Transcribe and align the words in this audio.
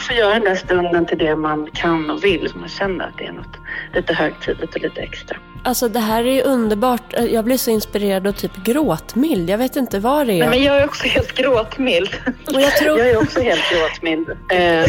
man 0.00 0.06
får 0.06 0.16
göra 0.16 0.34
den 0.34 0.44
där 0.44 0.54
stunden 0.54 1.06
till 1.06 1.18
det 1.18 1.36
man 1.36 1.68
kan 1.74 2.10
och 2.10 2.24
vill. 2.24 2.48
Så 2.50 2.58
man 2.58 2.68
känner 2.68 3.04
att 3.04 3.18
det 3.18 3.24
är 3.24 3.32
något 3.32 3.56
lite 3.94 4.14
högtidligt 4.14 4.74
och 4.74 4.80
lite 4.80 5.00
extra. 5.00 5.36
Alltså 5.64 5.88
det 5.88 6.00
här 6.00 6.24
är 6.24 6.32
ju 6.32 6.42
underbart. 6.42 7.14
Jag 7.30 7.44
blir 7.44 7.56
så 7.56 7.70
inspirerad 7.70 8.26
och 8.26 8.36
typ 8.36 8.56
gråtmild. 8.56 9.50
Jag 9.50 9.58
vet 9.58 9.76
inte 9.76 9.98
vad 9.98 10.26
det 10.26 10.32
är. 10.32 10.38
Nej, 10.38 10.48
men 10.48 10.62
jag 10.62 10.76
är 10.76 10.84
också 10.84 11.08
helt 11.08 11.34
gråtmild. 11.34 12.10
Och 12.54 12.60
jag, 12.60 12.76
tror... 12.76 12.98
jag 12.98 13.08
är 13.08 13.22
också 13.22 13.40
helt 13.40 13.70
gråtmild. 13.70 14.30
Eh, 14.30 14.36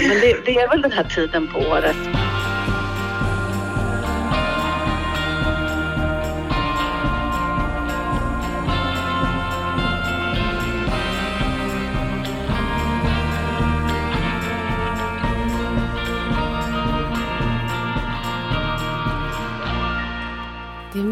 men 0.08 0.20
det, 0.22 0.46
det 0.46 0.56
är 0.56 0.70
väl 0.70 0.82
den 0.82 0.92
här 0.92 1.04
tiden 1.04 1.48
på 1.48 1.60
året. 1.60 1.96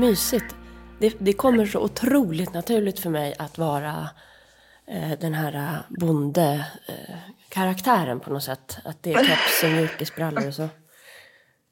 Mysigt. 0.10 0.56
Det, 1.00 1.16
det 1.20 1.34
kommer 1.34 1.66
så 1.66 1.80
otroligt 1.80 2.54
naturligt 2.54 3.00
för 3.00 3.10
mig 3.10 3.36
att 3.40 3.58
vara 3.58 4.10
eh, 4.88 5.12
den 5.20 5.34
här 5.34 5.56
eh, 5.56 5.76
bonde-karaktären 5.90 8.18
eh, 8.18 8.24
på 8.24 8.34
något 8.34 8.44
sätt. 8.44 8.78
Att 8.86 9.04
det 9.04 9.14
är 9.14 9.24
keps 9.24 9.64
och 9.64 9.70
mjukisbrallor 9.70 10.48
och 10.48 10.54
så. 10.54 10.70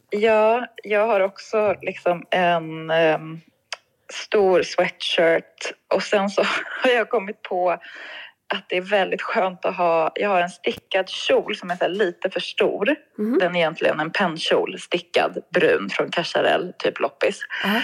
Ja, 0.09 0.67
jag 0.83 1.07
har 1.07 1.19
också 1.19 1.75
liksom 1.81 2.25
en 2.31 2.91
um, 2.91 3.41
stor 4.13 4.63
sweatshirt 4.63 5.73
och 5.93 6.03
sen 6.03 6.29
så 6.29 6.43
har 6.83 6.89
jag 6.89 7.09
kommit 7.09 7.41
på 7.41 7.77
att 8.53 8.69
det 8.69 8.77
är 8.77 8.81
väldigt 8.81 9.21
skönt 9.21 9.65
att 9.65 9.75
ha, 9.75 10.11
jag 10.15 10.29
har 10.29 10.41
en 10.41 10.49
stickad 10.49 11.09
kjol 11.09 11.55
som 11.55 11.71
är 11.71 11.89
lite 11.89 12.29
för 12.29 12.39
stor. 12.39 12.95
Mm. 13.19 13.39
Den 13.39 13.55
är 13.55 13.59
egentligen 13.59 13.99
en 13.99 14.11
pennkjol, 14.11 14.79
stickad, 14.79 15.37
brun 15.53 15.89
från 15.89 16.11
Cacharel, 16.11 16.73
typ 16.77 16.99
loppis. 16.99 17.39
Uh. 17.65 17.81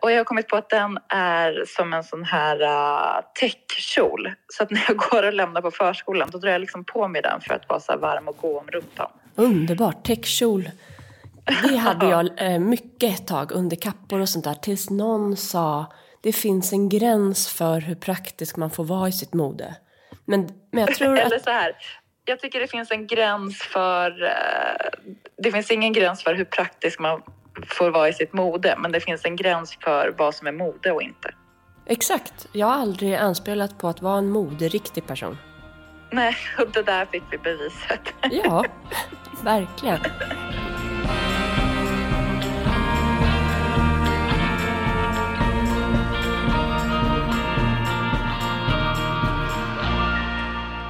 Och 0.00 0.12
jag 0.12 0.16
har 0.16 0.24
kommit 0.24 0.48
på 0.48 0.56
att 0.56 0.70
den 0.70 0.98
är 1.08 1.64
som 1.66 1.92
en 1.92 2.04
sån 2.04 2.24
här 2.24 2.62
uh, 2.62 3.24
täckkjol. 3.34 4.32
Så 4.48 4.62
att 4.62 4.70
när 4.70 4.84
jag 4.88 4.96
går 4.96 5.26
och 5.26 5.32
lämnar 5.32 5.62
på 5.62 5.70
förskolan 5.70 6.28
då 6.32 6.38
drar 6.38 6.50
jag 6.50 6.60
liksom 6.60 6.84
på 6.84 7.08
mig 7.08 7.22
den 7.22 7.40
för 7.40 7.54
att 7.54 7.68
vara 7.68 7.80
så 7.80 7.96
varm 7.96 8.28
och 8.28 8.36
gå 8.36 8.58
om 8.60 8.66
rumpan. 8.66 9.10
Underbart, 9.34 10.06
täckkjol. 10.06 10.70
Det 11.62 11.76
hade 11.76 12.06
jag 12.10 12.30
eh, 12.36 12.58
mycket 12.58 13.20
ett 13.20 13.26
tag 13.26 13.52
under 13.52 13.76
kappor 13.76 14.20
och 14.20 14.28
sånt 14.28 14.44
där 14.44 14.54
tills 14.54 14.90
någon 14.90 15.36
sa 15.36 15.92
det 16.20 16.32
finns 16.32 16.72
en 16.72 16.88
gräns 16.88 17.48
för 17.48 17.80
hur 17.80 17.94
praktisk 17.94 18.56
man 18.56 18.70
får 18.70 18.84
vara 18.84 19.08
i 19.08 19.12
sitt 19.12 19.34
mode. 19.34 19.74
Men, 20.24 20.48
men 20.70 20.80
jag 20.84 20.94
tror 20.94 21.18
Eller 21.18 21.38
så 21.38 21.50
här, 21.50 21.72
jag 22.24 22.40
tycker 22.40 22.60
det 22.60 22.68
finns 22.68 22.90
en 22.90 23.06
gräns 23.06 23.62
för... 23.62 24.22
Uh, 24.22 25.12
det 25.42 25.52
finns 25.52 25.70
ingen 25.70 25.92
gräns 25.92 26.22
för 26.22 26.34
hur 26.34 26.44
praktisk 26.44 26.98
man 26.98 27.22
får 27.66 27.90
vara 27.90 28.08
i 28.08 28.12
sitt 28.12 28.32
mode, 28.32 28.76
men 28.78 28.92
det 28.92 29.00
finns 29.00 29.24
en 29.24 29.36
gräns 29.36 29.78
för 29.80 30.14
vad 30.18 30.34
som 30.34 30.46
är 30.46 30.52
mode 30.52 30.92
och 30.92 31.02
inte. 31.02 31.34
Exakt. 31.86 32.48
Jag 32.52 32.66
har 32.66 32.74
aldrig 32.74 33.14
anspelat 33.14 33.78
på 33.78 33.88
att 33.88 34.02
vara 34.02 34.18
en 34.18 34.30
moderiktig 34.30 35.06
person. 35.06 35.38
Nej, 36.10 36.36
och 36.58 36.70
det 36.70 36.82
där 36.82 37.06
fick 37.06 37.22
vi 37.30 37.38
beviset. 37.38 38.00
Ja, 38.30 38.64
verkligen. 39.42 40.00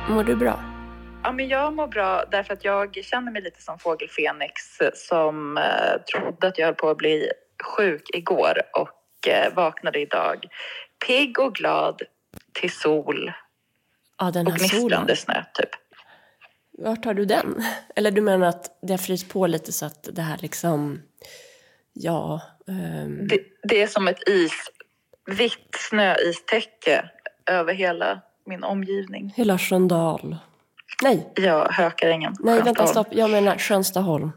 Mår 0.08 0.24
du 0.24 0.36
bra? 0.36 0.67
Ja, 1.28 1.32
men 1.32 1.48
jag 1.48 1.74
mår 1.74 1.86
bra 1.86 2.24
därför 2.30 2.54
att 2.54 2.64
jag 2.64 3.04
känner 3.04 3.32
mig 3.32 3.42
lite 3.42 3.62
som 3.62 3.78
fågel 3.78 4.08
Fenix 4.08 4.52
som 4.94 5.56
eh, 5.56 6.02
trodde 6.12 6.46
att 6.46 6.58
jag 6.58 6.66
höll 6.66 6.74
på 6.74 6.88
att 6.90 6.96
bli 6.96 7.30
sjuk 7.76 8.02
igår 8.14 8.62
och 8.72 9.28
eh, 9.28 9.54
vaknade 9.54 10.00
idag 10.00 10.44
pigg 11.06 11.38
och 11.38 11.54
glad 11.54 12.02
till 12.52 12.70
sol 12.70 13.32
ja, 14.18 14.30
den 14.30 14.46
och 14.46 14.52
gnistrande 14.52 15.16
snö 15.16 15.44
typ. 15.54 15.68
Vart 16.78 17.04
har 17.04 17.14
du 17.14 17.24
den? 17.24 17.64
Eller 17.96 18.10
du 18.10 18.20
menar 18.20 18.48
att 18.48 18.78
det 18.82 18.92
har 18.92 18.98
fryst 18.98 19.32
på 19.32 19.46
lite 19.46 19.72
så 19.72 19.86
att 19.86 20.08
det 20.12 20.22
här 20.22 20.38
liksom, 20.42 21.02
ja... 21.92 22.40
Um... 22.66 23.28
Det, 23.28 23.40
det, 23.62 23.82
är 23.82 23.86
som 23.86 24.08
ett 24.08 24.28
is, 24.28 24.70
vitt 25.26 25.74
snöistäcke 25.90 27.10
över 27.46 27.74
hela 27.74 28.20
min 28.46 28.64
omgivning. 28.64 29.32
Hela 29.36 29.58
Sköndal. 29.58 30.36
Nej. 31.02 31.32
Ja, 31.34 31.68
Hökarängen. 31.70 32.34
Nej, 32.40 32.62
vänta, 32.62 32.86
stopp. 32.86 33.08
Jag 33.10 33.30
menar 33.30 33.58
Skönstaholm. 33.58 34.32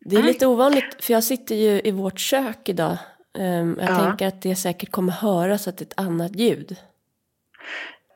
Det 0.00 0.16
är 0.16 0.20
mm. 0.20 0.28
lite 0.28 0.46
ovanligt, 0.46 1.04
för 1.04 1.12
jag 1.12 1.24
sitter 1.24 1.54
ju 1.54 1.80
i 1.84 1.90
vårt 1.90 2.18
kök 2.18 2.68
idag. 2.68 2.96
Um, 3.38 3.78
jag 3.80 3.90
ja. 3.90 3.98
tänker 3.98 4.26
att 4.26 4.42
det 4.42 4.56
säkert 4.56 4.90
kommer 4.90 5.12
höras 5.12 5.68
att 5.68 5.76
det 5.76 5.82
är 5.82 5.86
ett 5.86 5.98
annat 5.98 6.36
ljud. 6.36 6.76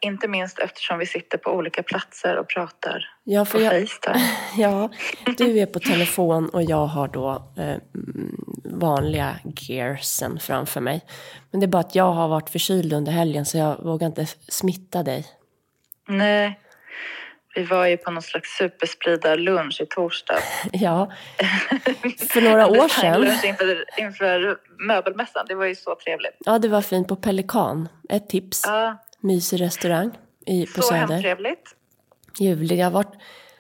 Inte 0.01 0.29
minst 0.29 0.59
eftersom 0.59 0.99
vi 0.99 1.07
sitter 1.07 1.39
på 1.39 1.51
olika 1.51 1.83
platser 1.83 2.37
och 2.37 2.49
pratar 2.49 3.09
ja, 3.25 3.45
för 3.45 3.59
på 3.59 3.65
jag, 3.65 3.73
Facetime. 3.73 4.25
ja, 4.57 4.91
du 5.37 5.59
är 5.59 5.67
på 5.67 5.81
telefon 5.81 6.49
och 6.49 6.63
jag 6.63 6.87
har 6.87 7.09
då 7.09 7.43
eh, 7.57 7.77
vanliga 8.65 9.37
gearsen 9.45 10.39
framför 10.41 10.81
mig. 10.81 11.01
Men 11.51 11.61
det 11.61 11.65
är 11.65 11.69
bara 11.69 11.81
att 11.81 11.95
jag 11.95 12.13
har 12.13 12.29
varit 12.29 12.51
förkyld 12.51 12.93
under 12.93 13.13
helgen 13.13 13.47
så 13.47 13.59
jag 13.59 13.83
vågar 13.83 14.07
inte 14.07 14.27
smitta 14.49 15.03
dig. 15.03 15.27
Nej, 16.09 16.61
vi 17.55 17.65
var 17.65 17.87
ju 17.87 17.97
på 17.97 18.11
någon 18.11 18.23
slags 18.23 18.57
superspridarlunch 18.59 19.81
i 19.81 19.87
torsdag. 19.87 20.39
ja, 20.73 21.13
för 22.31 22.41
några 22.41 22.67
år 22.67 22.89
sedan. 22.89 23.25
Inför, 23.45 23.85
inför 23.99 24.59
möbelmässan, 24.87 25.47
det 25.49 25.55
var 25.55 25.67
ju 25.67 25.75
så 25.75 25.95
trevligt. 26.05 26.37
Ja, 26.39 26.59
det 26.59 26.69
var 26.69 26.83
fint 26.83 27.09
på 27.09 27.17
Pelikan. 27.17 27.89
Ett 28.09 28.29
tips. 28.29 28.63
Ja. 28.65 28.99
Mysig 29.21 29.61
restaurang 29.61 30.11
i, 30.47 30.67
på 30.67 30.83
så 30.83 30.89
Söder. 30.89 31.17
Så 31.17 31.23
trevligt. 31.23 31.77
Ljuvlig. 32.39 32.79
Jag 32.79 32.87
har 32.87 32.91
varit, 32.91 33.13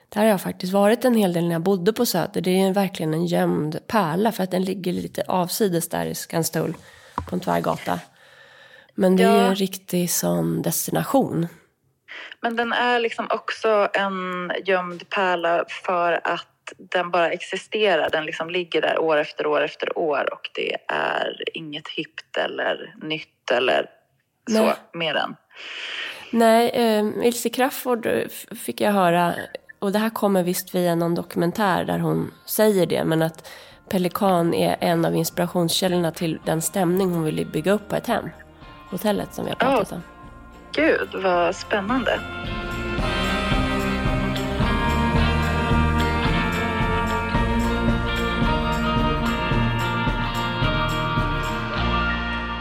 där 0.08 0.20
har 0.20 0.28
jag 0.28 0.40
faktiskt 0.40 0.72
varit 0.72 1.04
en 1.04 1.14
hel 1.14 1.32
del 1.32 1.44
när 1.44 1.52
jag 1.52 1.62
bodde 1.62 1.92
på 1.92 2.06
Söder. 2.06 2.40
Det 2.40 2.60
är 2.60 2.72
verkligen 2.72 3.14
en 3.14 3.26
gömd 3.26 3.78
pärla 3.86 4.32
för 4.32 4.42
att 4.42 4.50
den 4.50 4.64
ligger 4.64 4.92
lite 4.92 5.22
avsides 5.28 5.88
där 5.88 6.06
i 6.06 6.14
Skanstull 6.14 6.74
på 7.28 7.34
en 7.36 7.40
tvärgata. 7.40 8.00
Men 8.94 9.16
det 9.16 9.22
ja. 9.22 9.30
är 9.30 9.48
en 9.48 9.54
riktig 9.54 10.10
sån 10.10 10.62
destination. 10.62 11.46
Men 12.40 12.56
den 12.56 12.72
är 12.72 13.00
liksom 13.00 13.26
också 13.30 13.88
en 13.92 14.52
gömd 14.64 15.08
pärla 15.08 15.64
för 15.84 16.20
att 16.24 16.48
den 16.78 17.10
bara 17.10 17.30
existerar. 17.30 18.10
Den 18.10 18.24
liksom 18.24 18.50
ligger 18.50 18.80
där 18.80 18.98
år 18.98 19.16
efter 19.16 19.46
år 19.46 19.60
efter 19.60 19.98
år 19.98 20.32
och 20.32 20.50
det 20.54 20.76
är 20.88 21.42
inget 21.54 21.88
hippt 21.88 22.36
eller 22.36 22.94
nytt 23.02 23.50
eller 23.50 23.86
så 24.50 24.64
Nej. 24.64 24.74
mer 24.92 25.14
än. 25.14 25.36
Nej, 26.30 26.68
eh, 26.68 27.26
Ilse 27.26 27.48
Crafoord 27.48 28.08
fick 28.64 28.80
jag 28.80 28.92
höra, 28.92 29.34
och 29.78 29.92
det 29.92 29.98
här 29.98 30.10
kommer 30.10 30.42
visst 30.42 30.74
via 30.74 30.94
någon 30.94 31.14
dokumentär 31.14 31.84
där 31.84 31.98
hon 31.98 32.34
säger 32.46 32.86
det, 32.86 33.04
men 33.04 33.22
att 33.22 33.48
Pelikan 33.88 34.54
är 34.54 34.76
en 34.80 35.04
av 35.04 35.16
inspirationskällorna 35.16 36.12
till 36.12 36.38
den 36.44 36.62
stämning 36.62 37.10
hon 37.10 37.24
ville 37.24 37.44
bygga 37.44 37.72
upp 37.72 37.88
på 37.88 37.96
ett 37.96 38.06
hem. 38.06 38.28
Hotellet 38.90 39.34
som 39.34 39.44
vi 39.44 39.50
har 39.50 39.56
pratat 39.56 39.92
oh. 39.92 39.96
om. 39.96 40.11
Gud, 40.74 41.14
vad 41.14 41.56
spännande. 41.56 42.20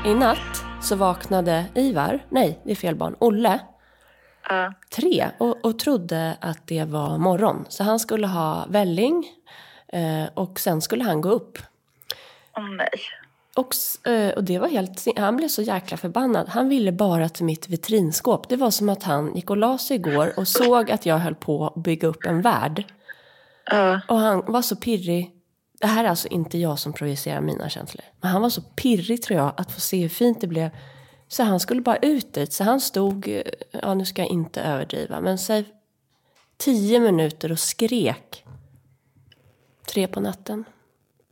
I 0.05 0.13
natt 0.13 0.37
så 0.81 0.95
vaknade 0.95 1.65
Ivar, 1.75 2.25
nej 2.29 2.59
det 2.63 2.71
är 2.71 2.75
fel 2.75 2.95
barn, 2.95 3.15
Olle, 3.19 3.59
uh. 4.51 4.69
tre 4.95 5.31
och, 5.37 5.65
och 5.65 5.79
trodde 5.79 6.37
att 6.41 6.67
det 6.67 6.83
var 6.83 7.17
morgon. 7.17 7.65
Så 7.69 7.83
han 7.83 7.99
skulle 7.99 8.27
ha 8.27 8.65
välling 8.69 9.25
eh, 9.87 10.25
och 10.33 10.59
sen 10.59 10.81
skulle 10.81 11.03
han 11.03 11.21
gå 11.21 11.29
upp. 11.29 11.57
Åh 12.57 12.63
oh, 12.63 12.75
nej. 12.75 12.89
Och, 13.55 13.75
eh, 14.11 14.29
och 14.29 14.43
det 14.43 14.59
var 14.59 14.67
helt, 14.67 15.07
han 15.17 15.37
blev 15.37 15.47
så 15.47 15.61
jäkla 15.61 15.97
förbannad. 15.97 16.49
Han 16.49 16.69
ville 16.69 16.91
bara 16.91 17.29
till 17.29 17.45
mitt 17.45 17.69
vitrinskåp. 17.69 18.49
Det 18.49 18.55
var 18.55 18.71
som 18.71 18.89
att 18.89 19.03
han 19.03 19.35
gick 19.35 19.49
och 19.49 19.57
la 19.57 19.77
sig 19.77 19.95
igår 19.95 20.33
och 20.37 20.47
såg 20.47 20.91
att 20.91 21.05
jag 21.05 21.17
höll 21.17 21.35
på 21.35 21.67
att 21.67 21.83
bygga 21.83 22.07
upp 22.07 22.25
en 22.25 22.41
värld. 22.41 22.85
Uh. 23.73 23.97
Och 24.07 24.17
han 24.17 24.43
var 24.47 24.61
så 24.61 24.75
pirrig. 24.75 25.31
Det 25.79 25.87
här 25.87 26.03
är 26.03 26.09
alltså 26.09 26.27
inte 26.27 26.57
jag 26.57 26.79
som 26.79 26.93
projicerar 26.93 27.41
mina 27.41 27.69
känslor. 27.69 28.03
Men 28.21 28.31
han 28.31 28.41
var 28.41 28.49
så 28.49 28.61
pirrig 28.61 29.21
tror 29.21 29.39
jag 29.39 29.53
att 29.57 29.71
få 29.71 29.79
se 29.79 30.01
hur 30.01 30.09
fint 30.09 30.41
det 30.41 30.47
blev. 30.47 30.69
Så 31.27 31.43
han 31.43 31.59
skulle 31.59 31.81
bara 31.81 31.97
ut 31.97 32.33
dit. 32.33 32.53
Så 32.53 32.63
han 32.63 32.81
stod, 32.81 33.27
eh, 33.27 33.41
ja 33.71 33.93
nu 33.93 34.05
ska 34.05 34.21
jag 34.21 34.31
inte 34.31 34.61
överdriva, 34.61 35.21
men 35.21 35.37
säg 35.37 35.65
tio 36.57 36.99
minuter 36.99 37.51
och 37.51 37.59
skrek. 37.59 38.45
Tre 39.87 40.07
på 40.07 40.19
natten. 40.19 40.65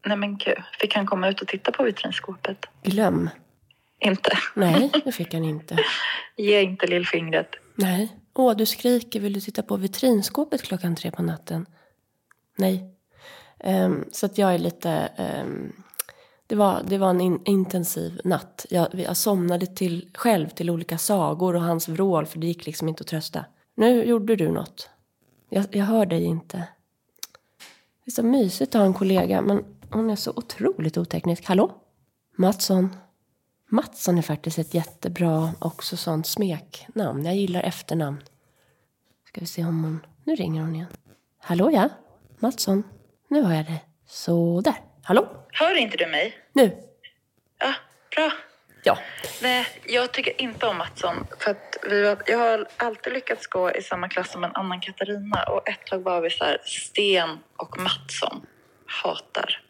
Nej 0.05 0.17
men 0.17 0.37
gud, 0.37 0.57
fick 0.79 0.95
han 0.95 1.05
komma 1.05 1.29
ut 1.29 1.41
och 1.41 1.47
titta 1.47 1.71
på 1.71 1.83
vitrinskåpet? 1.83 2.65
Glöm. 2.83 3.29
Inte? 3.99 4.31
Nej, 4.55 4.91
det 5.05 5.11
fick 5.11 5.33
han 5.33 5.43
inte. 5.43 5.77
Ge 6.37 6.61
inte 6.61 6.87
lillfingret. 6.87 7.49
Nej. 7.75 8.15
Åh, 8.33 8.55
du 8.55 8.65
skriker, 8.65 9.19
vill 9.19 9.33
du 9.33 9.39
titta 9.39 9.63
på 9.63 9.77
vitrinskåpet 9.77 10.61
klockan 10.61 10.95
tre 10.95 11.11
på 11.11 11.21
natten? 11.21 11.65
Nej. 12.57 12.83
Um, 13.63 14.05
så 14.11 14.25
att 14.25 14.37
jag 14.37 14.53
är 14.53 14.57
lite... 14.59 15.09
Um, 15.43 15.83
det, 16.47 16.55
var, 16.55 16.81
det 16.87 16.97
var 16.97 17.09
en 17.09 17.21
in, 17.21 17.41
intensiv 17.45 18.21
natt. 18.23 18.65
Jag, 18.69 18.87
jag 18.93 19.17
somnade 19.17 19.65
till, 19.65 20.09
själv 20.13 20.49
till 20.49 20.69
olika 20.69 20.97
sagor 20.97 21.55
och 21.55 21.61
hans 21.61 21.87
vrål 21.87 22.25
för 22.25 22.39
det 22.39 22.47
gick 22.47 22.65
liksom 22.65 22.87
inte 22.87 23.01
att 23.01 23.07
trösta. 23.07 23.45
Nu 23.75 24.03
gjorde 24.03 24.35
du 24.35 24.51
något. 24.51 24.89
Jag, 25.49 25.65
jag 25.71 25.85
hör 25.85 26.05
dig 26.05 26.23
inte. 26.23 26.57
Det 28.05 28.09
är 28.09 28.11
så 28.11 28.23
mysigt 28.23 28.75
att 28.75 28.79
ha 28.79 28.85
en 28.85 28.93
kollega 28.93 29.41
men 29.41 29.63
hon 29.91 30.09
är 30.09 30.15
så 30.15 30.33
otroligt 30.35 30.97
oteknisk. 30.97 31.45
Hallå? 31.45 31.71
Mattsson? 32.35 32.95
Mattsson 33.69 34.17
är 34.17 34.21
faktiskt 34.21 34.59
ett 34.59 34.73
jättebra 34.73 35.51
också 35.59 35.97
sånt 35.97 36.27
smeknamn. 36.27 37.25
Jag 37.25 37.35
gillar 37.35 37.63
efternamn. 37.63 38.23
Ska 39.27 39.41
vi 39.41 39.47
se 39.47 39.65
om 39.65 39.83
hon... 39.83 40.05
Nu 40.23 40.35
ringer 40.35 40.61
hon 40.61 40.75
igen. 40.75 40.87
Hallå 41.41 41.71
ja? 41.71 41.89
Mattsson? 42.39 42.83
Nu 43.27 43.43
hör 43.43 43.55
jag 43.55 43.65
dig. 43.65 43.85
Så 44.05 44.61
där. 44.61 44.75
Hallå? 45.03 45.45
Hör 45.51 45.75
inte 45.75 45.97
du 45.97 46.07
mig? 46.07 46.37
Nu. 46.53 46.77
Ja, 47.59 47.73
bra. 48.15 48.31
Ja. 48.83 48.97
Nej, 49.41 49.67
jag 49.85 50.11
tycker 50.11 50.41
inte 50.41 50.67
om 50.67 50.77
Mattsson. 50.77 51.27
För 51.39 51.51
att 51.51 51.77
vi 51.89 52.03
var, 52.03 52.23
jag 52.25 52.37
har 52.37 52.67
alltid 52.77 53.13
lyckats 53.13 53.47
gå 53.47 53.71
i 53.71 53.81
samma 53.81 54.09
klass 54.09 54.31
som 54.31 54.43
en 54.43 54.55
annan 54.55 54.81
Katarina. 54.81 55.43
Och 55.43 55.69
ett 55.69 55.85
tag 55.85 55.99
var 55.99 56.21
vi 56.21 56.29
så 56.29 56.43
här, 56.43 56.61
Sten 56.65 57.29
och 57.57 57.79
Mattsson. 57.79 58.45
Hatar. 58.85 59.68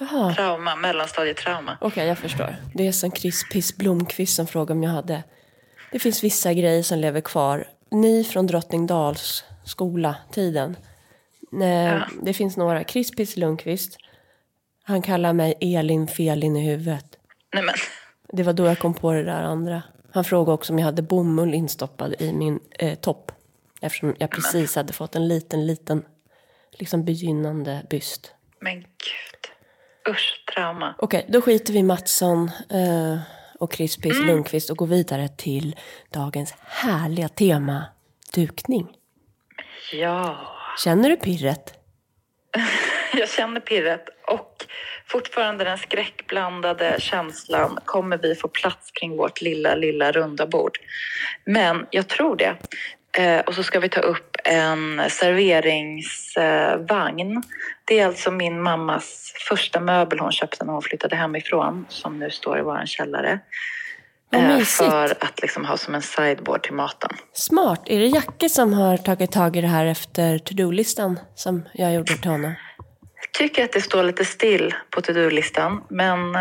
Jaha. 0.00 0.34
Trauma, 0.34 0.76
mellanstadietrauma. 0.76 1.78
Okej, 1.80 1.86
okay, 1.86 2.06
jag 2.06 2.18
förstår. 2.18 2.56
Det 2.74 2.86
är 2.86 2.92
som 2.92 3.10
Chris 3.12 3.44
Piss 3.52 3.76
Blomqvist 3.76 4.36
som 4.36 4.46
frågade 4.46 4.72
om 4.72 4.82
jag 4.82 4.90
hade... 4.90 5.22
Det 5.92 5.98
finns 5.98 6.24
vissa 6.24 6.52
grejer 6.52 6.82
som 6.82 6.98
lever 6.98 7.20
kvar. 7.20 7.68
Ni 7.90 8.24
från 8.24 8.46
Drottningdals 8.46 9.44
skola, 9.64 10.16
tiden. 10.32 10.76
Ja. 11.50 12.02
Det 12.22 12.32
finns 12.32 12.56
några. 12.56 12.84
Chris 12.84 13.10
Piss 13.10 13.36
Lundqvist. 13.36 13.98
Han 14.84 15.02
kallar 15.02 15.32
mig 15.32 15.54
Elin 15.60 16.06
Felin 16.06 16.56
i 16.56 16.70
huvudet. 16.70 17.18
Nej 17.54 17.62
men. 17.62 17.74
Det 18.32 18.42
var 18.42 18.52
då 18.52 18.66
jag 18.66 18.78
kom 18.78 18.94
på 18.94 19.12
det 19.12 19.22
där 19.22 19.42
andra. 19.42 19.82
Han 20.12 20.24
frågade 20.24 20.54
också 20.54 20.72
om 20.72 20.78
jag 20.78 20.86
hade 20.86 21.02
bomull 21.02 21.54
instoppad 21.54 22.14
i 22.18 22.32
min 22.32 22.60
eh, 22.78 22.94
topp. 22.94 23.32
Eftersom 23.80 24.14
jag 24.18 24.30
precis 24.30 24.76
hade 24.76 24.92
fått 24.92 25.14
en 25.14 25.28
liten, 25.28 25.66
liten 25.66 26.04
liksom 26.70 27.04
begynnande 27.04 27.86
byst. 27.90 28.32
Men 28.60 28.80
gud. 28.80 29.37
Usch, 30.08 30.44
trauma. 30.54 30.94
Okej, 30.98 31.18
okay, 31.18 31.32
då 31.32 31.40
skiter 31.40 31.72
vi 31.72 31.82
Mattsson 31.82 32.50
eh, 32.70 33.18
och 33.58 33.72
Crispis 33.72 34.16
mm. 34.16 34.26
Lundqvist 34.26 34.70
och 34.70 34.76
går 34.76 34.86
vidare 34.86 35.28
till 35.28 35.76
dagens 36.12 36.54
härliga 36.66 37.28
tema, 37.28 37.84
dukning. 38.34 38.88
Ja. 39.92 40.38
Känner 40.84 41.08
du 41.08 41.16
pirret? 41.16 41.74
jag 43.14 43.28
känner 43.28 43.60
pirret 43.60 44.04
och 44.26 44.66
fortfarande 45.06 45.64
den 45.64 45.78
skräckblandade 45.78 46.96
känslan. 46.98 47.78
Kommer 47.84 48.18
vi 48.18 48.34
få 48.34 48.48
plats 48.48 48.90
kring 48.90 49.16
vårt 49.16 49.40
lilla, 49.40 49.74
lilla 49.74 50.12
runda 50.12 50.46
bord? 50.46 50.78
Men 51.44 51.86
jag 51.90 52.08
tror 52.08 52.36
det. 52.36 52.56
Eh, 53.16 53.40
och 53.40 53.54
så 53.54 53.62
ska 53.62 53.80
vi 53.80 53.88
ta 53.88 54.00
upp 54.00 54.36
en 54.44 55.02
serveringsvagn. 55.10 57.42
Det 57.84 58.00
är 58.00 58.06
alltså 58.06 58.30
min 58.30 58.62
mammas 58.62 59.32
första 59.48 59.80
möbel 59.80 60.18
hon 60.18 60.32
köpte 60.32 60.64
när 60.64 60.72
hon 60.72 60.82
flyttade 60.82 61.16
hemifrån 61.16 61.86
som 61.88 62.18
nu 62.18 62.30
står 62.30 62.58
i 62.58 62.62
vår 62.62 62.86
källare. 62.86 63.40
Eh, 64.32 64.58
för 64.58 65.24
att 65.24 65.42
liksom 65.42 65.64
ha 65.64 65.76
som 65.76 65.94
en 65.94 66.02
sideboard 66.02 66.62
till 66.62 66.74
maten. 66.74 67.10
Smart. 67.32 67.82
Är 67.86 67.98
det 67.98 68.06
Jacke 68.06 68.48
som 68.48 68.72
har 68.72 68.96
tagit 68.96 69.32
tag 69.32 69.56
i 69.56 69.60
det 69.60 69.68
här 69.68 69.86
efter 69.86 70.38
to-do-listan 70.38 71.18
som 71.34 71.68
jag 71.72 71.94
gjorde 71.94 72.16
till 72.16 72.30
honom? 72.30 72.54
Jag 73.20 73.32
tycker 73.32 73.64
att 73.64 73.72
det 73.72 73.80
står 73.80 74.02
lite 74.02 74.24
still 74.24 74.74
på 74.90 75.00
to-do-listan, 75.00 75.84
men 75.88 76.34
eh, 76.34 76.40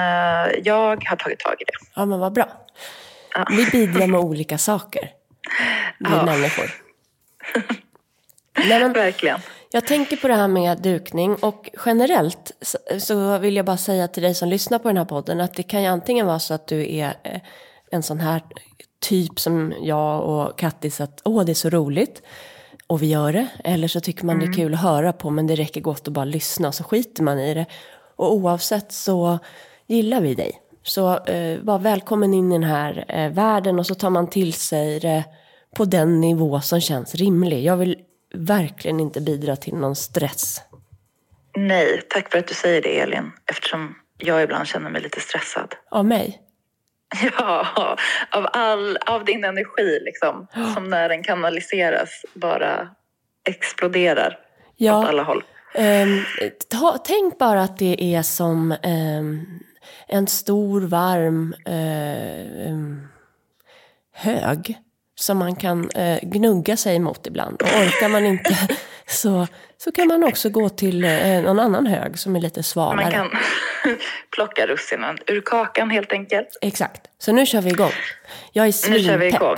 jag 0.64 1.04
har 1.06 1.16
tagit 1.16 1.40
tag 1.40 1.56
i 1.60 1.64
det. 1.64 1.74
Ja, 1.96 2.06
men 2.06 2.20
vad 2.20 2.34
bra. 2.34 2.48
Ja. 3.34 3.46
Vi 3.50 3.66
bidrar 3.66 4.08
med 4.08 4.20
olika 4.20 4.58
saker, 4.58 5.10
vi 6.00 6.10
ja. 6.10 6.26
människor. 6.26 6.72
Nej, 8.70 8.80
men, 8.80 8.94
Verkligen. 8.94 9.40
Jag 9.72 9.88
tänker 9.88 10.18
på 10.18 10.28
det 10.28 10.34
här 10.34 10.48
med 10.48 10.82
dukning 10.82 11.36
och 11.36 11.70
generellt 11.86 12.52
så 13.00 13.38
vill 13.38 13.56
jag 13.56 13.66
bara 13.66 13.78
säga 13.78 14.08
till 14.08 14.24
dig 14.24 14.36
som 14.36 14.50
lyssnar 14.50 14.80
på 14.80 14.88
den 14.88 14.98
här 14.98 15.06
podden 15.06 15.42
att 15.42 15.54
det 15.54 15.64
kan 15.64 15.82
ju 15.82 15.88
antingen 15.88 16.26
vara 16.26 16.40
så 16.40 16.54
att 16.54 16.68
du 16.68 16.96
är 16.96 17.16
eh, 17.24 17.42
en 17.92 18.04
sån 18.04 18.20
här 18.20 18.42
typ 19.00 19.40
som 19.40 19.74
jag 19.82 20.24
och 20.24 20.60
Kattis 20.60 21.02
att 21.02 21.22
åh 21.26 21.46
det 21.46 21.52
är 21.52 21.54
så 21.54 21.70
roligt 21.70 22.22
och 22.88 23.02
vi 23.02 23.08
gör 23.08 23.34
det. 23.34 23.48
Eller 23.64 23.88
så 23.88 24.00
tycker 24.00 24.26
man 24.26 24.36
mm. 24.36 24.40
det 24.40 24.46
är 24.46 24.60
mm. 24.60 24.66
kul 24.66 24.74
att 24.74 24.82
höra 24.82 25.14
på 25.14 25.30
men 25.30 25.48
det 25.48 25.56
räcker 25.56 25.82
gott 25.82 26.08
att 26.08 26.14
bara 26.14 26.26
lyssna 26.26 26.72
så 26.72 26.84
skiter 26.84 27.24
man 27.24 27.40
i 27.40 27.54
det. 27.54 27.66
Och 28.16 28.34
oavsett 28.34 28.92
så 28.92 29.40
gillar 29.88 30.22
vi 30.22 30.36
dig. 30.36 30.62
Så 30.84 31.18
eh, 31.18 31.60
var 31.60 31.80
välkommen 31.80 32.34
in 32.34 32.52
i 32.52 32.56
den 32.56 32.64
här 32.64 33.06
eh, 33.08 33.32
världen 33.32 33.80
och 33.80 33.86
så 33.86 33.96
tar 33.96 34.10
man 34.10 34.30
till 34.30 34.54
sig 34.54 35.00
det 35.00 35.24
på 35.76 35.86
den 35.86 36.22
nivå 36.22 36.62
som 36.62 36.82
känns 36.82 37.16
rimlig. 37.16 37.64
Jag 37.64 37.78
vill 37.78 37.98
verkligen 38.34 39.00
inte 39.00 39.22
bidra 39.22 39.56
till 39.56 39.74
någon 39.74 39.96
stress. 39.96 40.62
Nej, 41.58 42.02
tack 42.10 42.32
för 42.32 42.40
att 42.40 42.48
du 42.48 42.54
säger 42.54 42.82
det 42.82 43.00
Elin. 43.00 43.32
Eftersom 43.52 43.96
jag 44.18 44.44
ibland 44.44 44.68
känner 44.68 44.90
mig 44.90 45.02
lite 45.02 45.20
stressad. 45.20 45.76
Av 45.92 46.06
mig? 46.06 46.42
Ja, 47.38 47.68
av, 48.32 48.48
all, 48.54 48.98
av 48.98 49.26
din 49.26 49.44
energi 49.44 50.00
liksom. 50.06 50.48
Oh. 50.56 50.74
Som 50.74 50.90
när 50.90 51.10
den 51.10 51.24
kanaliseras 51.24 52.26
bara 52.34 52.90
exploderar 53.50 54.40
ja. 54.76 55.00
åt 55.00 55.08
alla 55.08 55.24
håll. 55.24 55.44
Um, 55.78 56.24
ta, 56.70 56.98
tänk 57.06 57.38
bara 57.38 57.62
att 57.62 57.78
det 57.78 58.16
är 58.16 58.22
som 58.22 58.72
um, 58.72 59.60
en 60.08 60.28
stor 60.28 60.82
varm 60.82 61.56
uh, 61.68 62.98
hög 64.14 64.78
som 65.20 65.38
man 65.38 65.56
kan 65.56 65.90
uh, 65.98 66.20
gnugga 66.22 66.78
sig 66.78 67.00
mot 67.00 67.28
ibland. 67.28 67.62
Och 67.62 67.68
orkar 67.68 68.10
man 68.10 68.26
inte 68.26 68.58
så, 69.08 69.48
så 69.78 69.92
kan 69.92 70.08
man 70.08 70.24
också 70.24 70.50
gå 70.50 70.70
till 70.70 71.06
uh, 71.06 71.42
någon 71.42 71.60
annan 71.60 71.88
hög 71.88 72.20
som 72.20 72.36
är 72.36 72.40
lite 72.40 72.64
svalare. 72.64 73.04
Man 73.04 73.12
kan 73.12 73.30
plocka 74.32 74.68
russinen 74.68 75.18
ur 75.28 75.42
kakan 75.42 75.90
helt 75.90 76.12
enkelt. 76.12 76.48
Exakt. 76.62 77.02
Så 77.18 77.32
nu 77.32 77.46
kör 77.46 77.62
vi 77.62 77.70
igång. 77.70 77.92
Jag 78.52 78.68
är 78.68 78.72
svinpepp. 78.72 79.02
Nu 79.02 79.08
kör 79.08 79.18
vi 79.18 79.28
igång. 79.28 79.58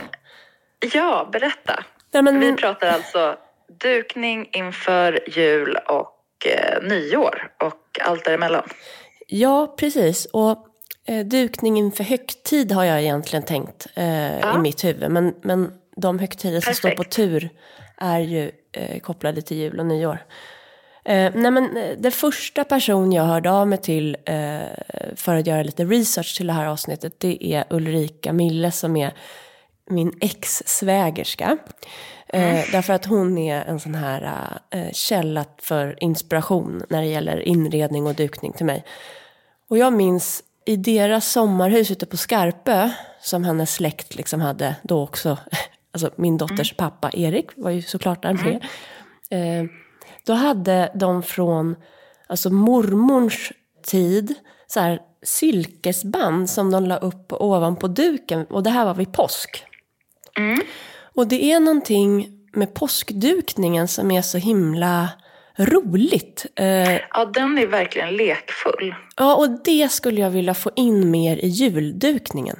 Ja, 0.94 1.30
berätta. 1.32 1.84
Ja, 2.12 2.22
men... 2.22 2.40
Vi 2.40 2.54
pratar 2.54 2.88
alltså 2.88 3.38
dukning 3.80 4.50
inför 4.52 5.20
jul 5.28 5.78
och 5.88 6.48
eh, 6.48 6.84
nyår 6.84 7.52
och 7.64 8.00
allt 8.02 8.26
däremellan. 8.26 8.70
Ja, 9.28 9.76
precis. 9.80 10.26
Och 10.26 10.52
eh, 10.52 10.58
dukning 11.26 11.78
inför 11.78 12.04
högtid 12.04 12.72
har 12.72 12.84
jag 12.84 13.02
egentligen 13.02 13.44
tänkt 13.44 13.88
eh, 13.96 14.40
ja. 14.40 14.56
i 14.56 14.60
mitt 14.60 14.84
huvud. 14.84 15.12
Men, 15.12 15.36
men 15.42 15.72
de 15.96 16.20
högtider 16.20 16.62
som 16.62 16.74
står 16.74 16.92
på 16.92 17.04
tur 17.04 17.50
är 17.98 18.20
ju 18.20 18.52
eh, 18.72 19.00
kopplade 19.00 19.42
till 19.42 19.58
jul 19.58 19.80
och 19.80 19.86
nyår. 19.86 20.20
Eh, 21.06 21.32
nej 21.36 21.52
men, 21.52 21.78
eh, 21.78 21.98
det 21.98 22.12
första 22.12 22.64
person 22.64 23.12
jag 23.12 23.24
hörde 23.24 23.52
av 23.52 23.68
mig 23.68 23.78
till 23.78 24.18
eh, 24.26 24.60
för 25.16 25.36
att 25.36 25.48
göra 25.48 25.64
lite 25.64 25.86
research 25.86 26.38
till 26.38 26.48
det 26.48 26.54
här 26.54 26.66
avsnittet 26.66 27.20
det 27.20 27.54
är 27.54 27.64
Ulrika 27.70 28.34
Mille 28.34 28.72
som 28.72 28.96
är 28.96 29.14
min 29.90 30.14
ex-svägerska. 30.22 31.58
Eh, 32.28 32.66
därför 32.72 32.94
att 32.94 33.06
hon 33.06 33.38
är 33.38 33.62
en 33.66 33.80
sån 33.80 33.96
här 33.96 34.50
eh, 34.70 34.92
källa 34.92 35.46
för 35.58 36.04
inspiration 36.04 36.84
när 36.90 37.02
det 37.02 37.08
gäller 37.08 37.40
inredning 37.40 38.08
och 38.08 38.16
dukning 38.16 38.54
till 38.54 38.66
mig. 38.66 38.86
Och 39.70 39.78
jag 39.78 39.94
minns 39.94 40.44
i 40.70 40.76
deras 40.76 41.32
sommarhus 41.32 41.92
ute 41.92 42.06
på 42.06 42.18
Skarpö, 42.18 42.90
som 43.22 43.44
hennes 43.44 43.74
släkt 43.74 44.16
liksom 44.16 44.42
hade 44.42 44.76
då 44.84 45.02
också, 45.04 45.38
alltså 45.92 46.12
min 46.16 46.38
dotters 46.38 46.72
mm. 46.72 46.78
pappa 46.78 47.10
Erik 47.14 47.50
var 47.56 47.70
ju 47.72 47.82
såklart 47.82 48.24
där 48.24 48.34
med. 48.34 48.66
Mm. 49.30 49.66
Eh, 49.66 49.72
då 50.26 50.34
hade 50.34 50.92
de 50.96 51.24
från 51.24 51.76
alltså 52.28 52.50
mormors 52.50 53.52
tid 53.86 54.36
så 54.68 54.80
här 54.80 55.00
silkesband 55.24 56.50
som 56.50 56.72
de 56.72 56.86
la 56.86 56.98
upp 56.98 57.34
ovanpå 57.34 57.88
duken. 57.88 58.46
Och 58.46 58.64
det 58.64 58.70
här 58.70 58.86
var 58.86 58.94
vid 58.94 59.14
påsk. 59.14 59.64
Mm. 60.38 60.60
Och 61.16 61.28
det 61.28 61.52
är 61.52 61.60
någonting 61.60 62.30
med 62.54 62.74
påskdukningen 62.74 63.88
som 63.88 64.12
är 64.12 64.22
så 64.22 64.38
himla 64.38 65.10
roligt. 65.60 66.46
Eh, 66.56 66.96
ja, 66.96 67.26
den 67.34 67.58
är 67.58 67.68
verkligen 67.68 68.16
lekfull. 68.16 68.96
Ja, 69.18 69.36
och 69.36 69.50
det 69.64 69.92
skulle 69.92 70.22
jag 70.22 70.30
vilja 70.30 70.54
få 70.54 70.72
in 70.76 71.12
mer 71.12 71.38
i 71.38 71.48
juldukningen. 71.48 72.58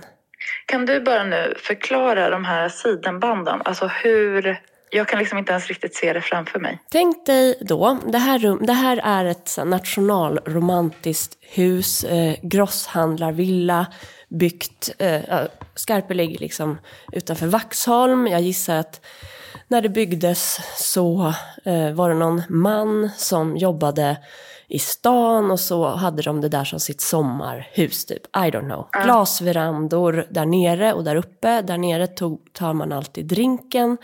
Kan 0.66 0.86
du 0.86 1.02
bara 1.02 1.24
nu 1.24 1.54
förklara 1.58 2.30
de 2.30 2.46
här 2.46 2.70
sidenbanden? 2.70 3.62
Alltså 3.66 3.88
hur 3.88 4.62
Jag 4.92 5.08
kan 5.08 5.20
liksom 5.20 5.38
inte 5.38 5.52
ens 5.52 5.68
riktigt 5.68 5.96
se 5.96 6.14
det 6.14 6.22
framför 6.22 6.60
mig. 6.60 6.80
Tänk 6.92 7.26
dig 7.26 7.58
då, 7.62 8.00
det 8.06 8.18
här, 8.18 8.40
rum, 8.40 8.60
det 8.66 8.74
här 8.74 9.02
är 9.04 9.26
ett 9.26 9.58
nationalromantiskt 9.66 11.38
hus, 11.42 12.04
eh, 12.04 12.36
grosshandlarvilla, 12.42 13.86
byggt, 14.30 14.90
eh, 15.00 15.20
Skarpe 15.76 16.14
ligger 16.14 16.40
liksom 16.40 16.78
utanför 17.12 17.46
Vaxholm. 17.48 18.28
Jag 18.28 18.42
gissar 18.42 18.76
att 18.76 19.06
när 19.70 19.82
det 19.82 19.90
byggdes 19.90 20.60
så 20.78 21.34
eh, 21.64 21.92
var 21.92 22.10
det 22.10 22.16
någon 22.16 22.42
man 22.50 23.10
som 23.18 23.58
jobbade 23.58 24.18
i 24.68 24.80
stan 24.80 25.52
och 25.52 25.60
så 25.60 25.88
hade 25.88 26.22
de 26.22 26.42
det 26.42 26.50
där 26.50 26.64
som 26.64 26.80
sitt 26.80 27.02
sommarhus 27.02 28.06
typ. 28.06 28.26
I 28.26 28.40
don't 28.40 28.66
know. 28.66 28.88
Mm. 28.96 29.06
Glasverandor 29.06 30.26
där 30.30 30.46
nere 30.46 30.94
och 30.94 31.04
där 31.04 31.16
uppe. 31.16 31.62
Där 31.62 31.78
nere 31.78 32.08
tog, 32.08 32.54
tar 32.54 32.74
man 32.74 32.92
alltid 32.92 33.26
drinken 33.26 33.98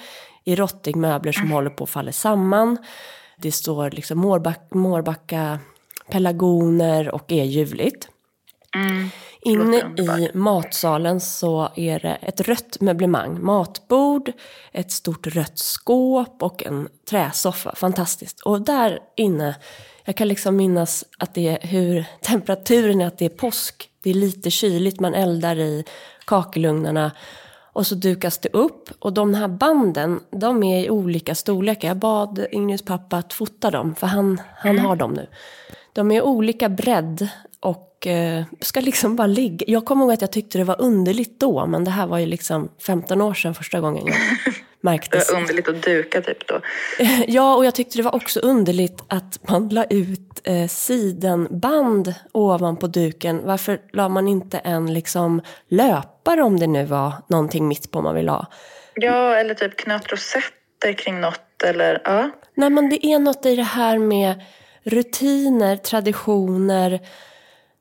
i 0.43 0.55
rottingmöbler 0.55 1.31
som 1.31 1.43
mm. 1.43 1.53
håller 1.53 1.69
på 1.69 1.84
att 1.84 1.89
falla 1.89 2.12
samman. 2.12 2.77
Det 3.38 3.51
står 3.51 3.91
liksom 3.91 4.19
mårback, 4.19 4.67
mårbacka 4.74 5.60
pelargoner 6.12 7.10
och 7.10 7.31
är 7.31 7.43
ljuvligt. 7.43 8.10
Mm. 8.75 9.10
Inne 9.41 9.77
i 9.77 10.29
matsalen 10.34 11.20
så 11.20 11.70
är 11.75 12.00
det 12.00 12.17
ett 12.22 12.41
rött 12.41 12.82
möblemang. 12.82 13.44
Matbord, 13.44 14.32
ett 14.72 14.91
stort 14.91 15.27
rött 15.27 15.60
skåp 15.60 16.44
och 16.44 16.65
en 16.65 16.89
träsoffa. 17.10 17.75
Fantastiskt. 17.75 18.41
Och 18.41 18.62
där 18.62 19.00
inne, 19.15 19.55
jag 20.05 20.15
kan 20.15 20.27
liksom 20.27 20.55
minnas 20.55 21.05
att 21.17 21.34
det 21.34 21.48
är 21.48 21.67
hur 21.67 22.05
temperaturen 22.22 23.01
är, 23.01 23.08
att 23.08 23.17
det 23.17 23.25
är 23.25 23.29
påsk. 23.29 23.89
Det 24.03 24.10
är 24.10 24.13
lite 24.13 24.51
kyligt, 24.51 25.00
man 25.00 25.13
eldar 25.13 25.60
i 25.60 25.84
kakelugnarna. 26.25 27.12
Och 27.74 27.88
så 27.88 27.96
dukas 27.96 28.38
det 28.38 28.50
upp. 28.53 28.89
Och 29.00 29.13
de 29.13 29.34
här 29.34 29.48
banden, 29.48 30.20
de 30.32 30.63
är 30.63 30.86
i 30.86 30.89
olika 30.89 31.36
storlekar. 31.36 31.88
Jag 31.88 31.98
bad 31.98 32.46
Ingrids 32.51 32.86
pappa 32.86 33.17
att 33.17 33.34
fota 33.34 33.72
dem, 33.72 33.96
för 33.96 34.08
han, 34.08 34.41
han 34.58 34.72
mm. 34.72 34.86
har 34.86 34.96
dem 34.96 35.13
nu. 35.13 35.27
De 35.94 36.12
är 36.12 36.22
olika 36.22 36.70
bredd 36.70 37.27
och 37.60 37.94
eh, 38.07 38.43
ska 38.62 38.79
liksom 38.79 39.15
bara 39.15 39.27
ligga. 39.27 39.65
Jag 39.67 39.85
kommer 39.85 40.03
ihåg 40.03 40.13
att 40.13 40.21
jag 40.21 40.31
tyckte 40.31 40.57
det 40.57 40.63
var 40.63 40.81
underligt 40.81 41.39
då, 41.39 41.65
men 41.65 41.83
det 41.83 41.91
här 41.91 42.07
var 42.07 42.17
ju 42.17 42.25
liksom 42.25 42.69
15 42.85 43.21
år 43.21 43.33
sedan 43.33 43.55
första 43.55 43.79
gången 43.79 44.07
jag 44.07 44.15
märkte. 44.81 45.17
Det 45.17 45.31
var 45.31 45.39
underligt 45.41 45.67
att 45.67 45.81
duka 45.81 46.21
typ 46.21 46.47
då? 46.47 46.62
ja, 47.27 47.55
och 47.55 47.65
jag 47.65 47.75
tyckte 47.75 47.97
det 47.97 48.03
var 48.03 48.15
också 48.15 48.39
underligt 48.39 49.03
att 49.07 49.50
man 49.50 49.69
la 49.69 49.83
ut 49.83 50.41
eh, 50.43 50.67
sidenband 50.67 52.13
ovanpå 52.31 52.88
duken. 52.88 53.41
Varför 53.43 53.79
la 53.93 54.09
man 54.09 54.27
inte 54.27 54.57
en 54.57 54.93
liksom 54.93 55.41
löpare 55.69 56.41
om 56.41 56.59
det 56.59 56.67
nu 56.67 56.85
var 56.85 57.13
någonting 57.29 57.67
mitt 57.67 57.91
på 57.91 58.01
man 58.01 58.15
vill 58.15 58.29
ha? 58.29 58.45
Ja, 58.95 59.35
eller 59.35 59.53
typ 59.53 59.77
knöt 59.77 60.12
rosetter 60.12 60.93
kring 60.93 61.21
något 61.21 61.63
eller 61.63 62.01
ja. 62.03 62.29
Nej, 62.55 62.69
men 62.69 62.89
det 62.89 63.05
är 63.05 63.19
något 63.19 63.45
i 63.45 63.55
det 63.55 63.63
här 63.63 63.97
med 63.97 64.41
rutiner, 64.85 65.77
traditioner, 65.77 67.00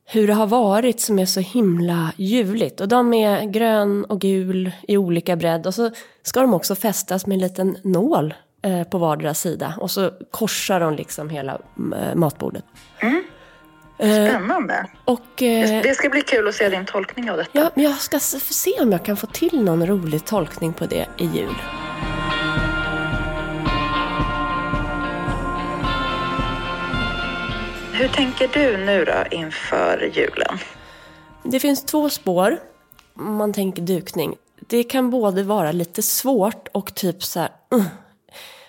hur 0.06 0.26
det 0.26 0.34
har 0.34 0.46
varit 0.46 1.00
som 1.00 1.18
är 1.18 1.26
så 1.26 1.40
himla 1.40 2.12
ljuvligt. 2.16 2.80
Och 2.80 2.88
de 2.88 3.14
är 3.14 3.44
grön 3.44 4.04
och 4.04 4.20
gul 4.20 4.70
i 4.88 4.96
olika 4.96 5.36
bredd. 5.36 5.66
Och 5.66 5.74
så 5.74 5.90
ska 6.22 6.40
de 6.40 6.54
också 6.54 6.74
fästas 6.74 7.26
med 7.26 7.34
en 7.34 7.40
liten 7.40 7.76
nål 7.82 8.34
eh, 8.62 8.84
på 8.84 8.98
vardera 8.98 9.34
sida. 9.34 9.74
Och 9.80 9.90
så 9.90 10.10
korsar 10.30 10.80
de 10.80 10.94
liksom 10.94 11.30
hela 11.30 11.52
eh, 11.76 12.14
matbordet. 12.14 12.64
Mm. 13.00 13.24
Eh, 13.98 14.28
Spännande. 14.28 14.74
Eh, 14.74 15.12
och, 15.12 15.42
eh, 15.42 15.82
det 15.82 15.94
ska 15.94 16.08
bli 16.08 16.22
kul 16.22 16.48
att 16.48 16.54
se 16.54 16.68
din 16.68 16.84
tolkning 16.84 17.30
av 17.30 17.36
detta. 17.36 17.50
Ja, 17.52 17.70
jag 17.74 17.96
ska 17.96 18.18
se 18.20 18.80
om 18.80 18.92
jag 18.92 19.04
kan 19.04 19.16
få 19.16 19.26
till 19.26 19.64
någon 19.64 19.86
rolig 19.86 20.24
tolkning 20.24 20.72
på 20.72 20.86
det 20.86 21.06
i 21.16 21.24
jul. 21.24 21.54
Hur 27.96 28.08
tänker 28.08 28.48
du 28.48 28.76
nu 28.76 29.04
då 29.04 29.36
inför 29.36 30.10
julen? 30.14 30.58
Det 31.44 31.60
finns 31.60 31.84
två 31.84 32.10
spår 32.10 32.58
om 33.14 33.34
man 33.34 33.52
tänker 33.52 33.82
dukning. 33.82 34.36
Det 34.60 34.84
kan 34.84 35.10
både 35.10 35.42
vara 35.42 35.72
lite 35.72 36.02
svårt 36.02 36.68
och 36.72 36.94
typ 36.94 37.22
så 37.24 37.40
här, 37.40 37.50
uh, 37.74 37.84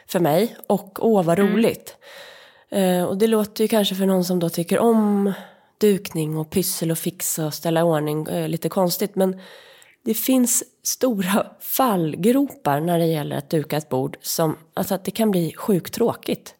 för 0.07 0.19
mig 0.19 0.55
och 0.67 1.05
åh 1.05 1.23
vad 1.23 1.39
mm. 1.39 1.53
roligt. 1.53 1.95
Mm. 2.69 3.01
Uh, 3.01 3.05
och 3.05 3.17
det 3.17 3.27
låter 3.27 3.63
ju 3.63 3.67
kanske 3.67 3.95
för 3.95 4.05
någon 4.05 4.25
som 4.25 4.39
då 4.39 4.49
tycker 4.49 4.79
om 4.79 5.33
dukning 5.77 6.37
och 6.37 6.49
pyssel 6.49 6.91
och 6.91 6.97
fixa 6.97 7.45
och 7.45 7.53
ställa 7.53 7.79
i 7.79 7.83
ordning 7.83 8.27
uh, 8.29 8.47
lite 8.47 8.69
konstigt. 8.69 9.15
Men 9.15 9.41
det 10.03 10.13
finns 10.13 10.63
stora 10.83 11.47
fallgropar 11.59 12.79
när 12.79 12.99
det 12.99 13.05
gäller 13.05 13.37
att 13.37 13.49
duka 13.49 13.77
ett 13.77 13.89
bord 13.89 14.17
som, 14.21 14.57
alltså 14.73 14.95
att 14.95 15.05
det 15.05 15.11
kan 15.11 15.31
bli 15.31 15.53
sjukt 15.57 15.93
tråkigt. 15.93 16.54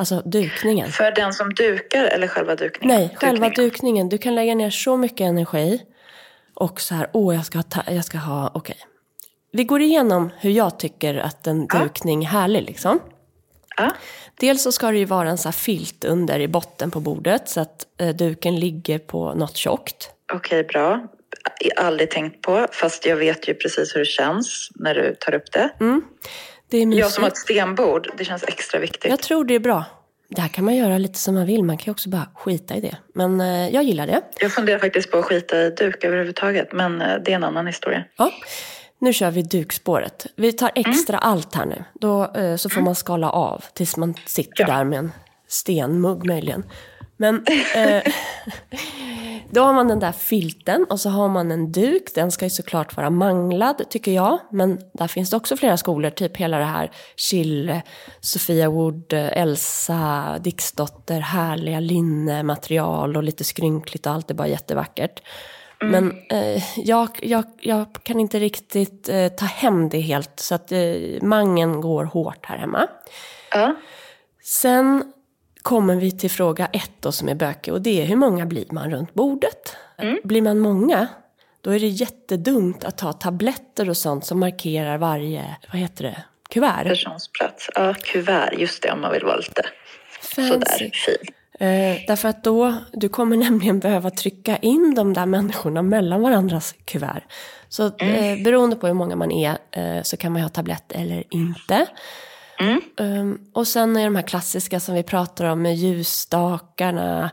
Alltså 0.00 0.22
dukningen. 0.24 0.92
För 0.92 1.12
den 1.12 1.32
som 1.32 1.54
dukar 1.54 2.04
eller 2.04 2.28
själva 2.28 2.54
dukningen? 2.54 2.96
Nej, 2.96 3.16
själva 3.16 3.48
dukningen. 3.48 3.70
dukningen. 3.70 4.08
Du 4.08 4.18
kan 4.18 4.34
lägga 4.34 4.54
ner 4.54 4.70
så 4.70 4.96
mycket 4.96 5.20
energi. 5.20 5.82
Och 6.54 6.80
så 6.80 6.94
här, 6.94 7.10
åh 7.12 7.34
jag 7.34 7.46
ska 7.46 7.58
ha, 7.58 7.92
jag 7.92 8.04
ska 8.04 8.18
ha, 8.18 8.50
okej. 8.54 8.76
Okay. 8.78 8.86
Vi 9.52 9.64
går 9.64 9.80
igenom 9.80 10.30
hur 10.38 10.50
jag 10.50 10.78
tycker 10.78 11.14
att 11.14 11.46
en 11.46 11.66
dukning 11.66 12.24
är 12.24 12.28
härlig 12.28 12.62
liksom. 12.62 13.00
Ja. 13.76 13.90
Dels 14.40 14.62
så 14.62 14.72
ska 14.72 14.90
det 14.90 14.98
ju 14.98 15.04
vara 15.04 15.30
en 15.30 15.38
så 15.38 15.52
filt 15.52 16.04
under 16.04 16.40
i 16.40 16.48
botten 16.48 16.90
på 16.90 17.00
bordet 17.00 17.48
så 17.48 17.60
att 17.60 17.86
eh, 18.00 18.16
duken 18.16 18.56
ligger 18.56 18.98
på 18.98 19.34
något 19.34 19.56
tjockt. 19.56 20.10
Okej, 20.32 20.60
okay, 20.60 20.62
bra. 20.62 21.06
Aldrig 21.76 22.10
tänkt 22.10 22.42
på, 22.42 22.66
fast 22.72 23.06
jag 23.06 23.16
vet 23.16 23.48
ju 23.48 23.54
precis 23.54 23.94
hur 23.94 24.00
det 24.00 24.06
känns 24.06 24.68
när 24.74 24.94
du 24.94 25.14
tar 25.20 25.34
upp 25.34 25.52
det. 25.52 25.70
Mm. 25.80 26.02
Det 26.70 26.78
är 26.78 26.98
jag 26.98 27.10
som 27.10 27.22
har 27.22 27.30
ett 27.30 27.36
stenbord, 27.36 28.08
det 28.18 28.24
känns 28.24 28.44
extra 28.44 28.80
viktigt. 28.80 29.10
Jag 29.10 29.20
tror 29.20 29.44
det 29.44 29.54
är 29.54 29.60
bra. 29.60 29.84
Det 30.28 30.40
här 30.40 30.48
kan 30.48 30.64
man 30.64 30.76
göra 30.76 30.98
lite 30.98 31.18
som 31.18 31.34
man 31.34 31.46
vill, 31.46 31.64
man 31.64 31.78
kan 31.78 31.84
ju 31.84 31.90
också 31.90 32.08
bara 32.08 32.28
skita 32.34 32.74
i 32.74 32.80
det. 32.80 32.96
Men 33.14 33.40
eh, 33.40 33.68
jag 33.68 33.82
gillar 33.82 34.06
det. 34.06 34.20
Jag 34.40 34.52
funderar 34.52 34.78
faktiskt 34.78 35.10
på 35.10 35.18
att 35.18 35.24
skita 35.24 35.60
i 35.62 35.70
duk 35.70 36.04
överhuvudtaget, 36.04 36.72
men 36.72 37.00
eh, 37.00 37.16
det 37.24 37.32
är 37.32 37.36
en 37.36 37.44
annan 37.44 37.66
historia. 37.66 38.04
Ja. 38.16 38.32
Nu 38.98 39.12
kör 39.12 39.30
vi 39.30 39.42
dukspåret. 39.42 40.26
Vi 40.36 40.52
tar 40.52 40.70
extra 40.74 41.18
mm. 41.18 41.30
allt 41.30 41.54
här 41.54 41.66
nu. 41.66 41.84
Då, 42.00 42.32
eh, 42.34 42.56
så 42.56 42.68
får 42.68 42.76
mm. 42.76 42.84
man 42.84 42.94
skala 42.94 43.30
av 43.30 43.64
tills 43.74 43.96
man 43.96 44.14
sitter 44.26 44.62
ja. 44.62 44.66
där 44.66 44.84
med 44.84 44.98
en 44.98 45.12
stenmugg 45.48 46.26
möjligen. 46.26 46.64
Men 47.20 47.44
eh, 47.74 48.02
då 49.50 49.60
har 49.60 49.72
man 49.72 49.88
den 49.88 49.98
där 49.98 50.12
filten 50.12 50.86
och 50.90 51.00
så 51.00 51.08
har 51.08 51.28
man 51.28 51.52
en 51.52 51.72
duk. 51.72 52.14
Den 52.14 52.30
ska 52.30 52.44
ju 52.44 52.50
såklart 52.50 52.96
vara 52.96 53.10
manglad 53.10 53.90
tycker 53.90 54.12
jag. 54.12 54.38
Men 54.50 54.80
där 54.92 55.06
finns 55.06 55.30
det 55.30 55.36
också 55.36 55.56
flera 55.56 55.76
skolor. 55.76 56.10
Typ 56.10 56.36
hela 56.36 56.58
det 56.58 56.64
här 56.64 56.90
chill, 57.16 57.80
Sofia 58.20 58.70
Wood, 58.70 59.12
Elsa, 59.12 60.38
Dixdotter, 60.40 61.20
härliga 61.20 61.80
linnematerial 61.80 63.16
och 63.16 63.22
lite 63.22 63.44
skrynkligt 63.44 64.06
och 64.06 64.12
allt 64.12 64.30
är 64.30 64.34
bara 64.34 64.48
jättevackert. 64.48 65.22
Mm. 65.82 65.92
Men 65.92 66.22
eh, 66.30 66.62
jag, 66.76 67.08
jag, 67.22 67.44
jag 67.60 67.86
kan 68.02 68.20
inte 68.20 68.38
riktigt 68.38 69.08
eh, 69.08 69.28
ta 69.28 69.46
hem 69.46 69.88
det 69.88 70.00
helt. 70.00 70.40
Så 70.40 70.54
att 70.54 70.72
eh, 70.72 70.78
mangen 71.22 71.80
går 71.80 72.04
hårt 72.04 72.46
här 72.46 72.58
hemma. 72.58 72.88
Ja. 73.50 73.74
Sen 74.42 75.12
kommer 75.62 75.96
vi 75.96 76.10
till 76.10 76.30
fråga 76.30 76.66
ett 76.66 76.92
då 77.00 77.12
som 77.12 77.28
är 77.28 77.34
bökig 77.34 77.74
och 77.74 77.82
det 77.82 78.02
är 78.02 78.06
hur 78.06 78.16
många 78.16 78.46
blir 78.46 78.64
man 78.70 78.90
runt 78.90 79.14
bordet? 79.14 79.76
Mm. 79.98 80.18
Blir 80.24 80.42
man 80.42 80.58
många, 80.58 81.08
då 81.60 81.70
är 81.70 81.80
det 81.80 81.86
jättedumt 81.86 82.84
att 82.84 82.98
ta 82.98 83.12
tabletter 83.12 83.88
och 83.88 83.96
sånt 83.96 84.26
som 84.26 84.40
markerar 84.40 84.98
varje, 84.98 85.56
vad 85.72 85.80
heter 85.80 86.04
det, 86.04 86.24
kuvert? 86.50 86.84
Personsplats, 86.84 87.70
ja 87.74 87.94
kuvert, 88.02 88.52
just 88.58 88.82
det 88.82 88.92
om 88.92 89.00
man 89.00 89.12
vill 89.12 89.24
vara 89.24 89.36
lite 89.36 89.62
Fancy. 90.20 90.52
sådär 90.52 90.90
fin. 90.92 91.34
Eh, 91.60 91.98
därför 92.06 92.28
att 92.28 92.44
då, 92.44 92.74
du 92.92 93.08
kommer 93.08 93.36
nämligen 93.36 93.80
behöva 93.80 94.10
trycka 94.10 94.56
in 94.56 94.94
de 94.94 95.12
där 95.12 95.26
människorna 95.26 95.82
mellan 95.82 96.22
varandras 96.22 96.74
kuvert. 96.84 97.22
Så 97.68 97.90
mm. 97.98 98.14
eh, 98.14 98.44
beroende 98.44 98.76
på 98.76 98.86
hur 98.86 98.94
många 98.94 99.16
man 99.16 99.32
är 99.32 99.58
eh, 99.70 100.02
så 100.02 100.16
kan 100.16 100.32
man 100.32 100.42
ha 100.42 100.48
tablett 100.48 100.92
eller 100.92 101.24
inte. 101.30 101.86
Mm. 102.60 102.80
Um, 102.96 103.50
och 103.54 103.66
sen 103.66 103.96
är 103.96 104.04
de 104.04 104.16
här 104.16 104.22
klassiska 104.22 104.80
som 104.80 104.94
vi 104.94 105.02
pratar 105.02 105.44
om 105.44 105.62
med 105.62 105.74
ljusstakarna. 105.74 107.30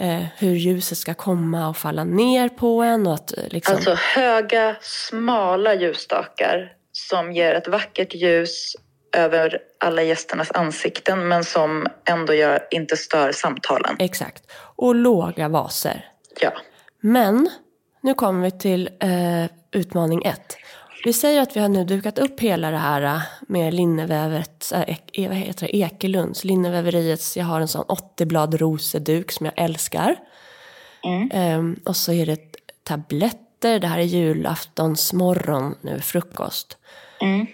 Uh, 0.00 0.24
hur 0.38 0.54
ljuset 0.54 0.98
ska 0.98 1.14
komma 1.14 1.68
och 1.68 1.76
falla 1.76 2.04
ner 2.04 2.48
på 2.48 2.82
en. 2.82 3.06
Och 3.06 3.14
att, 3.14 3.34
uh, 3.38 3.44
liksom... 3.48 3.74
Alltså 3.74 3.94
höga, 3.94 4.76
smala 4.80 5.74
ljusstakar 5.74 6.72
som 6.92 7.32
ger 7.32 7.54
ett 7.54 7.68
vackert 7.68 8.14
ljus 8.14 8.76
över 9.16 9.58
alla 9.84 10.02
gästernas 10.02 10.50
ansikten 10.50 11.28
men 11.28 11.44
som 11.44 11.86
ändå 12.04 12.34
gör, 12.34 12.66
inte 12.70 12.96
stör 12.96 13.32
samtalen. 13.32 13.96
Exakt. 13.98 14.52
Och 14.76 14.94
låga 14.94 15.48
vaser. 15.48 16.08
Ja. 16.40 16.52
Men 17.00 17.50
nu 18.00 18.14
kommer 18.14 18.44
vi 18.44 18.50
till 18.50 18.88
uh, 19.04 19.46
utmaning 19.72 20.24
ett. 20.24 20.56
Vi 21.04 21.12
säger 21.12 21.42
att 21.42 21.56
vi 21.56 21.60
har 21.60 21.68
nu 21.68 21.84
dukat 21.84 22.18
upp 22.18 22.40
hela 22.40 22.70
det 22.70 22.76
här 22.76 23.02
äh, 23.02 23.22
med 23.40 23.74
linnevävet, 23.74 24.72
äh, 24.74 24.96
e, 25.12 25.28
vad 25.28 25.36
heter 25.36 25.66
det, 25.66 25.76
Ekelunds, 25.76 26.44
linneväveriets, 26.44 27.36
jag 27.36 27.44
har 27.44 27.60
en 27.60 27.68
sån 27.68 27.84
80 27.88 28.26
blad 28.26 28.54
roseduk 28.54 29.32
som 29.32 29.46
jag 29.46 29.54
älskar. 29.56 30.16
Mm. 31.04 31.58
Um, 31.58 31.80
och 31.84 31.96
så 31.96 32.12
är 32.12 32.26
det 32.26 32.40
tabletter, 32.82 33.78
det 33.78 33.86
här 33.86 33.98
är 33.98 34.02
julaftonsmorgon 34.02 35.74
nu, 35.80 36.00
frukost. 36.00 36.78
Mm. 37.20 37.46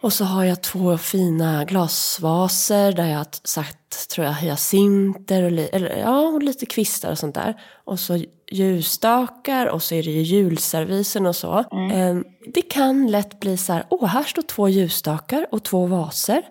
Och 0.00 0.12
så 0.12 0.24
har 0.24 0.44
jag 0.44 0.62
två 0.62 0.98
fina 0.98 1.64
glasvaser 1.64 2.92
där 2.92 3.06
jag 3.06 3.18
har 3.18 3.26
satt, 3.44 4.08
tror 4.14 4.26
jag, 4.26 4.34
hyacinter 4.34 5.42
och, 5.42 5.50
li, 5.50 5.68
eller, 5.72 5.96
ja, 5.96 6.20
och 6.20 6.42
lite 6.42 6.66
kvistar 6.66 7.10
och 7.10 7.18
sånt 7.18 7.34
där. 7.34 7.60
Och 7.84 8.00
så 8.00 8.24
ljusstakar 8.50 9.66
och 9.66 9.82
så 9.82 9.94
är 9.94 10.02
det 10.02 10.10
ju 10.10 10.22
julservisen 10.22 11.26
och 11.26 11.36
så. 11.36 11.64
Mm. 11.72 11.90
Ehm, 11.90 12.24
det 12.54 12.62
kan 12.62 13.06
lätt 13.06 13.40
bli 13.40 13.56
så 13.56 13.72
här, 13.72 13.84
åh, 13.90 14.06
här 14.06 14.22
står 14.22 14.42
två 14.42 14.68
ljusstakar 14.68 15.46
och 15.50 15.64
två 15.64 15.86
vaser. 15.86 16.42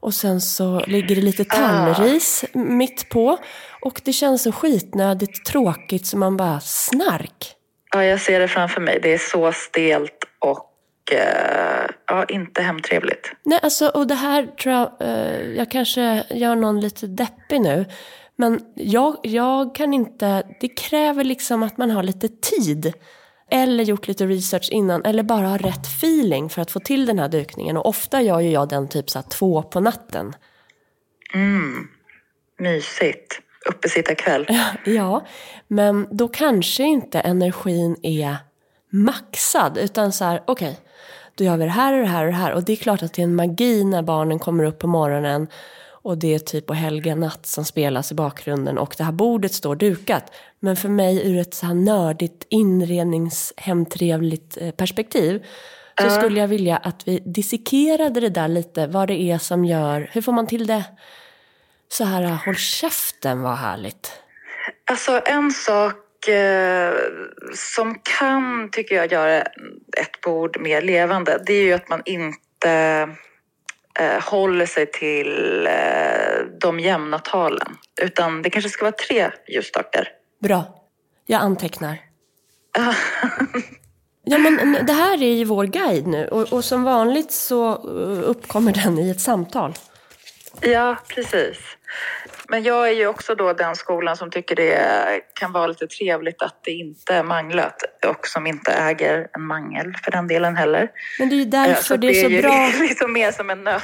Och 0.00 0.14
sen 0.14 0.40
så 0.40 0.80
ligger 0.86 1.16
det 1.16 1.22
lite 1.22 1.44
tallris 1.44 2.44
ah. 2.44 2.58
mitt 2.58 3.08
på. 3.08 3.38
Och 3.80 4.00
det 4.04 4.12
känns 4.12 4.42
så 4.42 4.52
skitnödigt 4.52 5.44
tråkigt 5.44 6.06
så 6.06 6.16
man 6.16 6.36
bara 6.36 6.60
snark. 6.60 7.54
Ja, 7.94 8.04
jag 8.04 8.20
ser 8.20 8.40
det 8.40 8.48
framför 8.48 8.80
mig. 8.80 8.98
Det 9.02 9.14
är 9.14 9.18
så 9.18 9.52
stelt 9.52 10.24
ja, 12.06 12.24
inte 12.28 12.62
hemtrevligt. 12.62 13.32
Nej, 13.42 13.58
alltså, 13.62 13.88
och 13.88 14.06
det 14.06 14.14
här 14.14 14.46
tror 14.46 14.74
jag, 14.74 14.92
eh, 15.00 15.40
jag 15.56 15.70
kanske 15.70 16.24
gör 16.30 16.56
någon 16.56 16.80
lite 16.80 17.06
deppig 17.06 17.60
nu. 17.60 17.86
Men 18.36 18.60
jag, 18.74 19.16
jag 19.22 19.74
kan 19.74 19.94
inte, 19.94 20.42
det 20.60 20.68
kräver 20.68 21.24
liksom 21.24 21.62
att 21.62 21.78
man 21.78 21.90
har 21.90 22.02
lite 22.02 22.28
tid. 22.28 22.92
Eller 23.50 23.84
gjort 23.84 24.08
lite 24.08 24.26
research 24.26 24.68
innan, 24.72 25.04
eller 25.04 25.22
bara 25.22 25.46
har 25.46 25.58
rätt 25.58 25.86
feeling 25.86 26.50
för 26.50 26.62
att 26.62 26.70
få 26.70 26.80
till 26.80 27.06
den 27.06 27.18
här 27.18 27.28
dukningen. 27.28 27.76
Och 27.76 27.86
ofta 27.86 28.22
gör 28.22 28.40
ju 28.40 28.50
jag 28.50 28.68
den 28.68 28.88
typ 28.88 29.10
så 29.10 29.22
två 29.22 29.62
på 29.62 29.80
natten. 29.80 30.36
Mm, 31.34 31.88
mysigt. 32.58 33.40
Uppesittarkväll. 33.68 34.46
ja, 34.84 35.26
men 35.68 36.08
då 36.10 36.28
kanske 36.28 36.82
inte 36.82 37.20
energin 37.20 37.96
är 38.02 38.36
maxad. 38.90 39.78
Utan 39.78 40.12
så 40.12 40.24
här, 40.24 40.42
okej, 40.46 40.70
okay, 40.70 40.83
då 41.34 41.44
gör 41.44 41.56
vi 41.56 41.64
det 41.64 41.70
här 41.70 41.92
och 41.92 42.00
det 42.00 42.08
här 42.08 42.24
och 42.24 42.30
det 42.30 42.36
här. 42.36 42.52
Och 42.52 42.64
det 42.64 42.72
är 42.72 42.76
klart 42.76 43.02
att 43.02 43.12
det 43.12 43.22
är 43.22 43.24
en 43.24 43.34
magi 43.34 43.84
när 43.84 44.02
barnen 44.02 44.38
kommer 44.38 44.64
upp 44.64 44.78
på 44.78 44.86
morgonen 44.86 45.46
och 45.86 46.18
det 46.18 46.34
är 46.34 46.38
typ 46.38 46.66
på 46.66 46.74
helga 46.74 47.14
natt 47.14 47.46
som 47.46 47.64
spelas 47.64 48.12
i 48.12 48.14
bakgrunden 48.14 48.78
och 48.78 48.94
det 48.98 49.04
här 49.04 49.12
bordet 49.12 49.54
står 49.54 49.76
dukat. 49.76 50.32
Men 50.60 50.76
för 50.76 50.88
mig 50.88 51.30
ur 51.30 51.38
ett 51.38 51.54
så 51.54 51.66
här 51.66 51.74
nördigt 51.74 52.46
inredningshemtrevligt 52.48 54.58
eh, 54.60 54.70
perspektiv 54.70 55.44
så 56.02 56.10
skulle 56.10 56.40
jag 56.40 56.48
vilja 56.48 56.76
att 56.76 57.08
vi 57.08 57.18
dissekerade 57.18 58.20
det 58.20 58.28
där 58.28 58.48
lite, 58.48 58.86
vad 58.86 59.08
det 59.08 59.20
är 59.20 59.38
som 59.38 59.64
gör, 59.64 60.10
hur 60.12 60.22
får 60.22 60.32
man 60.32 60.46
till 60.46 60.66
det 60.66 60.84
så 61.88 62.04
här, 62.04 62.22
håll 62.22 62.56
käften 62.56 63.42
vad 63.42 63.56
härligt. 63.56 64.12
Alltså 64.90 65.22
en 65.26 65.50
sak 65.50 66.03
som 67.54 67.98
kan, 68.18 68.70
tycker 68.70 68.96
jag, 68.96 69.12
göra 69.12 69.42
ett 69.96 70.20
bord 70.22 70.60
mer 70.60 70.82
levande, 70.82 71.42
det 71.46 71.52
är 71.52 71.62
ju 71.62 71.72
att 71.72 71.88
man 71.88 72.02
inte 72.04 73.08
eh, 73.98 74.22
håller 74.22 74.66
sig 74.66 74.86
till 74.86 75.66
eh, 75.66 76.46
de 76.60 76.80
jämna 76.80 77.18
talen. 77.18 77.76
Utan 78.02 78.42
det 78.42 78.50
kanske 78.50 78.70
ska 78.70 78.84
vara 78.84 78.92
tre 79.08 79.30
ljusstakar. 79.48 80.08
Bra. 80.42 80.64
Jag 81.26 81.40
antecknar. 81.40 81.98
ja, 84.24 84.38
men 84.38 84.86
det 84.86 84.92
här 84.92 85.22
är 85.22 85.34
ju 85.34 85.44
vår 85.44 85.64
guide 85.64 86.06
nu 86.06 86.28
och, 86.28 86.52
och 86.52 86.64
som 86.64 86.82
vanligt 86.82 87.32
så 87.32 87.70
eh, 87.70 88.30
uppkommer 88.30 88.72
den 88.72 88.98
i 88.98 89.10
ett 89.10 89.20
samtal. 89.20 89.74
Ja, 90.60 90.96
precis. 91.08 91.58
Men 92.48 92.62
jag 92.62 92.88
är 92.88 92.92
ju 92.92 93.06
också 93.06 93.34
då 93.34 93.52
den 93.52 93.76
skolan 93.76 94.16
som 94.16 94.30
tycker 94.30 94.56
det 94.56 95.20
kan 95.32 95.52
vara 95.52 95.66
lite 95.66 95.86
trevligt 95.86 96.42
att 96.42 96.58
det 96.62 96.70
inte 96.70 97.14
är 97.14 97.22
manglat 97.22 97.82
och 98.06 98.26
som 98.26 98.46
inte 98.46 98.72
äger 98.72 99.28
en 99.32 99.42
mangel 99.42 99.94
för 100.04 100.10
den 100.10 100.28
delen 100.28 100.56
heller. 100.56 100.90
Men 101.18 101.28
det 101.28 101.34
är 101.34 101.38
ju 101.38 101.44
därför 101.44 101.82
så 101.82 101.96
det 101.96 102.06
är 102.06 102.22
så 102.22 102.28
det 102.28 102.38
är 102.38 102.42
bra. 102.42 102.70
ju 102.70 102.78
liksom 102.88 103.12
mer 103.12 103.32
som 103.32 103.50
en 103.50 103.62
men... 103.62 103.80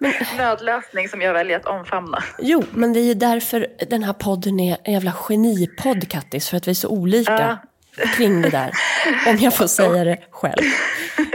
nödlösning 0.36 1.08
som 1.08 1.22
jag 1.22 1.32
väljer 1.32 1.56
att 1.56 1.66
omfamna. 1.66 2.24
Jo, 2.38 2.64
men 2.72 2.92
det 2.92 3.00
är 3.00 3.04
ju 3.04 3.14
därför 3.14 3.66
den 3.88 4.02
här 4.02 4.12
podden 4.12 4.60
är 4.60 4.76
en 4.84 4.92
jävla 4.92 5.12
genipodd, 5.12 6.08
Kattis, 6.08 6.48
för 6.48 6.56
att 6.56 6.66
vi 6.66 6.70
är 6.70 6.74
så 6.74 6.88
olika. 6.88 7.32
Ja 7.32 7.69
kring 8.16 8.42
det 8.42 8.50
där. 8.50 8.72
om 9.26 9.36
jag 9.36 9.56
får 9.56 9.66
säga 9.66 10.04
det 10.04 10.18
själv. 10.30 10.62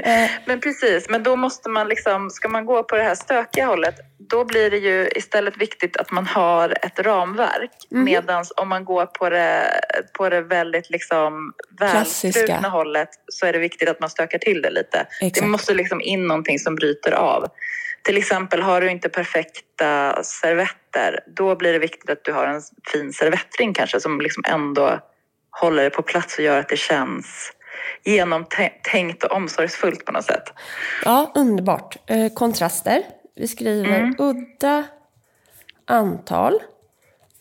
Eh, 0.03 0.29
men 0.45 0.59
precis, 0.59 1.09
men 1.09 1.23
då 1.23 1.35
måste 1.35 1.69
man 1.69 1.87
liksom, 1.87 2.29
ska 2.29 2.49
man 2.49 2.65
gå 2.65 2.83
på 2.83 2.95
det 2.95 3.03
här 3.03 3.15
stökiga 3.15 3.65
hållet, 3.65 3.95
då 4.29 4.45
blir 4.45 4.71
det 4.71 4.77
ju 4.77 5.09
istället 5.15 5.57
viktigt 5.57 5.97
att 5.97 6.11
man 6.11 6.27
har 6.27 6.85
ett 6.85 6.99
ramverk. 6.99 7.71
Mm. 7.91 8.03
Medan 8.03 8.45
om 8.55 8.69
man 8.69 8.85
går 8.85 9.05
på 9.05 9.29
det, 9.29 9.79
på 10.17 10.29
det 10.29 10.41
väldigt 10.41 10.89
liksom 10.89 11.53
välstrukna 11.79 12.69
hållet 12.69 13.09
så 13.27 13.45
är 13.45 13.53
det 13.53 13.59
viktigt 13.59 13.89
att 13.89 13.99
man 13.99 14.09
stökar 14.09 14.37
till 14.37 14.61
det 14.61 14.69
lite. 14.69 15.07
Exakt. 15.21 15.35
Det 15.35 15.47
måste 15.47 15.73
liksom 15.73 16.01
in 16.01 16.27
någonting 16.27 16.59
som 16.59 16.75
bryter 16.75 17.11
av. 17.11 17.47
Till 18.01 18.17
exempel 18.17 18.61
har 18.61 18.81
du 18.81 18.89
inte 18.91 19.09
perfekta 19.09 20.23
servetter, 20.23 21.19
då 21.35 21.55
blir 21.55 21.73
det 21.73 21.79
viktigt 21.79 22.09
att 22.09 22.23
du 22.23 22.33
har 22.33 22.47
en 22.47 22.61
fin 22.91 23.13
servettring 23.13 23.73
kanske 23.73 23.99
som 23.99 24.21
liksom 24.21 24.43
ändå 24.47 24.99
håller 25.61 25.83
det 25.83 25.89
på 25.89 26.01
plats 26.01 26.37
och 26.37 26.43
gör 26.43 26.59
att 26.59 26.69
det 26.69 26.77
känns 26.77 27.51
genomtänkt 28.03 29.23
och 29.23 29.31
omsorgsfullt 29.31 30.05
på 30.05 30.11
något 30.11 30.25
sätt. 30.25 30.53
Ja, 31.05 31.31
underbart. 31.35 31.97
Eh, 32.07 32.33
kontraster. 32.33 33.03
Vi 33.35 33.47
skriver 33.47 33.99
mm. 33.99 34.15
udda 34.19 34.83
antal 35.87 36.59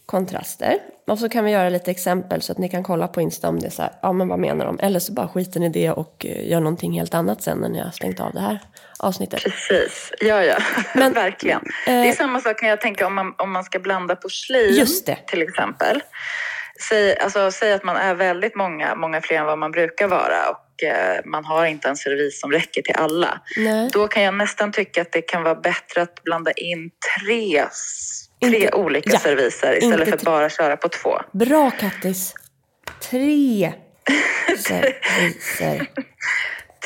kontraster. 0.06 0.78
Och 1.06 1.18
så 1.18 1.28
kan 1.28 1.44
vi 1.44 1.50
göra 1.50 1.68
lite 1.68 1.90
exempel 1.90 2.42
så 2.42 2.52
att 2.52 2.58
ni 2.58 2.68
kan 2.68 2.82
kolla 2.82 3.08
på 3.08 3.20
Insta 3.20 3.48
om 3.48 3.60
det 3.60 3.66
är 3.66 3.70
så 3.70 3.82
här, 3.82 3.92
ja 4.02 4.12
men 4.12 4.28
vad 4.28 4.38
menar 4.38 4.66
de? 4.66 4.78
Eller 4.78 5.00
så 5.00 5.12
bara 5.12 5.28
skiter 5.28 5.60
ni 5.60 5.68
det 5.68 5.90
och 5.90 6.26
eh, 6.28 6.48
gör 6.48 6.60
någonting 6.60 6.92
helt 6.92 7.14
annat 7.14 7.42
sen 7.42 7.58
när 7.58 7.68
ni 7.68 7.80
har 7.80 7.90
stängt 7.90 8.20
av 8.20 8.32
det 8.32 8.40
här 8.40 8.58
avsnittet. 8.98 9.42
Precis, 9.42 10.12
ja 10.20 10.44
ja, 10.44 10.56
men, 10.94 11.12
verkligen. 11.12 11.60
Eh, 11.86 11.92
det 11.92 12.08
är 12.08 12.12
samma 12.12 12.40
sak 12.40 12.58
kan 12.58 12.68
jag 12.68 12.80
tänka 12.80 13.06
om 13.06 13.14
man, 13.14 13.34
om 13.38 13.52
man 13.52 13.64
ska 13.64 13.78
blanda 13.78 14.16
porslin 14.16 14.74
just 14.74 15.06
det. 15.06 15.18
till 15.26 15.42
exempel. 15.42 16.02
Säg, 16.80 17.18
alltså, 17.18 17.50
säg 17.50 17.72
att 17.72 17.84
man 17.84 17.96
är 17.96 18.14
väldigt 18.14 18.54
många, 18.54 18.94
många 18.94 19.20
fler 19.20 19.38
än 19.38 19.46
vad 19.46 19.58
man 19.58 19.70
brukar 19.70 20.08
vara 20.08 20.50
och 20.50 20.82
eh, 20.82 21.20
man 21.24 21.44
har 21.44 21.66
inte 21.66 21.88
en 21.88 21.96
servis 21.96 22.40
som 22.40 22.52
räcker 22.52 22.82
till 22.82 22.94
alla. 22.94 23.40
Nej. 23.56 23.90
Då 23.92 24.08
kan 24.08 24.22
jag 24.22 24.34
nästan 24.34 24.72
tycka 24.72 25.02
att 25.02 25.12
det 25.12 25.22
kan 25.22 25.42
vara 25.42 25.54
bättre 25.54 26.02
att 26.02 26.22
blanda 26.22 26.52
in 26.52 26.90
tre, 27.20 27.64
tre 28.44 28.56
inte, 28.56 28.76
olika 28.76 29.10
ja, 29.12 29.18
serviser 29.18 29.78
istället 29.78 30.08
för 30.08 30.16
att 30.16 30.22
bara 30.22 30.50
köra 30.50 30.76
på 30.76 30.88
två. 30.88 31.20
Bra 31.32 31.70
Kattis! 31.70 32.34
Tre 33.10 33.72
serviser. 34.58 35.86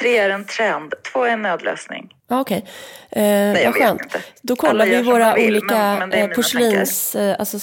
Tre 0.01 0.19
är 0.19 0.31
en 0.31 0.45
trend, 0.45 0.95
två 1.13 1.25
är 1.25 1.29
en 1.29 1.43
nödlösning. 1.43 2.09
Okej, 2.31 2.65
okay. 3.11 3.25
eh, 3.25 3.65
vad 3.65 3.75
skönt. 3.75 4.03
Inte. 4.03 4.23
Då 4.43 4.57
kollar 4.57 4.87
vi 4.87 5.03
våra 5.03 5.35
vill, 5.35 5.51
olika 5.51 5.97
men, 5.99 6.09
men 6.09 6.13
eh, 6.13 6.29
porslins, 6.29 7.15
eh, 7.15 7.37
alltså, 7.39 7.59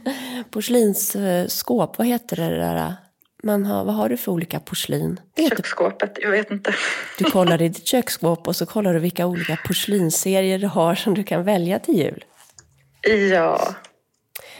porslinsskåp. 0.50 1.98
Vad 1.98 2.06
heter 2.06 2.36
det 2.36 2.56
där? 2.56 2.94
Man 3.42 3.66
har, 3.66 3.84
vad 3.84 3.94
har 3.94 4.08
du 4.08 4.16
för 4.16 4.32
olika 4.32 4.60
porslin? 4.60 5.20
Köksskåpet, 5.48 6.18
jag 6.22 6.30
vet 6.30 6.50
inte. 6.50 6.74
Du 7.18 7.24
kollar 7.24 7.62
i 7.62 7.68
ditt 7.68 7.86
köksskåp 7.86 8.48
och 8.48 8.56
så 8.56 8.66
kollar 8.66 8.94
du 8.94 9.00
vilka 9.00 9.26
olika 9.26 9.58
porslinsserier 9.66 10.58
du 10.58 10.66
har 10.66 10.94
som 10.94 11.14
du 11.14 11.24
kan 11.24 11.44
välja 11.44 11.78
till 11.78 11.98
jul. 11.98 12.24
Ja. 13.32 13.74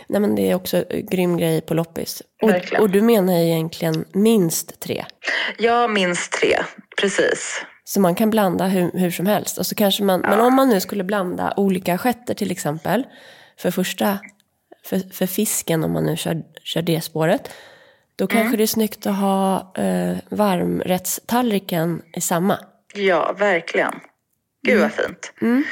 Nej 0.06 0.20
men 0.20 0.34
det 0.34 0.50
är 0.50 0.54
också 0.54 0.84
en 0.90 1.06
grym 1.06 1.36
grej 1.36 1.60
på 1.60 1.74
loppis. 1.74 2.22
Och, 2.42 2.80
och 2.80 2.90
du 2.90 3.02
menar 3.02 3.32
egentligen 3.32 4.04
minst 4.12 4.80
tre? 4.80 5.04
Ja, 5.58 5.88
minst 5.88 6.32
tre. 6.32 6.58
Precis. 7.00 7.62
Så 7.88 8.00
man 8.00 8.14
kan 8.14 8.30
blanda 8.30 8.66
hur, 8.66 8.90
hur 8.98 9.10
som 9.10 9.26
helst. 9.26 9.58
Och 9.58 9.66
så 9.66 9.74
kanske 9.74 10.02
man. 10.02 10.20
Men 10.20 10.40
om 10.40 10.54
man 10.54 10.68
nu 10.68 10.80
skulle 10.80 11.04
blanda 11.04 11.54
olika 11.56 11.94
assietter 11.94 12.34
till 12.34 12.50
exempel. 12.50 13.06
För 13.58 13.70
första, 13.70 14.18
för, 14.84 15.14
för 15.14 15.26
fisken 15.26 15.84
om 15.84 15.92
man 15.92 16.04
nu 16.04 16.16
kör, 16.16 16.42
kör 16.62 16.82
det 16.82 17.00
spåret. 17.00 17.50
Då 18.16 18.24
mm. 18.24 18.36
kanske 18.36 18.56
det 18.56 18.62
är 18.62 18.66
snyggt 18.66 19.06
att 19.06 19.16
ha 19.16 19.72
eh, 19.76 20.16
varmrättstallriken 20.28 22.02
i 22.16 22.20
samma. 22.20 22.58
Ja, 22.94 23.32
verkligen. 23.38 23.94
Gud 24.62 24.76
mm. 24.76 24.82
vad 24.82 25.06
fint. 25.06 25.32
Mm. 25.40 25.64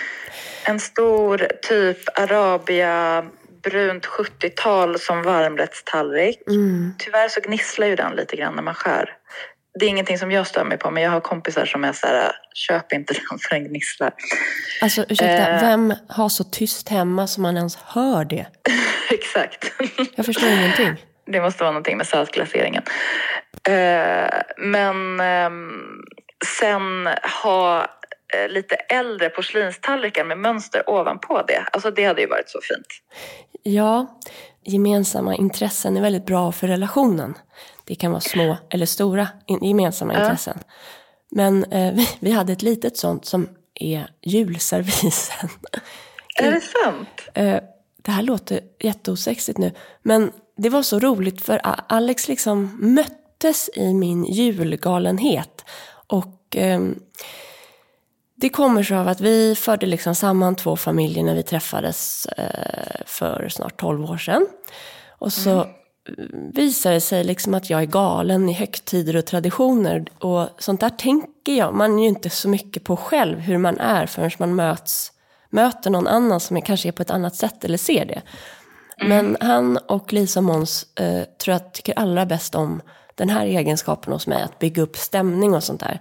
En 0.65 0.81
stor 0.81 1.49
typ 1.63 2.19
Arabia 2.19 3.25
brunt 3.63 4.07
70-tal 4.07 4.99
som 4.99 5.23
varmrättstallrik. 5.23 6.49
Mm. 6.49 6.95
Tyvärr 6.99 7.29
så 7.29 7.41
gnisslar 7.41 7.87
ju 7.87 7.97
den 7.97 8.17
lite 8.17 8.37
grann 8.37 8.55
när 8.55 8.63
man 8.63 8.75
skär 8.75 9.17
det 9.79 9.87
är 9.87 9.89
ingenting 9.89 10.19
som 10.19 10.31
jag 10.31 10.47
stör 10.47 10.65
mig 10.65 10.79
på, 10.79 10.91
men 10.91 11.03
jag 11.03 11.11
har 11.11 11.21
kompisar 11.21 11.65
som 11.67 11.85
är 11.85 11.93
så 11.93 12.07
här, 12.07 12.33
köp 12.55 12.93
inte 12.93 13.15
den 13.15 13.39
för 13.39 13.55
den 13.55 13.69
gnisslar. 13.69 14.13
Alltså 14.83 15.05
ursäkta, 15.09 15.49
eh. 15.49 15.61
vem 15.61 15.95
har 16.09 16.29
så 16.29 16.45
tyst 16.45 16.89
hemma 16.89 17.27
som 17.27 17.43
man 17.43 17.57
ens 17.57 17.77
hör 17.77 18.25
det? 18.25 18.47
Exakt. 19.11 19.73
Jag 20.15 20.27
förstår 20.27 20.49
ingenting. 20.49 21.05
Det 21.27 21.41
måste 21.41 21.63
vara 21.63 21.73
någonting 21.73 21.97
med 21.97 22.07
saltglaseringen. 22.07 22.83
Eh, 23.69 24.41
men 24.57 25.21
eh, 25.21 25.51
sen 26.59 27.09
ha 27.43 27.81
eh, 28.35 28.49
lite 28.49 28.75
äldre 28.75 29.29
porslinstallrikar 29.29 30.25
med 30.25 30.39
mönster 30.39 30.91
ovanpå 30.91 31.45
det. 31.49 31.65
Alltså 31.73 31.91
det 31.91 32.05
hade 32.05 32.21
ju 32.21 32.27
varit 32.27 32.49
så 32.49 32.61
fint. 32.63 32.87
Ja, 33.63 34.21
gemensamma 34.65 35.35
intressen 35.35 35.97
är 35.97 36.01
väldigt 36.03 36.27
bra 36.27 36.53
för 36.53 36.67
relationen. 36.67 37.35
Det 37.87 37.95
kan 37.95 38.11
vara 38.11 38.21
små 38.21 38.57
eller 38.71 38.87
stora 38.87 39.29
gemensamma 39.63 40.13
intressen. 40.13 40.59
Men 41.31 41.65
eh, 41.65 41.95
vi, 41.95 42.09
vi 42.21 42.31
hade 42.31 42.53
ett 42.53 42.63
litet 42.63 42.97
sånt 42.97 43.25
som 43.25 43.49
är 43.75 44.11
julservisen. 44.23 45.49
Är 46.39 46.53
det 46.53 46.61
sant? 46.61 47.09
Eh, 47.35 47.61
det 47.97 48.11
här 48.11 48.23
låter 48.23 48.61
jätteosexigt 48.81 49.59
nu, 49.59 49.73
men 50.03 50.33
det 50.57 50.69
var 50.69 50.83
så 50.83 50.99
roligt 50.99 51.43
för 51.43 51.61
Alex 51.89 52.29
liksom 52.29 52.77
möttes 52.81 53.71
i 53.75 53.95
min 53.95 54.25
julgalenhet. 54.25 55.65
Och 56.07 56.57
eh, 56.57 56.81
det 58.35 58.49
kommer 58.49 58.83
sig 58.83 58.97
av 58.97 59.09
att 59.09 59.21
vi 59.21 59.55
förde 59.55 59.87
liksom 59.87 60.15
samman 60.15 60.55
två 60.55 60.77
familjer 60.77 61.25
när 61.25 61.35
vi 61.35 61.43
träffades 61.43 62.27
eh, 62.27 63.03
för 63.07 63.49
snart 63.49 63.81
12 63.81 64.05
år 64.05 64.19
sedan. 64.19 64.47
Och 65.09 65.33
så 65.33 65.51
mm. 65.51 65.69
Visar 66.55 66.93
det 66.93 67.01
sig 67.01 67.25
liksom 67.25 67.55
att 67.55 67.71
jag 67.71 67.83
är 67.83 67.87
galen 67.87 68.49
i 68.49 68.53
högtider 68.53 69.17
och 69.17 69.25
traditioner. 69.25 70.05
Och 70.19 70.49
sånt 70.59 70.81
där 70.81 70.91
tänker 70.91 71.55
jag, 71.55 71.75
man 71.75 71.99
är 71.99 72.03
ju 72.03 72.09
inte 72.09 72.31
så 72.31 72.49
mycket 72.49 72.85
på 72.85 72.97
själv 72.97 73.39
hur 73.39 73.59
man 73.59 73.79
är 73.79 74.07
förrän 74.07 74.31
man 74.39 74.55
möts, 74.55 75.13
möter 75.51 75.91
någon 75.91 76.07
annan 76.07 76.41
som 76.41 76.57
är, 76.57 76.61
kanske 76.61 76.89
är 76.89 76.93
på 76.93 77.03
ett 77.03 77.11
annat 77.11 77.37
sätt 77.37 77.65
eller 77.65 77.79
ser 77.79 78.05
det. 78.05 78.23
Mm. 79.01 79.09
Men 79.09 79.37
han 79.41 79.77
och 79.77 80.13
Lisa 80.13 80.41
Måns 80.41 80.87
eh, 80.95 81.23
tror 81.25 81.53
jag 81.53 81.73
tycker 81.73 81.99
allra 81.99 82.27
bäst 82.27 82.55
om 82.55 82.83
den 83.15 83.29
här 83.29 83.47
egenskapen 83.47 84.13
hos 84.13 84.27
mig, 84.27 84.43
att 84.43 84.59
bygga 84.59 84.83
upp 84.83 84.97
stämning 84.97 85.55
och 85.55 85.65
sånt 85.65 85.81
där. 85.81 86.01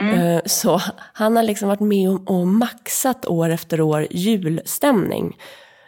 Mm. 0.00 0.20
Eh, 0.20 0.42
så 0.46 0.80
han 1.12 1.36
har 1.36 1.42
liksom 1.42 1.68
varit 1.68 1.80
med 1.80 2.10
och 2.26 2.46
maxat 2.46 3.26
år 3.26 3.50
efter 3.50 3.80
år 3.80 4.06
julstämning. 4.10 5.36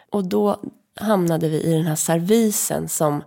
Och 0.09 0.23
då 0.23 0.59
hamnade 0.95 1.49
vi 1.49 1.61
i 1.61 1.73
den 1.73 1.85
här 1.85 1.95
servisen 1.95 2.89
som 2.89 3.23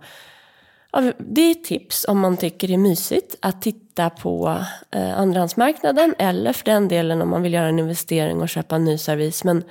det 1.17 1.41
är 1.41 1.51
ett 1.51 1.63
tips 1.63 2.05
om 2.07 2.19
man 2.19 2.37
tycker 2.37 2.67
det 2.67 2.73
är 2.73 2.77
mysigt 2.77 3.35
att 3.39 3.61
titta 3.61 4.09
på 4.09 4.57
eh, 4.91 5.19
andrahandsmarknaden 5.19 6.15
eller 6.17 6.53
för 6.53 6.65
den 6.65 6.87
delen 6.87 7.21
om 7.21 7.29
man 7.29 7.41
vill 7.41 7.53
göra 7.53 7.67
en 7.67 7.79
investering 7.79 8.41
och 8.41 8.49
köpa 8.49 8.75
en 8.75 8.85
ny 8.85 8.97
servis. 8.97 9.43
Men 9.43 9.63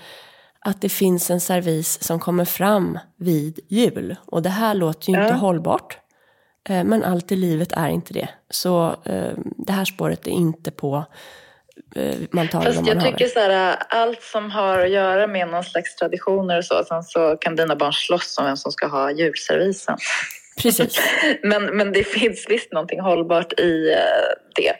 att 0.60 0.80
det 0.80 0.88
finns 0.88 1.30
en 1.30 1.40
servis 1.40 2.02
som 2.02 2.20
kommer 2.20 2.44
fram 2.44 2.98
vid 3.16 3.60
jul. 3.68 4.16
Och 4.26 4.42
det 4.42 4.48
här 4.48 4.74
låter 4.74 5.12
ju 5.12 5.22
inte 5.22 5.34
hållbart. 5.34 5.98
Eh, 6.68 6.84
men 6.84 7.04
allt 7.04 7.32
i 7.32 7.36
livet 7.36 7.72
är 7.72 7.88
inte 7.88 8.12
det. 8.12 8.28
Så 8.50 8.96
eh, 9.04 9.32
det 9.56 9.72
här 9.72 9.84
spåret 9.84 10.26
är 10.26 10.30
inte 10.30 10.70
på 10.70 11.04
man 12.30 12.48
tar 12.48 12.62
Fast 12.62 12.76
man 12.76 12.86
jag 12.86 13.04
tycker 13.04 13.26
så 13.26 13.40
här, 13.40 13.76
allt 13.88 14.22
som 14.22 14.50
har 14.50 14.78
att 14.78 14.90
göra 14.90 15.26
med 15.26 15.48
någon 15.48 15.64
slags 15.64 15.96
traditioner 15.96 16.58
och 16.58 16.64
så, 16.64 16.84
sen 16.88 17.02
så 17.02 17.36
kan 17.40 17.56
dina 17.56 17.76
barn 17.76 17.92
slåss 17.92 18.38
om 18.38 18.44
vem 18.44 18.56
som 18.56 18.72
ska 18.72 18.86
ha 18.86 19.10
julservisen. 19.10 19.96
Precis. 20.62 21.00
men, 21.42 21.64
men 21.64 21.92
det 21.92 22.04
finns 22.04 22.46
visst 22.48 22.72
någonting 22.72 23.00
hållbart 23.00 23.60
i 23.60 23.94
det. 24.54 24.74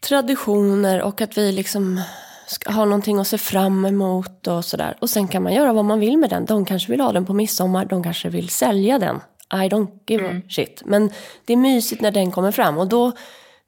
Traditioner 0.00 1.02
och 1.02 1.20
att 1.20 1.38
vi 1.38 1.52
liksom 1.52 2.00
ska 2.46 2.72
ha 2.72 2.84
någonting 2.84 3.18
att 3.18 3.26
se 3.26 3.38
fram 3.38 3.84
emot 3.84 4.46
och 4.46 4.64
sådär. 4.64 4.96
Och 4.98 5.10
sen 5.10 5.28
kan 5.28 5.42
man 5.42 5.54
göra 5.54 5.72
vad 5.72 5.84
man 5.84 6.00
vill 6.00 6.18
med 6.18 6.30
den. 6.30 6.44
De 6.44 6.64
kanske 6.64 6.90
vill 6.90 7.00
ha 7.00 7.12
den 7.12 7.26
på 7.26 7.34
midsommar, 7.34 7.84
de 7.84 8.02
kanske 8.02 8.28
vill 8.28 8.48
sälja 8.48 8.98
den. 8.98 9.20
I 9.52 9.68
don't 9.68 9.98
give 10.06 10.24
mm. 10.24 10.38
a 10.38 10.42
shit. 10.48 10.82
Men 10.84 11.10
det 11.44 11.52
är 11.52 11.56
mysigt 11.56 12.02
när 12.02 12.10
den 12.10 12.32
kommer 12.32 12.52
fram. 12.52 12.78
Och 12.78 12.88
då, 12.88 13.12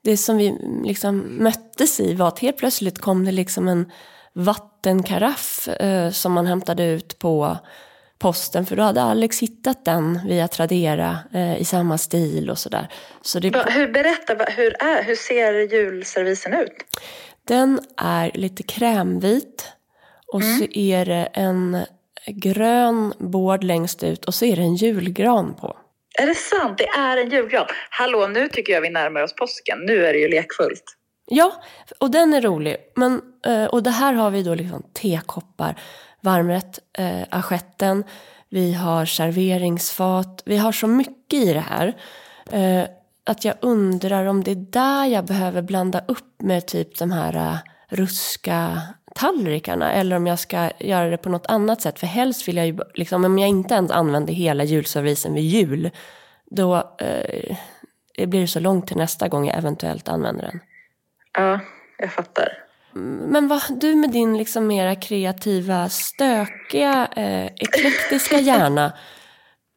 det 0.08 0.16
som 0.16 0.36
vi 0.36 0.54
liksom 0.84 1.36
möttes 1.42 2.00
i 2.00 2.14
var 2.14 2.28
att 2.28 2.38
helt 2.38 2.56
plötsligt 2.56 2.98
kom 2.98 3.24
det 3.24 3.32
liksom 3.32 3.68
en 3.68 3.92
vattenkaraff 4.32 5.68
eh, 5.68 6.10
som 6.10 6.32
man 6.32 6.46
hämtade 6.46 6.84
ut 6.84 7.18
på 7.18 7.56
posten. 8.18 8.66
För 8.66 8.76
då 8.76 8.82
hade 8.82 9.02
Alex 9.02 9.42
hittat 9.42 9.84
den 9.84 10.20
via 10.26 10.48
Tradera 10.48 11.18
eh, 11.32 11.60
i 11.60 11.64
samma 11.64 11.98
stil 11.98 12.50
och 12.50 12.58
sådär. 12.58 12.88
Så 13.22 13.38
det... 13.38 13.70
Hur, 13.70 13.92
berätta, 13.92 14.34
hur, 14.34 14.82
är, 14.82 15.02
hur 15.02 15.16
ser 15.16 15.72
julservisen 15.74 16.54
ut? 16.54 16.76
Den 17.44 17.80
är 17.96 18.30
lite 18.34 18.62
krämvit 18.62 19.72
och 20.26 20.42
mm. 20.42 20.58
så 20.58 20.64
är 20.64 21.04
det 21.04 21.28
en 21.32 21.78
grön 22.26 23.14
bård 23.18 23.64
längst 23.64 24.02
ut 24.02 24.24
och 24.24 24.34
så 24.34 24.44
är 24.44 24.56
det 24.56 24.62
en 24.62 24.76
julgran 24.76 25.54
på. 25.54 25.76
Är 26.22 26.26
det 26.26 26.34
sant? 26.34 26.78
Det 26.78 26.88
är 26.88 27.16
en 27.16 27.30
julgran. 27.30 27.66
Hallå, 27.90 28.26
nu 28.26 28.48
tycker 28.48 28.72
jag 28.72 28.80
vi 28.80 28.90
närmar 28.90 29.22
oss 29.22 29.34
påsken. 29.34 29.78
Nu 29.78 30.06
är 30.06 30.12
det 30.12 30.18
ju 30.18 30.28
lekfullt. 30.28 30.84
Ja, 31.26 31.62
och 31.98 32.10
den 32.10 32.34
är 32.34 32.40
rolig. 32.40 32.76
Men, 32.96 33.22
eh, 33.46 33.64
och 33.64 33.82
det 33.82 33.90
här 33.90 34.12
har 34.12 34.30
vi 34.30 34.42
då 34.42 34.54
liksom 34.54 34.82
tekoppar, 34.92 35.80
varmrätt, 36.20 36.78
eh, 36.98 37.22
assietten, 37.30 38.04
vi 38.48 38.74
har 38.74 39.06
serveringsfat, 39.06 40.42
vi 40.44 40.56
har 40.56 40.72
så 40.72 40.86
mycket 40.86 41.40
i 41.40 41.52
det 41.52 41.64
här. 41.68 41.96
Eh, 42.52 42.88
att 43.26 43.44
jag 43.44 43.54
undrar 43.60 44.26
om 44.26 44.44
det 44.44 44.50
är 44.50 44.66
där 44.72 45.04
jag 45.04 45.24
behöver 45.24 45.62
blanda 45.62 46.04
upp 46.08 46.42
med 46.42 46.66
typ 46.66 46.98
de 46.98 47.12
här 47.12 47.36
äh, 47.36 47.58
ruska 47.88 48.82
tallrikarna 49.18 49.92
eller 49.92 50.16
om 50.16 50.26
jag 50.26 50.38
ska 50.38 50.70
göra 50.78 51.10
det 51.10 51.16
på 51.16 51.28
något 51.28 51.46
annat 51.46 51.82
sätt. 51.82 51.98
För 51.98 52.06
helst 52.06 52.48
vill 52.48 52.56
jag 52.56 52.66
ju, 52.66 52.78
liksom, 52.94 53.24
om 53.24 53.38
jag 53.38 53.48
inte 53.48 53.74
ens 53.74 53.90
använder 53.90 54.32
hela 54.32 54.64
julservisen 54.64 55.34
vid 55.34 55.44
jul, 55.44 55.90
då 56.50 56.76
eh, 56.76 57.56
blir 58.26 58.40
det 58.40 58.48
så 58.48 58.60
långt 58.60 58.86
till 58.86 58.96
nästa 58.96 59.28
gång 59.28 59.46
jag 59.46 59.58
eventuellt 59.58 60.08
använder 60.08 60.42
den. 60.42 60.60
Ja, 61.38 61.60
jag 61.98 62.12
fattar. 62.12 62.48
Men 63.28 63.48
vad, 63.48 63.62
du 63.80 63.94
med 63.94 64.10
din 64.10 64.38
liksom 64.38 64.66
mera 64.66 64.94
kreativa, 64.94 65.88
stökiga, 65.88 67.08
eh, 67.16 67.46
eklektiska 67.46 68.38
hjärna. 68.40 68.92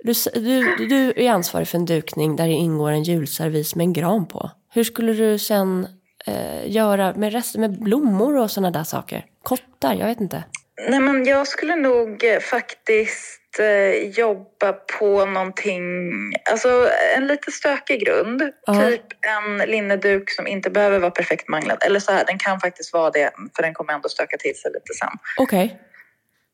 Du, 0.03 0.13
du, 0.33 0.87
du 0.87 1.13
är 1.25 1.31
ansvarig 1.31 1.67
för 1.67 1.77
en 1.77 1.85
dukning 1.85 2.35
där 2.35 2.47
det 2.47 2.53
ingår 2.53 2.91
en 2.91 3.03
julservis 3.03 3.75
med 3.75 3.83
en 3.83 3.93
gran 3.93 4.25
på. 4.25 4.51
Hur 4.73 4.83
skulle 4.83 5.13
du 5.13 5.39
sen 5.39 5.87
eh, 6.25 6.71
göra 6.71 7.13
med 7.13 7.33
resten 7.33 7.61
med 7.61 7.79
blommor 7.79 8.37
och 8.37 8.51
sådana 8.51 8.71
där 8.71 8.83
saker? 8.83 9.25
Kottar, 9.43 9.93
jag 9.93 10.05
vet 10.05 10.21
inte. 10.21 10.43
Nej, 10.89 10.99
men 10.99 11.25
jag 11.25 11.47
skulle 11.47 11.75
nog 11.75 12.23
eh, 12.23 12.39
faktiskt 12.39 13.59
eh, 13.59 14.09
jobba 14.09 14.73
på 14.99 15.25
någonting, 15.25 16.11
alltså 16.51 16.89
en 17.17 17.27
lite 17.27 17.51
stökig 17.51 18.05
grund. 18.05 18.43
Ja. 18.65 18.87
Typ 18.87 19.05
en 19.21 19.69
linneduk 19.69 20.31
som 20.31 20.47
inte 20.47 20.69
behöver 20.69 20.99
vara 20.99 21.11
perfekt 21.11 21.47
manglad. 21.47 21.83
Eller 21.85 21.99
så 21.99 22.11
här, 22.11 22.25
den 22.25 22.37
kan 22.37 22.59
faktiskt 22.59 22.93
vara 22.93 23.11
det, 23.11 23.31
för 23.55 23.63
den 23.63 23.73
kommer 23.73 23.93
ändå 23.93 24.09
stöka 24.09 24.37
till 24.37 24.55
sig 24.55 24.71
lite 24.71 24.93
sen. 24.93 25.09
Okej. 25.37 25.65
Okay. 25.65 25.77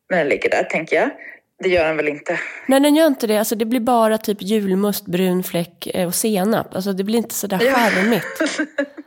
Men 0.09 0.19
den 0.19 0.27
ligger 0.27 0.49
där, 0.49 0.63
tänker 0.63 0.95
jag. 0.95 1.09
Det 1.63 1.69
gör 1.69 1.85
den 1.85 1.97
väl 1.97 2.07
inte? 2.07 2.39
Nej, 2.65 2.79
den 2.79 2.95
gör 2.95 3.07
inte 3.07 3.27
det. 3.27 3.37
Alltså, 3.37 3.55
det 3.55 3.65
blir 3.65 3.79
bara 3.79 4.17
typ 4.17 4.41
julmust, 4.41 5.05
brun 5.05 5.43
fläck 5.43 5.87
och 6.07 6.15
senap. 6.15 6.75
Alltså, 6.75 6.93
det 6.93 7.03
blir 7.03 7.17
inte 7.17 7.35
så 7.35 7.47
där 7.47 7.59
charmigt. 7.59 8.59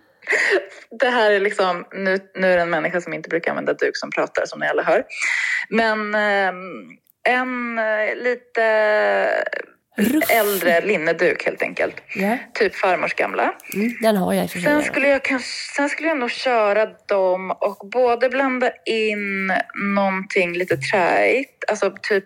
det 1.00 1.10
här 1.10 1.30
är 1.30 1.40
liksom, 1.40 1.84
nu, 1.92 2.18
nu 2.34 2.52
är 2.52 2.56
det 2.56 2.62
en 2.62 2.70
människa 2.70 3.00
som 3.00 3.12
inte 3.12 3.28
brukar 3.28 3.50
använda 3.50 3.74
duk 3.74 3.96
som 3.96 4.10
pratar 4.10 4.46
som 4.46 4.60
ni 4.60 4.66
alla 4.66 4.82
hör. 4.82 5.04
Men 5.68 6.14
eh, 6.14 6.52
en 7.28 7.78
eh, 7.78 8.16
lite 8.22 8.64
Ruff. 9.96 10.30
äldre 10.30 10.80
linneduk 10.80 11.44
helt 11.44 11.62
enkelt. 11.62 11.94
Yeah. 12.16 12.38
Typ 12.54 12.74
farmors 12.74 13.14
gamla. 13.14 13.54
Mm, 13.74 13.96
den 14.02 14.16
har 14.16 14.32
jag 14.32 14.44
i 14.44 14.48
sen 14.48 14.82
skulle 14.82 15.08
jag, 15.08 15.40
sen 15.76 15.88
skulle 15.88 16.08
jag 16.08 16.18
nog 16.18 16.30
köra 16.30 16.86
dem 16.86 17.50
och 17.50 17.88
både 17.90 18.28
blanda 18.28 18.70
in 18.86 19.52
någonting 19.94 20.52
lite 20.52 20.76
träigt, 20.76 21.64
alltså 21.70 21.94
typ 22.02 22.24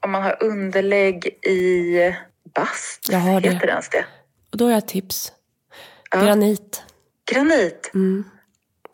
om 0.00 0.10
man 0.10 0.22
har 0.22 0.42
underlägg 0.42 1.26
i 1.26 1.96
bast. 2.54 3.08
Jag 3.10 3.18
har 3.18 3.40
det. 3.40 3.48
Heter 3.48 3.66
det 3.66 3.72
ens 3.72 3.88
det? 3.88 4.04
Och 4.52 4.58
då 4.58 4.64
har 4.64 4.70
jag 4.70 4.78
ett 4.78 4.88
tips. 4.88 5.32
Ja. 6.10 6.24
Granit. 6.24 6.82
Granit? 7.30 7.90
Mm. 7.94 8.24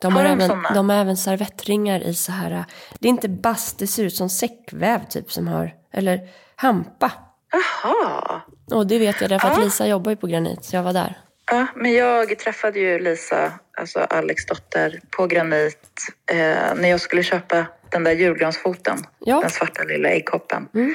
De 0.01 0.13
har, 0.13 0.25
har 0.25 0.37
de 0.37 0.43
även, 0.43 0.63
de 0.75 0.91
har 0.91 0.97
även 0.97 1.17
servettringar 1.17 2.01
i 2.01 2.15
så 2.15 2.33
här, 2.33 2.65
det 2.99 3.09
är 3.09 3.11
inte 3.11 3.29
bast, 3.29 3.79
det 3.79 3.87
ser 3.87 4.05
ut 4.05 4.15
som 4.15 4.29
säckväv 4.29 5.05
typ 5.09 5.33
som 5.33 5.49
har, 5.49 5.75
eller 5.93 6.21
hampa. 6.57 7.13
Jaha. 7.53 8.41
Och 8.71 8.87
det 8.87 8.99
vet 8.99 9.21
jag 9.21 9.31
därför 9.31 9.49
ja. 9.49 9.55
att 9.55 9.65
Lisa 9.65 9.87
jobbar 9.87 10.11
ju 10.11 10.17
på 10.17 10.27
Granit, 10.27 10.65
så 10.65 10.77
jag 10.77 10.83
var 10.83 10.93
där. 10.93 11.19
Ja, 11.51 11.67
men 11.75 11.93
jag 11.93 12.39
träffade 12.39 12.79
ju 12.79 12.99
Lisa, 12.99 13.53
alltså 13.79 14.01
Alex 14.01 14.47
dotter, 14.47 15.01
på 15.11 15.27
Granit 15.27 15.89
eh, 16.31 16.75
när 16.75 16.89
jag 16.89 17.01
skulle 17.01 17.23
köpa 17.23 17.67
den 17.91 18.05
där 18.05 18.13
julgransfoten. 18.13 18.99
Ja. 19.19 19.41
Den 19.41 19.51
svarta 19.51 19.83
lilla 19.83 20.09
äggkoppen. 20.09 20.69
Mm. 20.75 20.95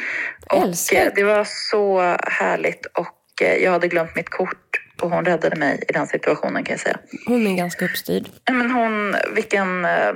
Och 0.49 0.93
eh, 0.93 1.11
det 1.15 1.23
var 1.23 1.47
så 1.47 2.01
härligt 2.23 2.85
och 2.85 3.41
eh, 3.41 3.55
jag 3.55 3.71
hade 3.71 3.87
glömt 3.87 4.15
mitt 4.15 4.29
kort 4.29 4.81
och 5.01 5.09
hon 5.09 5.25
räddade 5.25 5.55
mig 5.55 5.83
i 5.89 5.93
den 5.93 6.07
situationen 6.07 6.63
kan 6.63 6.73
jag 6.73 6.79
säga. 6.79 6.99
Hon 7.25 7.47
är 7.47 7.57
ganska 7.57 7.85
uppstyrd. 7.85 8.25
Men 8.51 8.71
hon, 8.71 9.15
vilken 9.35 9.85
äh, 9.85 10.13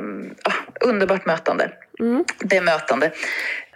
underbart 0.81 1.25
mötande. 1.25 1.71
Mm. 1.99 2.25
Det 2.39 2.61
mötande. 2.61 3.11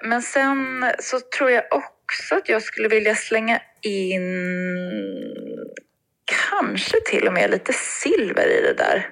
Men 0.03 0.21
sen 0.21 0.85
så 0.99 1.19
tror 1.37 1.51
jag 1.51 1.63
också 1.71 2.35
att 2.35 2.49
jag 2.49 2.61
skulle 2.61 2.87
vilja 2.87 3.15
slänga 3.15 3.59
in 3.81 4.21
kanske 6.49 6.97
till 7.05 7.27
och 7.27 7.33
med 7.33 7.51
lite 7.51 7.73
silver 7.73 8.47
i 8.47 8.61
det 8.61 8.73
där. 8.73 9.09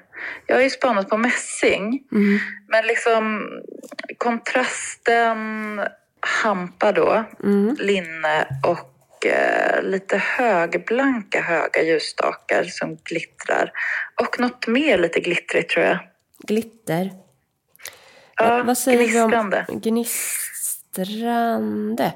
Jag 0.48 0.56
har 0.56 0.64
ju 0.64 0.70
spanat 0.70 1.10
på 1.10 1.18
mässing, 1.18 2.04
mm. 2.12 2.40
men 2.68 2.86
liksom 2.88 3.50
kontrasten 4.18 5.82
hampa 6.20 6.92
då, 6.92 7.24
mm. 7.44 7.76
linne 7.80 8.48
och 8.64 8.97
lite 9.82 10.18
högblanka 10.18 11.42
höga 11.42 11.84
ljusstakar 11.84 12.64
som 12.64 12.98
glittrar. 13.04 13.72
Och 14.22 14.40
något 14.40 14.68
mer 14.68 14.98
lite 14.98 15.20
glittrigt 15.20 15.70
tror 15.70 15.86
jag. 15.86 16.00
Glitter. 16.40 17.12
Ja, 18.36 18.64
vad 18.64 18.78
säger 18.78 19.04
gnistrande. 19.04 19.66
vi 19.68 19.74
om 19.74 19.82
gnistrande? 19.82 22.14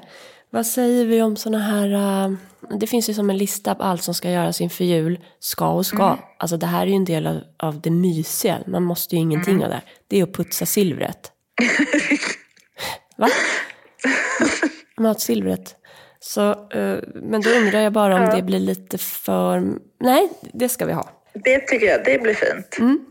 Vad 0.50 0.66
säger 0.66 1.04
vi 1.04 1.22
om 1.22 1.36
såna 1.36 1.58
här... 1.58 1.88
Uh, 2.28 2.34
det 2.78 2.86
finns 2.86 3.10
ju 3.10 3.14
som 3.14 3.30
en 3.30 3.38
lista 3.38 3.74
på 3.74 3.82
allt 3.82 4.02
som 4.02 4.14
ska 4.14 4.30
göras 4.30 4.60
inför 4.60 4.84
jul. 4.84 5.24
Ska 5.38 5.68
och 5.68 5.86
ska. 5.86 6.06
Mm. 6.06 6.18
Alltså 6.38 6.56
det 6.56 6.66
här 6.66 6.82
är 6.82 6.86
ju 6.86 6.94
en 6.94 7.04
del 7.04 7.26
av, 7.26 7.40
av 7.56 7.80
det 7.80 7.90
mysiga. 7.90 8.58
Man 8.66 8.82
måste 8.82 9.16
ju 9.16 9.22
ingenting 9.22 9.54
mm. 9.54 9.64
av 9.64 9.68
det 9.68 9.74
här. 9.74 9.84
Det 10.08 10.18
är 10.18 10.22
att 10.22 10.34
putsa 10.34 10.66
silvret. 10.66 11.32
Va? 13.16 13.28
Matsilvret. 14.98 15.76
Så, 16.24 16.50
uh, 16.50 16.98
men 17.14 17.40
då 17.40 17.50
undrar 17.50 17.80
jag 17.80 17.92
bara 17.92 18.14
om 18.14 18.22
ja. 18.22 18.36
det 18.36 18.42
blir 18.42 18.58
lite 18.58 18.98
för... 18.98 19.62
Nej, 20.00 20.28
det 20.52 20.68
ska 20.68 20.86
vi 20.86 20.92
ha. 20.92 21.10
Det 21.34 21.58
tycker 21.58 21.86
jag, 21.86 22.04
det 22.04 22.22
blir 22.22 22.34
fint. 22.34 22.78
Mm. 22.78 23.06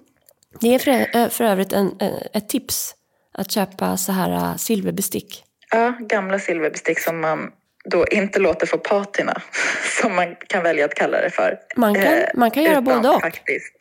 Det 0.60 0.76
är 0.76 0.80
för, 0.80 1.30
för 1.30 1.44
övrigt 1.44 1.74
en, 1.74 2.00
ett 2.34 2.50
tips 2.50 2.96
att 3.34 3.52
köpa 3.52 3.98
så 3.98 4.12
här 4.12 4.58
silverbestick. 4.58 5.44
Ja, 5.72 5.94
gamla 6.00 6.40
silverbestick 6.40 7.00
som 7.00 7.22
man 7.22 7.52
då 7.86 8.06
inte 8.08 8.40
låter 8.40 8.68
få 8.68 8.78
patina, 8.78 9.42
som 10.02 10.16
man 10.16 10.36
kan 10.48 10.64
välja 10.64 10.86
att 10.86 10.94
kalla 10.94 11.22
det 11.22 11.30
för. 11.30 11.60
Man 11.76 11.96
kan, 11.96 12.04
eh, 12.04 12.24
man 12.36 12.52
kan 12.52 12.64
göra 12.64 12.82
både 12.82 13.10
och. 13.10 13.22
Faktiskt. 13.22 13.76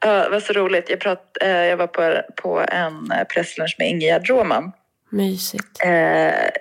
Ja, 0.00 0.28
var 0.28 0.40
så 0.40 0.52
roligt. 0.52 0.90
Jag, 0.90 1.00
prat, 1.00 1.36
eh, 1.40 1.50
jag 1.50 1.76
var 1.76 1.86
på, 1.86 2.22
på 2.42 2.64
en 2.68 3.12
presslunch 3.34 3.76
med 3.78 3.88
Ingegerd 3.88 4.28
Råman 4.28 4.72
Mysigt. 5.10 5.84
Eh, 5.84 5.90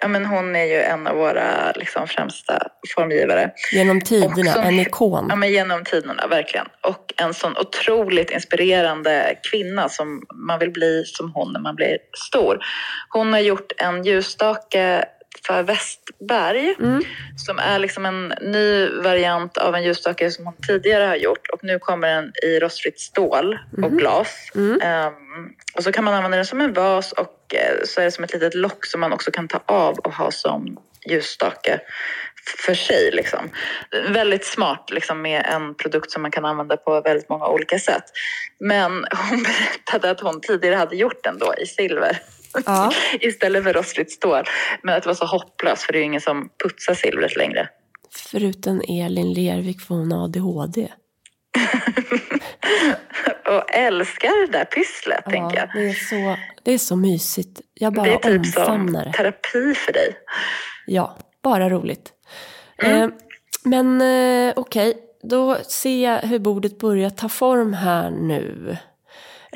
ja, 0.02 0.08
men 0.08 0.26
hon 0.26 0.56
är 0.56 0.66
ju 0.66 0.82
en 0.82 1.08
av 1.08 1.16
våra 1.16 1.72
liksom, 1.72 2.08
främsta 2.08 2.68
formgivare. 2.96 3.52
Genom 3.72 4.02
tiderna, 4.02 4.52
som, 4.52 4.64
en 4.64 4.80
ikon. 4.80 5.26
Ja, 5.30 5.36
men 5.36 5.52
genom 5.52 5.84
tiderna, 5.84 6.28
verkligen. 6.28 6.66
Och 6.84 7.14
en 7.18 7.34
sån 7.34 7.58
otroligt 7.58 8.32
inspirerande 8.32 9.40
kvinna 9.52 9.90
som 9.90 10.24
man 10.48 10.60
vill 10.60 10.72
bli 10.72 11.04
som 11.06 11.32
hon 11.34 11.54
när 11.54 11.60
man 11.60 11.76
blir 11.76 11.98
stor. 12.28 12.60
Hon 13.10 13.34
har 13.34 13.40
gjort 13.40 13.72
en 13.78 14.04
ljusstake 14.04 15.06
för 15.46 15.64
Västberg 15.64 16.76
mm. 16.80 17.04
som 17.46 17.60
är 17.60 17.80
liksom 17.80 18.06
en 18.06 18.34
ny 18.42 18.90
variant 18.90 19.58
av 19.58 19.76
en 19.76 19.84
ljusstake 19.84 20.32
som 20.32 20.46
hon 20.46 20.54
tidigare 20.68 21.04
har 21.04 21.16
gjort 21.16 21.48
och 21.54 21.64
nu 21.64 21.80
kommer 21.80 22.16
den 22.16 22.32
i 22.44 22.60
rostfritt 22.60 23.00
stål 23.00 23.60
och 23.72 23.78
mm. 23.78 23.98
glas. 23.98 24.52
Mm. 24.56 25.06
Um, 25.08 25.54
och 25.76 25.84
så 25.84 25.92
kan 25.92 26.04
man 26.04 26.14
använda 26.14 26.38
den 26.38 26.46
som 26.46 26.62
en 26.62 26.74
vas 26.74 27.12
och 27.12 27.54
uh, 27.54 27.86
så 27.86 28.02
är 28.02 28.06
det 28.06 28.12
som 28.12 28.24
ett 28.24 28.34
litet 28.34 28.56
lock 28.56 28.86
som 28.86 29.00
man 29.00 29.14
också 29.14 29.32
kan 29.32 29.48
ta 29.48 29.62
av 29.66 30.00
och 30.00 30.14
ha 30.14 30.32
som 30.32 30.78
ljusstake 31.10 31.80
för 32.66 32.74
sig. 32.74 33.12
Liksom. 33.12 33.50
Väldigt 34.10 34.46
smart 34.46 34.90
liksom, 34.92 35.22
med 35.22 35.46
en 35.46 35.76
produkt 35.76 36.12
som 36.12 36.22
man 36.22 36.32
kan 36.32 36.46
använda 36.46 36.78
på 36.78 37.02
väldigt 37.02 37.30
många 37.30 37.48
olika 37.48 37.80
sätt. 37.80 38.04
Men 38.60 38.92
hon 38.92 39.44
berättade 39.44 40.12
att 40.12 40.20
hon 40.20 40.42
tidigare 40.42 40.76
hade 40.76 40.96
gjort 40.96 41.24
den 41.24 41.38
då 41.40 41.54
i 41.62 41.66
silver. 41.66 42.20
Ja. 42.66 42.92
Istället 43.22 43.64
för 43.64 43.74
rostfritt 43.74 44.12
stål. 44.12 44.44
Men 44.84 44.96
att 44.98 45.04
det 45.04 45.10
var 45.10 45.16
så 45.16 45.26
hopplöst 45.26 45.84
för 45.84 45.94
det 45.94 45.98
är 45.98 46.00
ju 46.00 46.06
ingen 46.06 46.22
som 46.22 46.50
putsar 46.64 46.94
silvret 46.94 47.36
längre. 47.36 47.70
Förutom 48.32 48.82
Elin 48.88 49.34
Lervik 49.34 49.90
har 49.90 50.24
ADHD. 50.24 50.88
och 53.48 53.76
älskar 53.76 54.48
det 54.48 54.58
där 54.58 54.66
pysslet, 54.66 55.22
ja, 55.26 55.32
tänker 55.32 55.58
jag. 55.58 55.70
Det 55.74 55.90
är, 55.90 55.94
så, 55.94 56.38
det 56.64 56.72
är 56.72 56.78
så 56.78 56.96
mysigt. 56.96 57.62
Jag 57.74 57.94
bara 57.94 58.16
omfamnar 58.16 58.26
det. 58.26 58.30
Det 58.30 58.36
är 58.36 58.44
typ 58.44 58.66
som 58.66 59.14
terapi 59.14 59.74
för 59.76 59.94
dig. 59.94 60.18
Ja, 60.86 61.18
bara 61.44 61.70
roligt. 61.70 62.14
Mm. 62.78 63.02
Eh, 63.02 63.10
men 63.64 64.02
eh, 64.02 64.54
okej, 64.56 64.90
okay. 64.90 65.02
då 65.24 65.56
ser 65.56 66.04
jag 66.04 66.20
hur 66.20 66.40
bordet 66.40 66.80
börjar 66.80 67.10
ta 67.10 67.30
form 67.30 67.74
här 67.74 68.10
nu. 68.10 68.78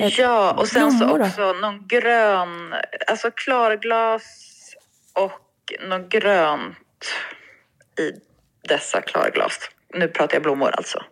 Ja, 0.09 0.51
och 0.51 0.67
sen 0.67 0.91
så 0.91 1.21
också 1.21 1.53
någon 1.53 1.87
grön, 1.87 2.73
alltså 3.07 3.31
klarglas 3.31 4.23
och 5.13 5.87
något 5.89 6.09
grönt 6.09 7.05
i 7.99 8.11
dessa 8.67 9.01
klarglas. 9.01 9.69
Nu 9.93 10.07
pratar 10.07 10.35
jag 10.35 10.43
blommor 10.43 10.71
alltså. 10.77 11.03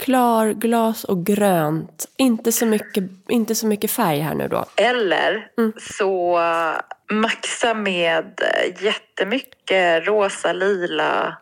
Klarglas 0.00 1.04
och 1.04 1.26
grönt. 1.26 2.06
Inte 2.16 2.52
så 2.52 2.66
mycket, 2.66 3.04
inte 3.28 3.54
så 3.54 3.66
mycket 3.66 3.90
färg 3.90 4.18
här 4.18 4.34
nu 4.34 4.48
då. 4.48 4.64
Eller 4.76 5.48
mm. 5.58 5.72
så 5.98 6.40
maxa 7.12 7.74
med 7.74 8.40
jättemycket 8.80 10.06
rosa, 10.06 10.52
lila 10.52 11.36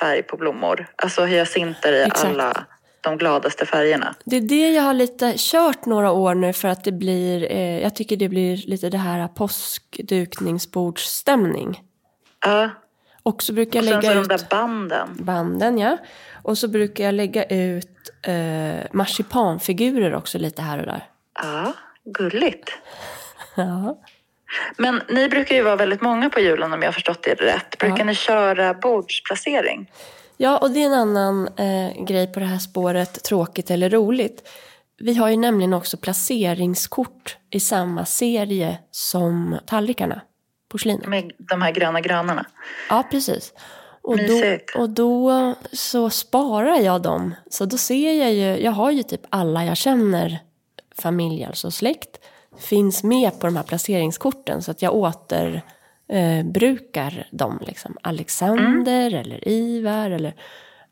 färg 0.00 0.22
på 0.22 0.36
blommor. 0.36 0.86
Alltså 0.96 1.24
hyacinter 1.24 1.92
i 1.92 2.02
Exakt. 2.02 2.24
alla 2.24 2.66
de 3.08 3.18
gladaste 3.18 3.66
färgerna. 3.66 4.14
Det 4.24 4.36
är 4.36 4.40
det 4.40 4.72
jag 4.72 4.82
har 4.82 4.94
lite 4.94 5.34
kört 5.36 5.86
några 5.86 6.10
år 6.10 6.34
nu 6.34 6.52
för 6.52 6.68
att 6.68 6.84
det 6.84 6.92
blir, 6.92 7.52
eh, 7.52 7.82
jag 7.82 7.96
tycker 7.96 8.16
det 8.16 8.28
blir 8.28 8.56
lite 8.56 8.90
det 8.90 8.98
här 8.98 9.28
påskdukningsbordsstämning. 9.28 11.82
Ja. 12.46 12.70
Och 13.22 13.42
så 13.42 13.52
brukar 13.52 13.82
jag 13.82 13.96
och 13.96 14.02
lägga 14.02 14.14
så 14.14 14.20
ut... 14.20 14.28
de 14.28 14.36
där 14.36 14.46
banden. 14.50 15.08
Banden, 15.18 15.78
ja. 15.78 15.96
Och 16.42 16.58
så 16.58 16.68
brukar 16.68 17.04
jag 17.04 17.14
lägga 17.14 17.44
ut 17.44 18.10
eh, 18.22 18.76
marsipanfigurer 18.92 20.14
också 20.14 20.38
lite 20.38 20.62
här 20.62 20.78
och 20.78 20.86
där. 20.86 21.04
Ja, 21.42 21.72
gulligt. 22.04 22.70
ja. 23.54 23.98
Men 24.76 25.02
ni 25.08 25.28
brukar 25.28 25.54
ju 25.54 25.62
vara 25.62 25.76
väldigt 25.76 26.00
många 26.00 26.30
på 26.30 26.40
julen 26.40 26.72
om 26.72 26.82
jag 26.82 26.88
har 26.88 26.92
förstått 26.92 27.22
det 27.22 27.34
rätt. 27.34 27.78
Brukar 27.78 27.98
ja. 27.98 28.04
ni 28.04 28.14
köra 28.14 28.74
bordsplacering? 28.74 29.90
Ja, 30.40 30.58
och 30.58 30.70
det 30.70 30.82
är 30.82 30.86
en 30.86 30.94
annan 30.94 31.48
eh, 31.56 32.04
grej 32.04 32.26
på 32.32 32.40
det 32.40 32.46
här 32.46 32.58
spåret, 32.58 33.22
tråkigt 33.22 33.70
eller 33.70 33.90
roligt. 33.90 34.48
Vi 34.98 35.14
har 35.14 35.28
ju 35.28 35.36
nämligen 35.36 35.74
också 35.74 35.96
placeringskort 35.96 37.36
i 37.50 37.60
samma 37.60 38.04
serie 38.04 38.78
som 38.90 39.58
tallrikarna, 39.66 40.20
porslinet. 40.68 41.06
Med 41.06 41.32
de 41.38 41.62
här 41.62 41.72
gröna 41.72 42.00
granarna? 42.00 42.46
Ja, 42.90 43.04
precis. 43.10 43.52
Och 44.02 44.18
då, 44.18 44.58
och 44.80 44.90
då 44.90 45.54
så 45.72 46.10
sparar 46.10 46.80
jag 46.80 47.02
dem. 47.02 47.34
Så 47.50 47.64
då 47.64 47.76
ser 47.76 48.12
jag 48.12 48.32
ju, 48.32 48.62
jag 48.64 48.72
har 48.72 48.90
ju 48.90 49.02
typ 49.02 49.22
alla 49.30 49.64
jag 49.64 49.76
känner, 49.76 50.38
familj, 50.94 51.44
alltså 51.44 51.70
släkt, 51.70 52.18
finns 52.58 53.02
med 53.02 53.40
på 53.40 53.46
de 53.46 53.56
här 53.56 53.62
placeringskorten. 53.62 54.62
Så 54.62 54.70
att 54.70 54.82
jag 54.82 54.94
åter 54.94 55.62
eh, 56.08 56.44
brukar 56.44 57.28
dem. 57.30 57.58
Liksom. 57.66 57.96
Alexander 58.02 59.06
mm. 59.06 59.20
eller 59.20 59.48
Ivar 59.48 60.10
eller 60.10 60.34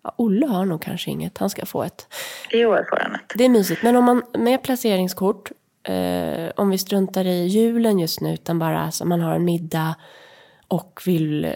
ja, 0.03 0.15
Olle 0.17 0.47
har 0.47 0.65
nog 0.65 0.83
kanske 0.83 1.11
inget. 1.11 1.39
Han 1.39 1.51
ska 1.51 1.67
få 1.67 1.83
ett. 1.83 2.07
I 2.51 2.65
år 2.65 2.87
får 2.91 2.97
han 2.97 3.15
ett. 3.15 3.33
Det 3.35 3.45
är 3.45 3.49
mysigt. 3.49 3.83
Men 3.83 3.97
om 3.97 4.05
man 4.05 4.23
med 4.39 4.63
placeringskort, 4.63 5.51
eh, 5.83 6.51
om 6.57 6.71
vi 6.71 6.79
struntar 6.79 7.25
i 7.25 7.47
julen 7.47 7.99
just 7.99 8.21
nu 8.21 8.35
utan 8.35 8.59
bara 8.59 8.81
alltså, 8.81 9.05
man 9.05 9.21
har 9.21 9.35
en 9.35 9.45
middag 9.45 9.95
och 10.69 11.03
vill 11.07 11.45
eh, 11.45 11.53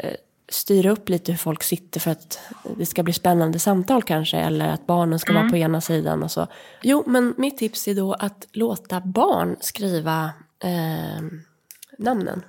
styra 0.48 0.90
upp 0.90 1.08
lite 1.08 1.32
hur 1.32 1.38
folk 1.38 1.62
sitter 1.62 2.00
för 2.00 2.10
att 2.10 2.38
det 2.76 2.86
ska 2.86 3.02
bli 3.02 3.12
spännande 3.12 3.58
samtal 3.58 4.02
kanske 4.02 4.36
eller 4.36 4.68
att 4.68 4.86
barnen 4.86 5.18
ska 5.18 5.30
mm. 5.30 5.42
vara 5.42 5.50
på 5.50 5.56
ena 5.56 5.80
sidan 5.80 6.22
och 6.22 6.30
så. 6.30 6.46
Jo, 6.82 7.04
men 7.06 7.34
mitt 7.36 7.58
tips 7.58 7.88
är 7.88 7.94
då 7.94 8.12
att 8.12 8.46
låta 8.52 9.00
barn 9.00 9.56
skriva 9.60 10.30
eh, 10.64 11.22
namnen 11.98 12.42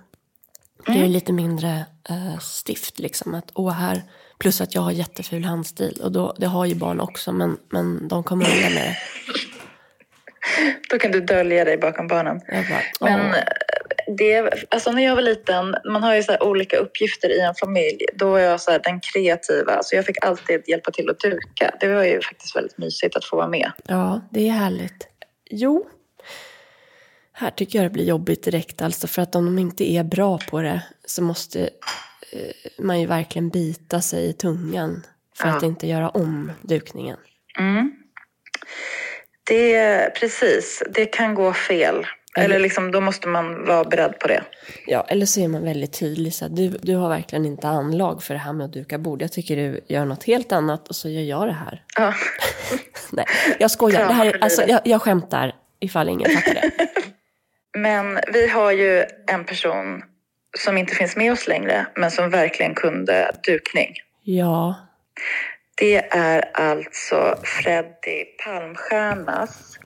det 0.86 0.92
är 0.92 0.96
mm. 0.96 1.12
lite 1.12 1.34
mindre 1.34 1.86
uh, 2.12 2.38
stift 2.40 3.00
liksom. 3.00 3.34
Att, 3.34 3.52
åh, 3.54 3.72
här, 3.72 4.02
plus 4.40 4.62
att 4.62 4.76
jag 4.76 4.82
har 4.82 4.92
jätteful 4.92 5.44
handstil. 5.44 6.02
Och 6.04 6.12
då, 6.12 6.36
det 6.38 6.46
har 6.46 6.66
ju 6.66 6.76
barn 6.76 7.00
också, 7.00 7.32
men, 7.32 7.58
men 7.70 8.08
de 8.08 8.24
kommer 8.24 8.46
undan 8.46 8.74
med 8.74 8.84
det. 8.84 8.98
Då 10.90 11.00
kan 11.00 11.12
du 11.12 11.22
dölja 11.22 11.66
dig 11.66 11.78
bakom 11.78 12.08
barnen. 12.08 12.40
Bara, 13.00 13.10
men 13.10 13.34
eh, 13.34 13.44
det, 14.18 14.54
alltså 14.70 14.92
när 14.92 15.04
jag 15.04 15.16
var 15.16 15.22
liten, 15.22 15.76
man 15.86 16.04
har 16.04 16.16
ju 16.16 16.24
så 16.24 16.38
olika 16.40 16.78
uppgifter 16.78 17.30
i 17.30 17.40
en 17.42 17.56
familj. 17.56 18.06
Då 18.14 18.32
var 18.32 18.40
jag 18.40 18.62
så 18.62 18.78
den 18.78 19.00
kreativa, 19.00 19.84
så 19.84 19.96
jag 19.96 20.06
fick 20.06 20.26
alltid 20.26 20.64
hjälpa 20.68 20.92
till 20.92 21.10
att 21.10 21.20
duka. 21.20 21.76
Det 21.80 21.88
var 21.88 22.04
ju 22.04 22.22
faktiskt 22.22 22.56
väldigt 22.56 22.78
mysigt 22.78 23.16
att 23.16 23.26
få 23.26 23.36
vara 23.36 23.48
med. 23.48 23.72
Ja, 23.88 24.22
det 24.32 24.48
är 24.48 24.52
härligt. 24.52 25.08
Jo, 25.50 25.86
här 27.42 27.52
tycker 27.52 27.80
jag 27.80 27.86
det 27.86 27.94
blir 27.94 28.06
jobbigt 28.06 28.44
direkt 28.44 28.82
alltså 28.82 29.08
för 29.08 29.22
att 29.22 29.36
om 29.36 29.46
de 29.46 29.60
inte 29.60 29.92
är 29.92 30.04
bra 30.04 30.38
på 30.50 30.62
det 30.62 30.82
så 31.06 31.24
måste 31.24 31.62
eh, 32.32 32.84
man 32.84 33.00
ju 33.00 33.08
verkligen 33.08 33.50
bita 33.50 34.02
sig 34.02 34.30
i 34.30 34.34
tungan 34.34 35.06
för 35.38 35.48
ja. 35.48 35.58
att 35.58 35.64
inte 35.64 35.88
göra 35.88 36.10
om 36.10 36.52
dukningen. 36.62 37.18
Mm. 37.60 37.92
Det, 39.44 40.14
precis, 40.20 40.84
det 40.94 41.06
kan 41.06 41.36
gå 41.36 41.54
fel. 41.54 42.06
Eller 42.38 42.60
liksom, 42.60 42.92
då 42.92 43.02
måste 43.02 43.28
man 43.28 43.66
vara 43.66 43.84
beredd 43.84 44.20
på 44.20 44.28
det. 44.28 44.44
Ja, 44.88 45.06
eller 45.08 45.26
så 45.26 45.42
är 45.42 45.48
man 45.48 45.64
väldigt 45.64 46.00
tydlig. 46.00 46.34
Så 46.34 46.48
du, 46.48 46.70
du 46.70 46.96
har 46.96 47.10
verkligen 47.10 47.46
inte 47.46 47.68
anlag 47.68 48.24
för 48.24 48.34
det 48.34 48.40
här 48.40 48.54
med 48.54 48.66
att 48.66 48.74
duka 48.74 48.98
bord. 48.98 49.22
Jag 49.22 49.32
tycker 49.32 49.56
du 49.56 49.82
gör 49.88 50.06
något 50.06 50.24
helt 50.24 50.52
annat 50.52 50.88
och 50.88 50.96
så 50.96 51.10
gör 51.10 51.22
jag 51.22 51.48
det 51.48 51.54
här. 51.54 51.84
Ja. 51.98 52.14
Nej, 53.12 53.26
jag 53.60 53.72
skojar. 53.72 54.08
Det 54.08 54.14
här, 54.14 54.38
alltså, 54.42 54.64
jag, 54.68 54.82
jag 54.86 55.02
skämtar 55.02 55.56
ifall 55.80 56.10
ingen 56.10 56.32
fattar 56.32 56.54
det. 56.54 56.72
Men 57.78 58.20
vi 58.34 58.48
har 58.48 58.72
ju 58.72 59.06
en 59.28 59.46
person 59.46 60.04
som 60.58 60.78
inte 60.78 60.96
finns 60.96 61.16
med 61.16 61.32
oss 61.32 61.48
längre, 61.48 61.86
men 61.96 62.12
som 62.12 62.30
verkligen 62.30 62.76
kunde 62.76 63.32
dukning. 63.44 63.94
Ja. 64.24 64.76
Det 65.76 65.96
är 66.16 66.50
alltså 66.54 67.36
Freddy 67.44 68.26
Palmstiernas 68.46 69.80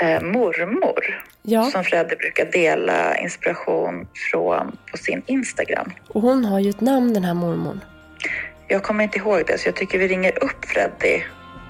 eh, 0.00 0.22
mormor 0.22 1.22
Ja, 1.42 1.64
som 1.64 1.84
Freddy 1.84 2.16
brukar 2.16 2.44
dela 2.44 3.16
inspiration 3.18 4.08
från 4.30 4.76
på 4.90 4.96
sin 4.96 5.22
Instagram. 5.26 5.92
och 6.08 6.22
hon 6.22 6.44
har 6.44 6.60
ju 6.60 6.70
ett 6.70 6.80
namn 6.80 7.14
den 7.14 7.24
här 7.24 7.34
mormon. 7.34 7.80
Jag 8.68 8.82
kommer 8.82 9.04
inte 9.04 9.18
ihåg 9.18 9.42
det 9.46 9.58
så 9.58 9.68
jag 9.68 9.76
tycker 9.76 9.98
vi 9.98 10.08
ringer 10.08 10.44
upp 10.44 10.64
Freddy 10.64 11.22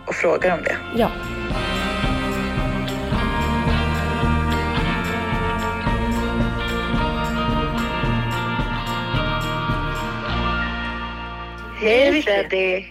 och 0.06 0.14
frågar 0.14 0.54
om 0.54 0.62
det. 0.64 0.76
Ja. 0.96 1.10
Hej 11.86 12.22
Freddy! 12.22 12.84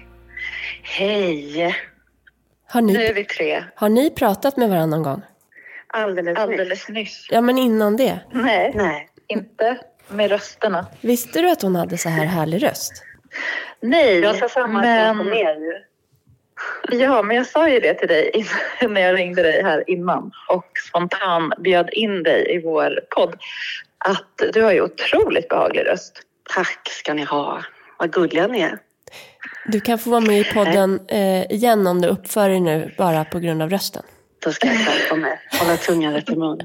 Hej! 0.84 1.76
Har 2.70 2.82
Nu 2.82 2.94
ni, 2.94 3.04
är 3.06 3.14
vi 3.14 3.24
tre. 3.26 3.64
har 3.76 3.90
ni 3.90 4.10
pratat 4.10 4.58
med 4.58 4.70
varandra 4.70 4.98
någon 4.98 5.04
gång? 5.04 5.22
Alldeles, 5.88 6.38
Alldeles 6.40 6.90
nyss. 6.90 7.28
Ja, 7.32 7.42
men 7.42 7.58
innan 7.58 7.98
det. 7.98 8.20
Nej, 8.32 8.72
Nej. 8.76 9.10
inte 9.28 9.78
med 10.08 10.30
rösterna. 10.32 10.86
Visste 11.02 11.42
du 11.42 11.50
att 11.52 11.62
hon 11.62 11.76
hade 11.76 11.98
så 11.98 12.10
här 12.10 12.26
härlig 12.26 12.64
röst? 12.64 13.04
Nej, 13.80 14.20
Jag 14.20 14.36
sa 14.36 14.50
samma 14.50 14.82
men... 14.82 15.18
men... 15.18 15.28
er 15.34 15.56
ju. 15.56 15.74
Ja, 17.00 17.22
men 17.24 17.38
jag 17.38 17.46
sa 17.48 17.70
ju 17.70 17.80
det 17.80 17.94
till 17.94 18.08
dig 18.08 18.30
in- 18.34 18.46
när 18.94 19.02
jag 19.02 19.18
ringde 19.18 19.44
dig 19.44 19.64
här 19.64 19.84
innan 19.90 20.32
och 20.50 20.66
spontant 20.90 21.58
bjöd 21.58 21.90
in 21.92 22.24
dig 22.24 22.56
i 22.56 22.62
vår 22.62 23.00
podd. 23.16 23.36
Att 23.98 24.54
du 24.54 24.62
har 24.62 24.72
ju 24.72 24.82
otroligt 24.82 25.50
behaglig 25.50 25.86
röst. 25.88 26.22
Tack 26.54 26.90
ska 26.90 27.14
ni 27.14 27.24
ha. 27.24 27.62
Vad 27.98 28.14
gulliga 28.14 28.48
ni 28.48 28.60
är. 28.60 28.80
Du 29.66 29.80
kan 29.80 30.00
få 30.00 30.10
vara 30.10 30.22
med 30.22 30.40
i 30.40 30.44
podden 30.44 31.00
eh, 31.08 31.52
igen 31.52 31.88
om 31.88 32.02
du 32.02 32.08
uppför 32.08 32.50
dig 32.50 32.60
nu 32.60 32.94
bara 32.98 33.26
på 33.26 33.40
grund 33.40 33.62
av 33.62 33.70
rösten. 33.70 34.04
Då 34.40 34.52
ska 34.52 34.68
jag 34.68 34.78
skärpa 34.78 35.16
mig. 35.16 35.40
Hålla 35.60 35.78
tungan 35.78 36.14
rätt 36.14 36.30
i 36.30 36.36
mun. 36.36 36.60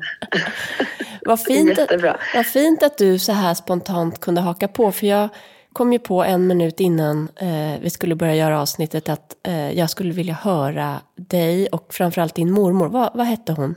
Vad 1.25 1.40
fint, 1.40 1.79
att, 1.79 1.90
vad 2.35 2.47
fint 2.47 2.83
att 2.83 2.99
du 2.99 3.19
så 3.19 3.33
här 3.33 3.55
spontant 3.55 4.21
kunde 4.21 4.40
haka 4.40 4.69
på. 4.69 4.93
För 4.93 5.07
jag 5.07 5.29
kom 5.73 5.93
ju 5.93 5.99
på 5.99 6.25
en 6.25 6.47
minut 6.47 6.81
innan 6.81 7.29
eh, 7.37 7.81
vi 7.81 7.90
skulle 7.90 8.14
börja 8.14 8.35
göra 8.35 8.61
avsnittet 8.61 9.09
att 9.09 9.37
eh, 9.47 9.73
jag 9.79 9.90
skulle 9.90 10.12
vilja 10.12 10.35
höra 10.35 11.01
dig 11.16 11.66
och 11.66 11.95
framförallt 11.95 12.35
din 12.35 12.51
mormor. 12.51 12.88
Vad, 12.88 13.11
vad 13.14 13.27
hette 13.27 13.53
hon? 13.53 13.75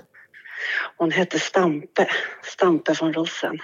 Hon 0.97 1.11
hette 1.11 1.39
Stampe. 1.39 2.07
Stampe 2.43 2.95
från 2.95 3.13
Rosen. 3.13 3.59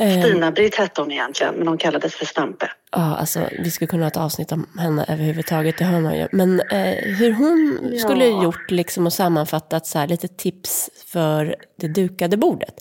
Eh, 0.00 0.22
Stina-Britt 0.22 0.74
hette 0.74 1.00
hon 1.00 1.12
egentligen, 1.12 1.54
men 1.54 1.68
hon 1.68 1.78
kallades 1.78 2.14
för 2.14 2.26
Stampe. 2.26 2.70
Ja, 2.92 3.16
alltså 3.16 3.48
vi 3.58 3.70
skulle 3.70 3.88
kunna 3.88 4.02
ha 4.04 4.08
ett 4.08 4.16
avsnitt 4.16 4.52
om 4.52 4.66
henne 4.78 5.04
överhuvudtaget, 5.08 5.78
det 5.78 5.84
hör 5.84 6.00
man 6.00 6.18
ju. 6.18 6.28
Men 6.32 6.60
eh, 6.60 6.94
hur 7.18 7.32
hon 7.32 7.78
Ja. 7.92 7.98
skulle 7.98 8.26
gjort 8.26 8.70
liksom 8.70 9.06
och 9.06 9.12
sammanfattat 9.12 9.86
så 9.86 9.98
här, 9.98 10.06
lite 10.08 10.28
tips 10.28 10.90
för 11.06 11.56
det 11.76 11.88
dukade 11.88 12.36
bordet. 12.36 12.74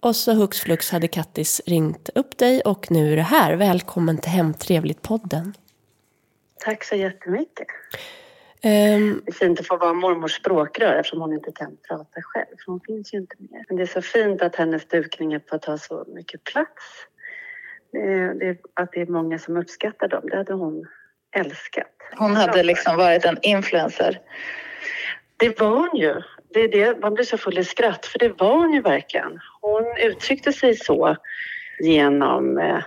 Och 0.00 0.16
så 0.16 0.32
hux 0.32 0.60
flux 0.60 0.90
hade 0.90 1.08
Kattis 1.08 1.60
ringt 1.66 2.08
upp 2.14 2.38
dig 2.38 2.60
och 2.60 2.90
nu 2.90 3.12
är 3.12 3.16
det 3.16 3.22
här. 3.22 3.52
Välkommen 3.54 4.18
till 4.18 4.30
Hemtrevligt-podden. 4.32 5.54
Tack 6.64 6.84
så 6.84 6.94
jättemycket. 6.94 7.66
Ehm, 8.62 9.22
Det 9.24 9.30
är 9.30 9.34
fint 9.34 9.60
att 9.60 9.66
få 9.66 9.76
vara 9.76 9.92
mormors 9.92 10.36
språkrör 10.36 10.94
eftersom 10.94 11.20
hon 11.20 11.32
inte 11.32 11.52
kan 11.52 11.76
prata 11.88 12.22
själv. 12.22 12.46
För 12.64 12.72
hon 12.72 12.80
finns 12.80 13.14
ju 13.14 13.18
inte 13.18 13.36
mer. 13.38 13.64
Men 13.68 13.76
det 13.76 13.82
är 13.82 13.86
så 13.86 14.02
fint 14.02 14.42
att 14.42 14.56
hennes 14.56 14.88
dukningar 14.88 15.40
får 15.50 15.58
ta 15.58 15.78
så 15.78 16.04
mycket 16.08 16.44
plats. 16.44 17.06
Det 17.92 17.98
är, 17.98 18.34
det 18.34 18.58
att 18.74 18.92
det 18.92 19.00
är 19.00 19.06
många 19.06 19.38
som 19.38 19.56
uppskattar 19.56 20.08
dem. 20.08 20.28
Det 20.30 20.36
hade 20.36 20.52
hon 20.52 20.86
älskat. 21.36 21.94
Hon 22.18 22.36
hade 22.36 22.62
liksom 22.62 22.96
varit 22.96 23.24
en 23.24 23.38
influencer. 23.42 24.20
Det 25.36 25.60
var 25.60 25.68
hon 25.68 25.96
ju. 25.96 26.14
Det 26.54 26.60
är 26.60 26.68
det, 26.68 27.00
man 27.00 27.14
blir 27.14 27.24
så 27.24 27.38
full 27.38 27.58
i 27.58 27.64
skratt, 27.64 28.06
för 28.06 28.18
det 28.18 28.28
var 28.28 28.54
hon 28.54 28.72
ju 28.72 28.80
verkligen. 28.80 29.40
Hon 29.60 29.84
uttryckte 29.98 30.52
sig 30.52 30.76
så 30.76 31.16
genom 31.80 32.58
eh, 32.58 32.82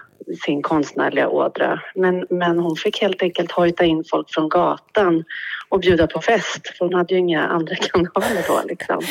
sin 0.45 0.61
konstnärliga 0.61 1.29
ådra. 1.29 1.81
Men, 1.95 2.25
men 2.29 2.59
hon 2.59 2.75
fick 2.75 3.01
helt 3.01 3.21
enkelt 3.21 3.51
hojta 3.51 3.83
in 3.85 4.03
folk 4.11 4.33
från 4.33 4.49
gatan 4.49 5.23
och 5.69 5.79
bjuda 5.79 6.07
på 6.07 6.21
fest. 6.21 6.67
För 6.77 6.85
hon 6.85 6.93
hade 6.93 7.13
ju 7.13 7.19
inga 7.19 7.47
andra 7.47 7.75
kanaler 7.91 8.47
då 8.47 8.61
liksom. 8.67 9.01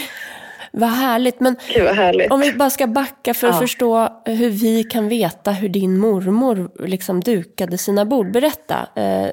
vad 0.73 0.89
härligt. 0.91 1.41
Men 1.41 1.57
Gud 1.75 1.85
vad 1.85 1.95
härligt. 1.97 2.33
om 2.33 2.41
vi 2.41 2.53
bara 2.53 2.71
ska 2.71 2.87
backa 2.87 3.35
för 3.35 3.47
att 3.47 3.55
Ja. 3.55 3.61
förstå 3.61 4.23
hur 4.25 4.51
vi 4.51 4.85
kan 4.85 5.09
veta 5.09 5.51
hur 5.51 5.69
din 5.69 5.99
mormor 5.99 6.71
liksom 6.87 7.21
dukade 7.21 7.79
sina 7.79 8.05
bord. 8.05 8.33
Berätta 8.33 8.89
eh, 8.97 9.29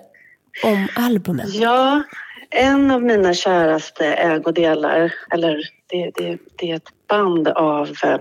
om 0.64 0.88
albumen. 0.96 1.48
Ja, 1.52 2.04
en 2.50 2.92
av 2.92 3.04
mina 3.04 3.34
käraste 3.34 4.06
ägodelar, 4.06 5.14
eller 5.32 5.62
det, 5.88 6.12
det, 6.16 6.38
det 6.56 6.72
är 6.72 6.76
ett 6.76 6.90
band 7.08 7.48
av 7.48 7.90
eh, 8.04 8.18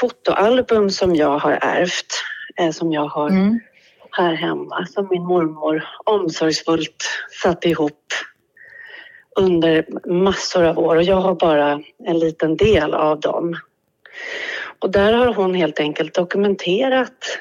fotoalbum 0.00 0.90
som 0.90 1.14
jag 1.14 1.38
har 1.38 1.58
ärvt, 1.62 2.06
eh, 2.58 2.70
som 2.70 2.92
jag 2.92 3.06
har 3.06 3.28
Mm. 3.30 3.60
här 4.10 4.34
hemma, 4.34 4.86
som 4.86 5.08
min 5.10 5.24
mormor 5.24 5.84
omsorgsfullt 6.04 7.04
satte 7.42 7.68
ihop 7.68 8.12
under 9.36 9.86
massor 10.08 10.64
av 10.64 10.78
år 10.78 10.96
och 10.96 11.02
jag 11.02 11.16
har 11.16 11.34
bara 11.34 11.80
en 12.04 12.18
liten 12.18 12.56
del 12.56 12.94
av 12.94 13.20
dem. 13.20 13.56
Och 14.78 14.90
där 14.90 15.12
har 15.12 15.34
hon 15.34 15.54
helt 15.54 15.80
enkelt 15.80 16.14
dokumenterat 16.14 17.38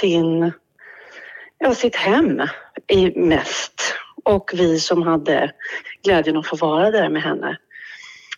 sin, 0.00 0.52
ja, 1.58 1.74
sitt 1.74 1.96
hem 1.96 2.42
i 2.86 3.18
mest 3.18 3.94
och 4.24 4.50
vi 4.54 4.80
som 4.80 5.02
hade 5.02 5.52
glädjen 6.02 6.36
att 6.36 6.46
få 6.46 6.56
vara 6.56 6.90
där 6.90 7.08
med 7.08 7.22
henne. 7.22 7.58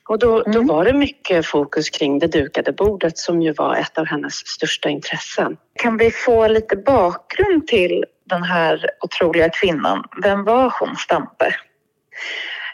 Och 0.09 0.19
då, 0.19 0.43
då 0.43 0.51
Mm. 0.51 0.67
var 0.67 0.85
det 0.85 0.93
mycket 0.93 1.47
fokus 1.47 1.91
kring 1.91 2.19
det 2.19 2.27
dukade 2.27 2.73
bordet 2.73 3.19
som 3.19 3.43
ju 3.43 3.53
var 3.53 3.77
ett 3.77 3.99
av 3.99 4.07
hennes 4.07 4.35
största 4.35 4.89
intressen. 4.89 5.57
Kan 5.75 5.97
vi 5.97 6.11
få 6.11 6.49
lite 6.49 6.77
bakgrund 6.77 7.67
till 7.67 8.05
den 8.25 8.43
här 8.43 8.87
otroliga 9.01 9.49
kvinnan? 9.49 10.05
Vem 10.23 10.45
var 10.45 10.75
hon, 10.81 10.97
Stampe? 10.97 11.55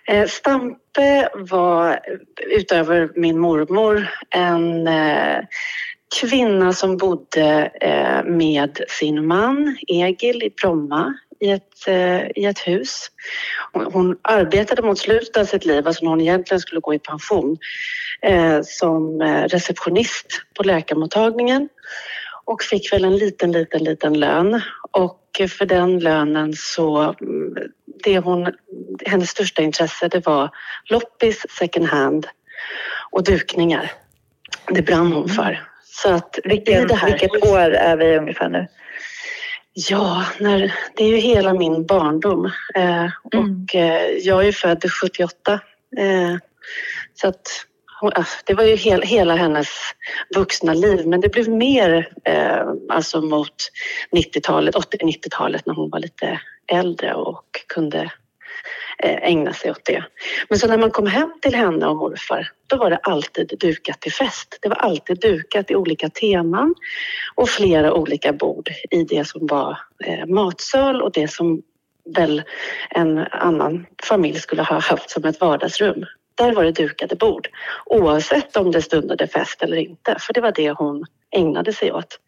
Eh, 0.09 0.27
Stampe 0.27 1.29
var 1.35 2.01
utöver 2.51 3.11
min 3.17 3.39
mormor 3.39 4.09
en 4.31 4.87
eh, 4.87 5.39
kvinna 6.21 6.73
som 6.73 6.97
bodde 6.97 7.71
eh, 7.81 8.25
med 8.25 8.81
sin 8.89 9.27
man 9.27 9.77
Egil 9.89 10.43
i 10.43 10.51
Bromma 10.51 11.15
i 11.43 11.51
ett, 11.51 11.89
eh, 11.89 12.23
i 12.37 12.45
ett 12.45 12.59
hus. 12.59 13.11
Hon, 13.73 13.93
hon 13.93 14.17
arbetade 14.23 14.83
mot 14.83 14.99
slutet 14.99 15.37
av 15.37 15.45
sitt 15.45 15.65
liv, 15.65 15.87
alltså 15.87 16.05
när 16.05 16.11
hon 16.11 16.21
egentligen 16.21 16.61
skulle 16.61 16.81
gå 16.81 16.95
i 16.95 16.99
pension, 16.99 17.57
eh, 18.23 18.61
som 18.63 19.21
eh, 19.21 19.43
receptionist 19.43 20.27
på 20.57 20.63
läkarmottagningen 20.63 21.69
och 22.45 22.63
fick 22.63 22.93
väl 22.93 23.05
en 23.05 23.17
liten, 23.17 23.53
liten, 23.53 23.85
liten 23.85 24.21
lön. 24.21 24.61
Och 24.91 25.19
för 25.59 25.67
den 25.67 25.99
lönen 25.99 26.53
så, 26.57 27.15
mm, 27.21 27.55
det 28.05 28.19
hon, 28.19 28.53
hennes 29.07 29.31
största 29.31 29.63
intresse 29.63 30.09
det 30.09 30.27
var 30.27 30.51
loppis, 30.85 31.47
second 31.59 31.87
hand 31.87 32.27
och 33.11 33.25
dukningar. 33.25 33.93
Det 34.69 34.83
brann 34.83 35.13
hon 35.13 35.29
för. 35.29 35.69
Så 35.85 36.09
att 36.09 36.39
i 36.45 36.49
Vilken, 36.49 36.87
det 36.87 36.95
här, 36.95 37.09
vilket 37.09 37.47
år 37.47 37.59
är 37.59 37.97
vi 37.97 38.17
ungefär 38.17 38.49
nu? 38.49 38.67
Ja, 39.75 40.25
när, 40.41 40.75
det 40.97 41.05
är 41.05 41.09
ju 41.09 41.17
hela 41.17 41.55
min 41.55 41.87
barndom. 41.87 42.51
Eh, 42.75 43.07
och 43.23 43.75
eh, 43.75 44.09
jag 44.19 44.47
är 44.47 44.53
född 44.53 44.85
78. 44.93 45.61
Eh, 45.99 46.37
så 47.15 47.29
att 47.29 47.67
ah, 48.03 48.25
det 48.45 48.55
var 48.55 48.65
ju 48.65 48.77
hel, 48.77 49.03
hela 49.03 49.37
hennes 49.37 49.69
vuxna 50.35 50.75
liv. 50.75 51.07
Men 51.07 51.21
det 51.21 51.29
blev 51.29 51.49
mer 51.49 52.13
eh, 52.25 52.63
alltså 52.89 53.21
mot 53.21 53.55
90-talet, 54.17 54.75
80-90-talet 54.75 55.67
när 55.67 55.75
hon 55.75 55.91
var 55.91 55.99
lite 55.99 56.41
äldre 56.73 57.15
och 57.15 57.47
kunde 57.67 57.99
eh, 57.99 58.11
ägna 58.99 59.53
sig 59.53 59.71
åt 59.71 59.85
det. 59.85 60.05
Men 60.49 60.59
så 60.59 60.67
när 60.67 60.79
man 60.79 60.91
kom 60.91 61.07
hem 61.07 61.33
till 61.43 61.55
henne 61.55 61.87
och 61.87 61.97
morfar, 61.97 62.49
då 62.67 62.77
var 62.77 62.91
det 62.91 62.97
alltid 62.97 63.53
dukat 63.61 64.01
till 64.01 64.13
fest. 64.13 64.59
Det 64.63 64.69
var 64.69 64.77
alltid 64.77 65.21
dukat 65.21 65.71
i 65.71 65.77
olika 65.77 66.09
teman 66.09 66.75
och 67.35 67.49
flera 67.49 67.95
olika 67.95 68.33
bord 68.33 68.69
i 68.91 69.05
det 69.05 69.25
som 69.29 69.47
var 69.47 69.79
eh, 70.05 70.27
matsal 70.27 71.03
och 71.03 71.13
det 71.13 71.29
som 71.29 71.63
väl 72.17 72.43
en 72.91 73.19
annan 73.19 73.87
familj 74.03 74.41
skulle 74.41 74.63
ha 74.63 74.81
haft 74.81 75.11
som 75.11 75.25
ett 75.25 75.41
vardagsrum. 75.41 76.05
Där 76.35 76.53
var 76.53 76.65
det 76.65 76.73
dukade 76.73 77.17
bord 77.17 77.49
oavsett 77.87 78.57
om 78.57 78.71
det 78.71 78.83
stundade 78.83 79.27
fest 79.27 79.63
eller 79.63 79.77
inte, 79.77 80.17
för 80.19 80.33
det 80.33 80.41
var 80.41 80.53
det 80.53 80.71
hon 80.71 81.05
ägnade 81.31 81.73
sig 81.73 81.93
åt. 81.93 82.19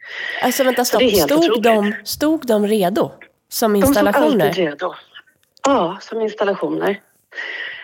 Alltså 0.43 0.65
vänta, 0.65 0.85
stopp. 0.85 1.03
Stod 1.03 1.39
otroligt. 1.39 1.63
de, 1.63 1.95
stod 2.05 2.47
de 2.47 2.67
redo 2.67 3.11
som 3.49 3.73
De 3.73 3.81
stod 3.81 3.89
installationer? 3.89 4.47
alltid 4.47 4.65
redo. 4.65 4.95
Ja, 5.65 5.99
som 6.01 6.21
installationer. 6.21 7.01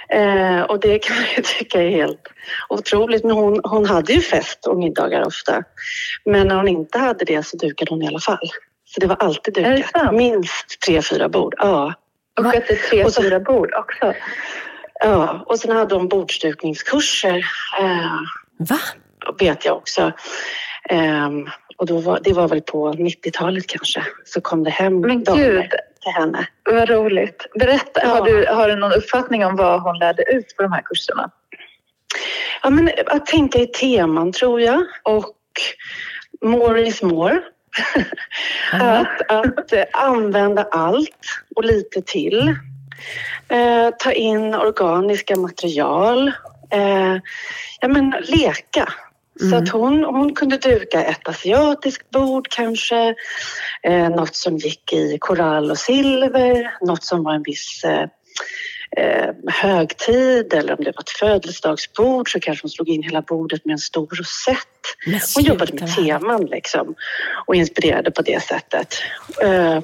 Eh, 0.08 0.60
och 0.62 0.80
det 0.80 0.98
kan 0.98 1.16
man 1.16 1.24
ju 1.36 1.42
tycka 1.58 1.82
är 1.82 1.90
helt 1.90 2.28
otroligt. 2.68 3.24
Men 3.24 3.32
hon, 3.36 3.60
hon 3.64 3.86
hade 3.86 4.12
ju 4.12 4.20
fest 4.20 4.66
och 4.66 4.78
middagar 4.78 5.26
ofta. 5.26 5.64
Men 6.24 6.48
när 6.48 6.56
hon 6.56 6.68
inte 6.68 6.98
hade 6.98 7.24
det 7.24 7.46
så 7.46 7.56
dukade 7.56 7.90
hon 7.90 8.02
i 8.02 8.06
alla 8.08 8.20
fall. 8.20 8.50
Så 8.84 9.00
det 9.00 9.06
var 9.06 9.16
alltid 9.16 9.54
dukat. 9.54 10.14
Minst 10.14 10.80
tre, 10.86 11.02
fyra 11.02 11.28
bord. 11.28 11.54
Ja. 11.58 11.94
Och 12.38 12.46
att 12.46 12.52
det 12.52 12.70
är 12.70 12.88
tre, 12.90 13.04
Och 13.04 13.12
så- 13.12 13.22
fyra 13.22 13.40
bord 13.40 13.74
också. 13.74 14.12
Ja, 15.00 15.44
och 15.46 15.58
sen 15.58 15.76
hade 15.76 15.94
hon 15.94 16.08
bordsdukningskurser. 16.08 17.46
Eh, 17.80 18.16
Va? 18.58 18.78
vet 19.38 19.64
jag 19.64 19.76
också. 19.76 20.12
Um, 20.90 21.48
och 21.76 21.86
då 21.86 21.98
var, 21.98 22.20
det 22.24 22.32
var 22.32 22.48
väl 22.48 22.60
på 22.62 22.92
90-talet 22.92 23.66
kanske, 23.66 24.02
så 24.24 24.40
kom 24.40 24.64
det 24.64 24.70
hem 24.70 25.00
Men 25.00 25.24
damer 25.24 25.44
gud. 25.52 25.70
Till 26.02 26.12
henne. 26.12 26.46
Vad 26.64 26.88
roligt. 26.88 27.46
Berätta, 27.54 28.00
Ja. 28.02 28.08
har, 28.08 28.24
du, 28.24 28.46
har 28.46 28.68
du 28.68 28.76
någon 28.76 28.92
uppfattning 28.92 29.46
om 29.46 29.56
vad 29.56 29.82
hon 29.82 29.98
lärde 29.98 30.22
ut 30.32 30.56
på 30.56 30.62
de 30.62 30.72
här 30.72 30.82
kurserna? 30.84 31.30
Ja, 32.62 32.70
men 32.70 32.90
att 33.06 33.26
tänka 33.26 33.58
i 33.58 33.66
teman 33.66 34.32
tror 34.32 34.60
jag 34.60 34.84
och 35.02 35.34
more 36.44 36.86
is 36.86 37.02
more. 37.02 37.42
att, 38.72 39.30
att 39.30 39.72
eh, 39.72 39.84
använda 39.92 40.62
allt 40.70 41.26
och 41.56 41.64
lite 41.64 42.02
till. 42.02 42.48
Eh, 43.48 43.90
ta 43.98 44.12
in 44.12 44.54
organiska 44.54 45.36
material. 45.36 46.28
Eh, 46.70 47.16
ja, 47.80 47.88
men 47.88 48.14
leka. 48.22 48.92
Så 49.40 49.46
Mm. 49.46 49.62
att 49.62 49.68
hon, 49.68 50.04
hon 50.04 50.34
kunde 50.34 50.56
duka 50.56 51.04
ett 51.04 51.28
asiatiskt 51.28 52.10
bord 52.10 52.48
kanske, 52.50 53.14
eh, 53.82 54.08
något 54.08 54.34
som 54.34 54.56
gick 54.56 54.92
i 54.92 55.18
korall 55.20 55.70
och 55.70 55.78
silver, 55.78 56.74
något 56.80 57.04
som 57.04 57.24
var 57.24 57.34
en 57.34 57.42
viss 57.42 57.84
eh, 57.84 58.06
eh, 58.96 59.30
högtid 59.46 60.54
eller 60.54 60.78
om 60.78 60.84
det 60.84 60.92
var 60.96 61.02
ett 61.02 61.10
födelsedagsbord 61.10 62.32
så 62.32 62.40
kanske 62.40 62.64
hon 62.64 62.70
slog 62.70 62.88
in 62.88 63.02
hela 63.02 63.22
bordet 63.22 63.64
med 63.64 63.72
en 63.72 63.78
stor 63.78 64.06
rosett. 64.06 64.56
Hon 65.34 65.44
jobbade 65.44 65.72
med 65.72 65.94
teman 65.96 66.44
liksom 66.44 66.94
och 67.46 67.54
inspirerade 67.54 68.10
på 68.10 68.22
det 68.22 68.42
sättet. 68.42 68.94
Eh, 69.42 69.78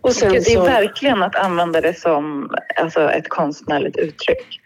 och 0.00 0.12
sen 0.14 0.32
det 0.32 0.38
är 0.38 0.42
så, 0.42 0.64
verkligen 0.64 1.22
att 1.22 1.36
använda 1.36 1.80
det 1.80 2.00
som 2.00 2.50
alltså, 2.76 3.10
ett 3.10 3.28
konstnärligt 3.28 3.96
uttryck. 3.96 4.60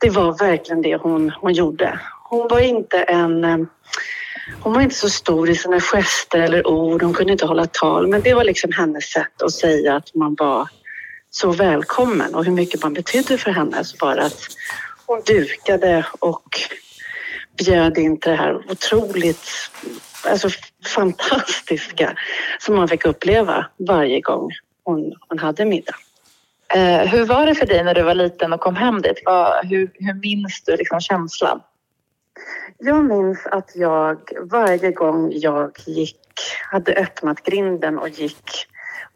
det 0.00 0.10
var 0.10 0.38
verkligen 0.38 0.82
det 0.82 0.96
hon, 0.96 1.30
hon 1.30 1.52
gjorde. 1.52 2.00
Hon 2.34 2.48
var 2.48 2.60
inte 2.60 3.02
en... 3.02 3.44
Eh, 3.44 3.58
hon 4.60 4.72
var 4.72 4.80
inte 4.80 4.94
så 4.94 5.10
stor 5.10 5.50
i 5.50 5.56
sina 5.56 5.80
gester 5.80 6.38
eller 6.38 6.66
ord, 6.66 7.02
hon 7.02 7.14
kunde 7.14 7.32
inte 7.32 7.46
hålla 7.46 7.66
tal 7.66 8.06
men 8.06 8.22
det 8.22 8.34
var 8.34 8.44
liksom 8.44 8.72
hennes 8.72 9.04
sätt 9.04 9.42
att 9.42 9.52
säga 9.52 9.96
att 9.96 10.14
man 10.14 10.36
var 10.38 10.68
så 11.30 11.52
välkommen 11.52 12.34
och 12.34 12.44
hur 12.44 12.52
mycket 12.52 12.82
man 12.82 12.94
betydde 12.94 13.38
för 13.38 13.50
henne. 13.50 13.84
Så 13.84 13.96
bara 13.96 14.24
att 14.24 14.46
hon 15.06 15.22
dukade 15.26 16.06
och 16.18 16.48
bjöd 17.58 17.98
in 17.98 18.20
till 18.20 18.30
det 18.30 18.36
här 18.36 18.70
otroligt 18.70 19.50
alltså 20.26 20.48
fantastiska 20.86 22.16
som 22.58 22.76
man 22.76 22.88
fick 22.88 23.04
uppleva 23.04 23.66
varje 23.88 24.20
gång 24.20 24.50
hon, 24.84 25.12
hon 25.28 25.38
hade 25.38 25.64
middag. 25.64 25.96
Eh, 26.74 27.08
hur 27.08 27.24
var 27.24 27.46
det 27.46 27.54
för 27.54 27.66
dig 27.66 27.84
när 27.84 27.94
du 27.94 28.02
var 28.02 28.14
liten 28.14 28.52
och 28.52 28.60
kom 28.60 28.76
hem 28.76 29.02
dit? 29.02 29.22
Vad, 29.24 29.66
hur, 29.66 29.90
hur 29.94 30.14
minns 30.14 30.62
du 30.66 30.76
liksom 30.76 31.00
känslan? 31.00 31.60
Jag 32.78 33.04
minns 33.04 33.46
att 33.46 33.76
jag 33.76 34.18
varje 34.50 34.92
gång 34.92 35.32
jag 35.32 35.70
gick, 35.86 36.20
hade 36.70 36.92
öppnat 36.94 37.42
grinden 37.42 37.98
och 37.98 38.08
gick 38.08 38.66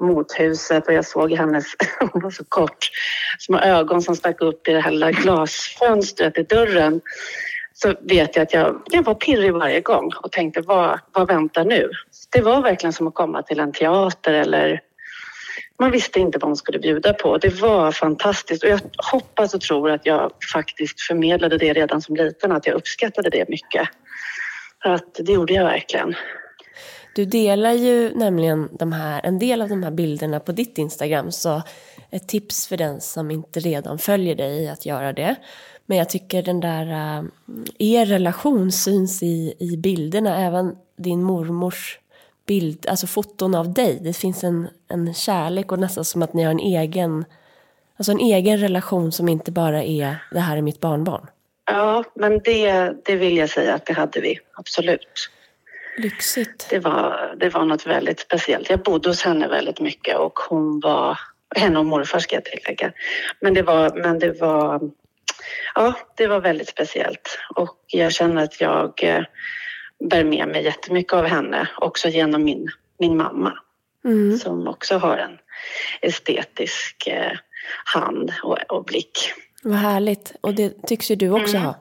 mot 0.00 0.32
huset 0.32 0.86
och 0.86 0.92
jag 0.92 1.04
såg 1.04 1.32
hennes, 1.32 1.64
hon 2.12 2.22
var 2.22 2.30
så 2.30 2.44
kort, 2.44 2.90
små 3.38 3.58
ögon 3.58 4.02
som 4.02 4.16
stack 4.16 4.40
upp 4.40 4.68
i 4.68 4.72
det 4.72 4.80
här 4.80 4.90
lilla 4.90 5.10
glasfönstret 5.10 6.38
i 6.38 6.42
dörren 6.42 7.00
så 7.72 7.94
vet 8.00 8.36
jag 8.36 8.42
att 8.42 8.52
jag, 8.52 8.82
jag 8.90 9.02
var 9.02 9.14
pirrig 9.14 9.52
varje 9.52 9.80
gång 9.80 10.12
och 10.22 10.32
tänkte 10.32 10.60
vad, 10.60 11.00
vad 11.12 11.28
väntar 11.28 11.64
nu? 11.64 11.90
Det 12.32 12.40
var 12.40 12.62
verkligen 12.62 12.92
som 12.92 13.06
att 13.06 13.14
komma 13.14 13.42
till 13.42 13.60
en 13.60 13.72
teater 13.72 14.32
eller 14.32 14.80
man 15.78 15.90
visste 15.90 16.20
inte 16.20 16.38
vad 16.38 16.48
hon 16.48 16.56
skulle 16.56 16.78
bjuda 16.78 17.12
på. 17.12 17.38
Det 17.38 17.60
var 17.60 17.92
fantastiskt 17.92 18.64
och 18.64 18.70
jag 18.70 18.80
hoppas 19.12 19.54
och 19.54 19.60
tror 19.60 19.90
att 19.90 20.06
jag 20.06 20.32
faktiskt 20.52 21.00
förmedlade 21.00 21.58
det 21.58 21.72
redan 21.72 22.02
som 22.02 22.16
liten, 22.16 22.52
att 22.52 22.66
jag 22.66 22.74
uppskattade 22.74 23.30
det 23.30 23.48
mycket. 23.48 23.88
För 24.82 24.90
att 24.90 25.14
det 25.14 25.32
gjorde 25.32 25.52
jag 25.52 25.64
verkligen. 25.64 26.14
Du 27.14 27.24
delar 27.24 27.72
ju 27.72 28.14
nämligen 28.14 28.68
de 28.72 28.92
här, 28.92 29.20
en 29.24 29.38
del 29.38 29.62
av 29.62 29.68
de 29.68 29.82
här 29.82 29.90
bilderna 29.90 30.40
på 30.40 30.52
ditt 30.52 30.78
Instagram, 30.78 31.32
så 31.32 31.62
ett 32.10 32.28
tips 32.28 32.66
för 32.66 32.76
den 32.76 33.00
som 33.00 33.30
inte 33.30 33.60
redan 33.60 33.98
följer 33.98 34.34
dig 34.34 34.68
att 34.68 34.86
göra 34.86 35.12
det. 35.12 35.36
Men 35.86 35.98
jag 35.98 36.08
tycker 36.08 36.42
den 36.42 36.60
där, 36.60 36.86
eh, 36.86 37.24
er 37.78 38.06
relation 38.06 38.72
syns 38.72 39.22
i, 39.22 39.54
i 39.58 39.76
bilderna, 39.76 40.46
även 40.46 40.76
din 40.98 41.22
mormors 41.22 41.98
bild, 42.48 42.86
alltså 42.88 43.06
foton 43.06 43.54
av 43.54 43.72
dig. 43.72 43.98
Det 44.02 44.12
finns 44.12 44.44
en, 44.44 44.68
en 44.88 45.14
kärlek 45.14 45.72
och 45.72 45.78
nästan 45.78 46.04
som 46.04 46.22
att 46.22 46.34
ni 46.34 46.42
har 46.44 46.50
en 46.50 46.60
egen, 46.60 47.24
alltså 47.96 48.12
en 48.12 48.20
egen 48.20 48.58
relation 48.58 49.12
som 49.12 49.28
inte 49.28 49.52
bara 49.52 49.82
är 49.82 50.16
det 50.32 50.40
här 50.40 50.56
är 50.56 50.62
mitt 50.62 50.80
barnbarn. 50.80 51.26
Ja, 51.70 52.04
men 52.14 52.38
det, 52.38 52.92
det 53.04 53.16
vill 53.16 53.36
jag 53.36 53.50
säga 53.50 53.74
att 53.74 53.86
det 53.86 53.92
hade 53.92 54.20
vi, 54.20 54.38
absolut. 54.52 55.30
Lyxigt. 55.98 56.66
Det 56.70 56.78
var, 56.78 57.34
det 57.40 57.48
var 57.48 57.64
något 57.64 57.86
väldigt 57.86 58.20
speciellt. 58.20 58.70
Jag 58.70 58.82
bodde 58.82 59.08
hos 59.08 59.22
henne 59.22 59.48
väldigt 59.48 59.80
mycket 59.80 60.16
och 60.16 60.38
hon 60.38 60.80
var, 60.80 61.18
henne 61.56 61.78
och 61.78 61.86
morfar 61.86 62.18
ska 62.18 62.36
jag 62.36 62.44
tillägga. 62.44 62.92
Men 63.40 63.54
det 63.54 63.62
var, 63.62 64.02
men 64.02 64.18
det 64.18 64.40
var, 64.40 64.80
ja, 65.74 65.94
det 66.14 66.26
var 66.26 66.40
väldigt 66.40 66.68
speciellt 66.68 67.38
och 67.54 67.76
jag 67.86 68.12
känner 68.12 68.42
att 68.42 68.60
jag 68.60 69.04
eh, 69.04 69.24
bär 70.10 70.24
med 70.24 70.48
mig 70.48 70.64
jättemycket 70.64 71.12
av 71.12 71.24
henne, 71.26 71.68
också 71.76 72.08
genom 72.08 72.44
min, 72.44 72.68
min 72.98 73.16
mamma 73.16 73.58
Mm. 74.04 74.38
som 74.38 74.68
också 74.68 74.98
har 74.98 75.16
en 75.16 75.38
estetisk 76.00 77.06
eh, 77.06 77.32
hand 77.84 78.32
och, 78.42 78.58
och 78.68 78.84
blick. 78.84 79.32
Vad 79.62 79.78
härligt. 79.78 80.32
Och 80.40 80.54
det 80.54 80.86
tycks 80.86 81.10
ju 81.10 81.14
du 81.14 81.30
också 81.30 81.56
Mm. 81.56 81.66
ha. 81.66 81.74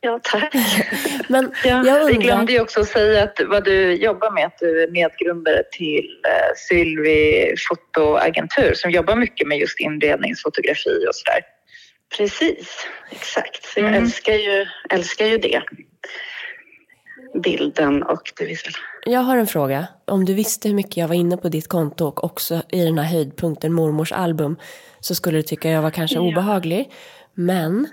Ja, 0.00 0.20
tack. 0.22 0.54
Men 1.28 1.52
Ja, 1.64 1.68
jag 1.70 1.82
Vi 1.84 1.90
undrar... 2.00 2.12
glömde 2.22 2.52
ju 2.52 2.60
också 2.60 2.84
säga 2.84 3.22
att 3.22 3.40
vad 3.46 3.64
du 3.64 3.92
jobbar 3.94 4.30
med, 4.30 4.46
att 4.46 4.58
du 4.58 4.82
är 4.82 4.88
medgrundare 4.90 5.62
till 5.72 6.08
eh, 6.28 6.54
Sylvi 6.56 7.54
fotoagentur 7.68 8.74
som 8.74 8.90
jobbar 8.90 9.16
mycket 9.16 9.46
med 9.48 9.58
just 9.58 9.80
inredningsfotografi 9.80 11.04
och 11.08 11.14
sådär. 11.14 11.40
Precis, 12.16 12.86
exakt. 13.10 13.64
Så 13.64 13.80
jag 13.80 13.88
Mm. 13.88 14.02
älskar, 14.02 14.32
ju, 14.32 14.66
älskar 14.90 15.26
ju 15.26 15.38
det. 15.38 15.62
Bilden 17.42 18.02
och 18.02 18.32
det 18.38 18.44
visuella. 18.44 18.76
Jag 19.04 19.20
har 19.20 19.36
en 19.36 19.46
fråga. 19.46 19.86
Om 20.04 20.24
du 20.24 20.34
visste 20.34 20.68
hur 20.68 20.74
mycket 20.74 20.96
jag 20.96 21.08
var 21.08 21.14
inne 21.14 21.36
på 21.36 21.48
ditt 21.48 21.68
konto 21.68 22.04
och 22.06 22.24
också 22.24 22.62
i 22.68 22.84
den 22.84 22.98
här 22.98 23.04
höjdpunkten 23.12 23.72
mormors 23.72 24.12
album 24.12 24.56
så 25.00 25.14
skulle 25.14 25.38
du 25.38 25.42
tycka 25.42 25.70
jag 25.70 25.82
var 25.82 25.90
kanske 25.90 26.16
Ja. 26.16 26.20
obehaglig. 26.22 26.90
Men 27.34 27.88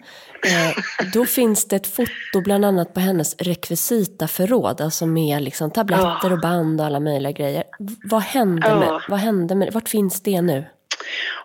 eh, 0.46 0.84
då 1.14 1.26
finns 1.40 1.68
det 1.68 1.76
ett 1.76 1.88
foto 1.88 2.42
bland 2.44 2.66
annat 2.66 2.94
på 2.94 3.00
hennes 3.00 3.36
rekvisitaförråd, 3.40 4.82
alltså 4.82 5.06
med 5.06 5.42
liksom 5.42 5.72
tabletter 5.72 6.18
Ja. 6.24 6.32
och 6.34 6.40
band 6.42 6.80
och 6.82 6.88
alla 6.88 7.00
möjliga 7.00 7.32
grejer. 7.32 7.64
Vad 8.10 8.22
hände, 8.22 8.68
Ja. 8.68 8.80
med, 8.80 9.02
vad 9.10 9.20
hände 9.20 9.56
med 9.56 9.74
Vart 9.74 9.90
finns 9.90 10.22
det 10.22 10.42
nu? 10.42 10.66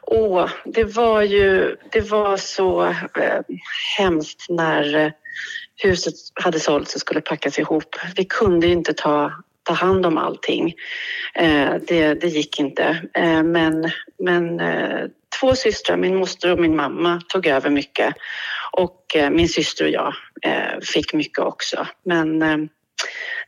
Åh, 0.03 0.47
det 0.65 0.85
var 0.85 1.23
ju 1.23 1.77
det 1.93 2.01
var 2.01 2.37
så 2.37 2.85
eh, 2.85 2.95
hemskt 3.99 4.47
när 4.49 5.13
huset 5.79 6.15
hade 6.35 6.61
sålts 6.61 6.95
och 6.95 7.01
skulle 7.01 7.21
packas 7.21 7.59
ihop. 7.59 7.97
Vi 8.17 8.25
kunde 8.25 8.67
inte 8.67 8.93
ta, 8.93 9.33
ta 9.63 9.73
hand 9.73 10.07
om 10.07 10.19
allting. 10.19 10.75
Eh, 11.35 11.75
det, 11.89 12.15
det 12.15 12.29
gick 12.29 12.61
inte. 12.61 13.09
Eh, 13.15 13.43
men 13.43 13.91
men 14.19 14.61
eh, 14.61 15.07
två 15.41 15.55
systrar, 15.55 15.97
min 15.97 16.17
moster 16.17 16.53
och 16.53 16.59
min 16.59 16.77
mamma, 16.77 17.21
tog 17.29 17.47
över 17.47 17.71
mycket. 17.71 18.15
Och 18.73 19.17
min 19.31 19.49
syster 19.49 19.85
och 19.85 19.91
jag 19.91 20.15
fick 20.83 21.15
mycket 21.15 21.39
också. 21.39 21.87
Men 22.05 22.43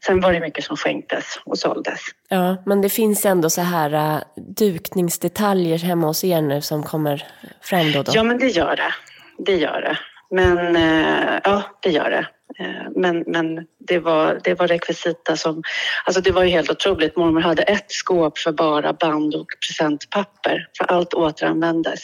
sen 0.04 0.20
var 0.20 0.32
det 0.32 0.40
mycket 0.40 0.64
som 0.64 0.76
skänktes 0.76 1.24
och 1.44 1.58
såldes. 1.58 2.00
Ja, 2.28 2.62
men 2.66 2.80
det 2.80 2.88
finns 2.88 3.26
ändå 3.26 3.50
så 3.50 3.60
här 3.60 3.94
uh, 3.94 4.22
dukningsdetaljer 4.36 5.78
hemma 5.78 6.06
hos 6.06 6.24
er 6.24 6.42
nu 6.42 6.60
som 6.60 6.82
kommer 6.82 7.26
fram 7.62 7.92
då 7.92 8.02
då. 8.02 8.12
Ja, 8.14 8.22
men 8.22 8.38
det 8.38 8.48
gör 8.48 8.76
det. 8.76 8.94
Det 9.38 9.56
gör 9.56 9.80
det. 9.80 9.98
Men 10.30 10.76
eh, 10.76 11.40
ja, 11.44 11.62
det 11.82 11.90
gör 11.90 12.10
det. 12.10 12.26
Eh, 12.58 12.90
men 12.96 13.24
men 13.26 13.66
det, 13.78 13.98
var, 13.98 14.40
det 14.44 14.54
var 14.54 14.66
rekvisita 14.66 15.36
som... 15.36 15.62
Alltså 16.04 16.20
det 16.22 16.30
var 16.30 16.42
ju 16.42 16.50
helt 16.50 16.70
otroligt. 16.70 17.16
Mormor 17.16 17.40
hade 17.40 17.62
ett 17.62 17.92
skåp 17.92 18.38
för 18.38 18.52
bara 18.52 18.92
band 18.92 19.34
och 19.34 19.46
presentpapper. 19.66 20.68
För 20.78 20.84
allt 20.84 21.14
återanvändes. 21.14 22.00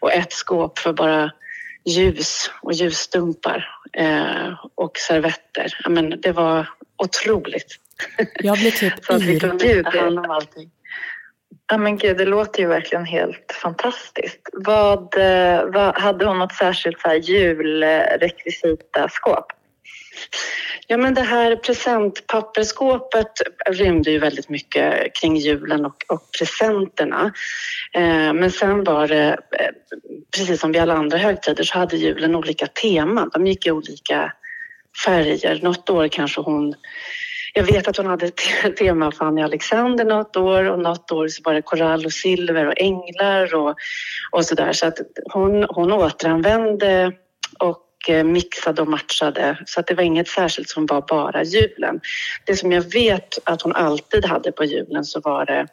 Och 0.00 0.12
ett 0.12 0.32
skåp 0.32 0.78
för 0.78 0.92
bara 0.92 1.30
ljus 1.84 2.50
och 2.62 2.72
ljusstumpar 2.72 3.68
eh, 3.92 4.52
och 4.74 4.98
servetter. 4.98 5.78
Men 5.88 6.20
det 6.20 6.32
var 6.32 6.68
otroligt. 6.96 7.76
Jag 8.34 8.58
blir 8.58 8.70
typ 8.70 8.92
Så 9.04 9.12
att 9.12 9.22
vi 9.22 9.34
yr. 9.34 9.40
kunde 9.40 9.82
ta 9.82 10.00
hand 10.00 10.18
om 10.18 10.30
allting. 10.30 10.70
Ja 11.70 11.76
men 11.76 11.96
gud, 11.96 12.16
det 12.16 12.24
låter 12.24 12.60
ju 12.60 12.66
verkligen 12.68 13.04
helt 13.04 13.52
fantastiskt. 13.62 14.48
Vad, 14.52 15.18
eh, 15.18 15.64
vad 15.64 15.98
hade 15.98 16.24
hon 16.24 16.38
något 16.38 16.54
särskilt 16.54 17.00
så 17.00 17.08
här 17.08 17.16
julrekvisitaskåp? 17.16 19.46
Ja, 20.86 20.96
men 20.96 21.14
det 21.14 21.20
här 21.20 21.56
presentpapperskåpet 21.56 23.32
rymde 23.70 24.10
ju 24.10 24.18
väldigt 24.18 24.48
mycket 24.48 25.14
kring 25.20 25.36
julen 25.36 25.84
och, 25.84 26.04
och 26.08 26.22
presenterna. 26.38 27.32
Eh, 27.94 28.32
men 28.32 28.50
sen 28.50 28.84
var 28.84 29.08
det, 29.08 29.38
eh, 29.58 29.70
precis 30.36 30.60
som 30.60 30.72
vid 30.72 30.82
alla 30.82 30.94
andra 30.94 31.18
högtider, 31.18 31.64
så 31.64 31.78
hade 31.78 31.96
julen 31.96 32.34
olika 32.34 32.66
teman. 32.66 33.30
De 33.32 33.46
gick 33.46 33.66
i 33.66 33.70
olika 33.70 34.32
färger. 35.04 35.60
Något 35.62 35.90
år 35.90 36.08
kanske 36.08 36.40
hon 36.40 36.74
jag 37.54 37.64
vet 37.64 37.88
att 37.88 37.96
hon 37.96 38.06
hade 38.06 38.30
tema 38.78 39.12
Fanny 39.12 39.42
Alexander 39.42 40.04
något 40.04 40.36
år 40.36 40.64
och 40.64 40.78
något 40.78 41.12
år 41.12 41.28
så 41.28 41.42
var 41.44 41.54
det 41.54 41.62
korall 41.62 42.06
och 42.06 42.12
silver 42.12 42.66
och 42.66 42.74
änglar 42.76 43.54
och, 43.54 43.74
och 44.30 44.44
sådär. 44.44 44.72
Så 44.72 44.86
att 44.86 44.98
hon, 45.32 45.66
hon 45.68 45.92
återanvände 45.92 47.12
och 47.58 47.86
eh, 48.08 48.24
mixade 48.24 48.82
och 48.82 48.88
matchade 48.88 49.58
så 49.66 49.80
att 49.80 49.86
det 49.86 49.94
var 49.94 50.02
inget 50.02 50.28
särskilt 50.28 50.68
som 50.68 50.86
var 50.86 51.04
bara 51.08 51.42
julen. 51.42 52.00
Det 52.44 52.56
som 52.56 52.72
jag 52.72 52.92
vet 52.92 53.38
att 53.44 53.62
hon 53.62 53.72
alltid 53.72 54.24
hade 54.24 54.52
på 54.52 54.64
julen 54.64 55.04
så 55.04 55.20
var 55.20 55.46
det 55.46 55.66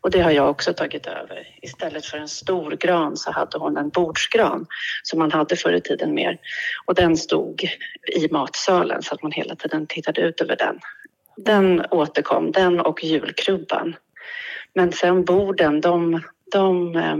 och 0.00 0.10
det 0.10 0.20
har 0.20 0.30
jag 0.30 0.50
också 0.50 0.72
tagit 0.72 1.06
över. 1.06 1.48
Istället 1.62 2.06
för 2.06 2.18
en 2.18 2.28
stor 2.28 2.70
gran 2.70 3.16
så 3.16 3.30
hade 3.30 3.58
hon 3.58 3.76
en 3.76 3.88
bordsgran 3.88 4.66
som 5.02 5.18
man 5.18 5.32
hade 5.32 5.56
förr 5.56 5.72
i 5.72 5.80
tiden 5.80 6.14
mer. 6.14 6.38
Och 6.86 6.94
den 6.94 7.16
stod 7.16 7.68
i 8.16 8.28
matsalen 8.30 9.02
så 9.02 9.14
att 9.14 9.22
man 9.22 9.32
hela 9.32 9.56
tiden 9.56 9.86
tittade 9.86 10.20
ut 10.20 10.40
över 10.40 10.56
den. 10.56 10.78
Den 11.36 11.86
återkom, 11.90 12.52
den 12.52 12.80
och 12.80 13.04
julkrubban. 13.04 13.96
Men 14.74 14.92
sen 14.92 15.24
borden, 15.24 15.80
de, 15.80 16.22
de, 16.52 16.96
eh, 16.96 17.16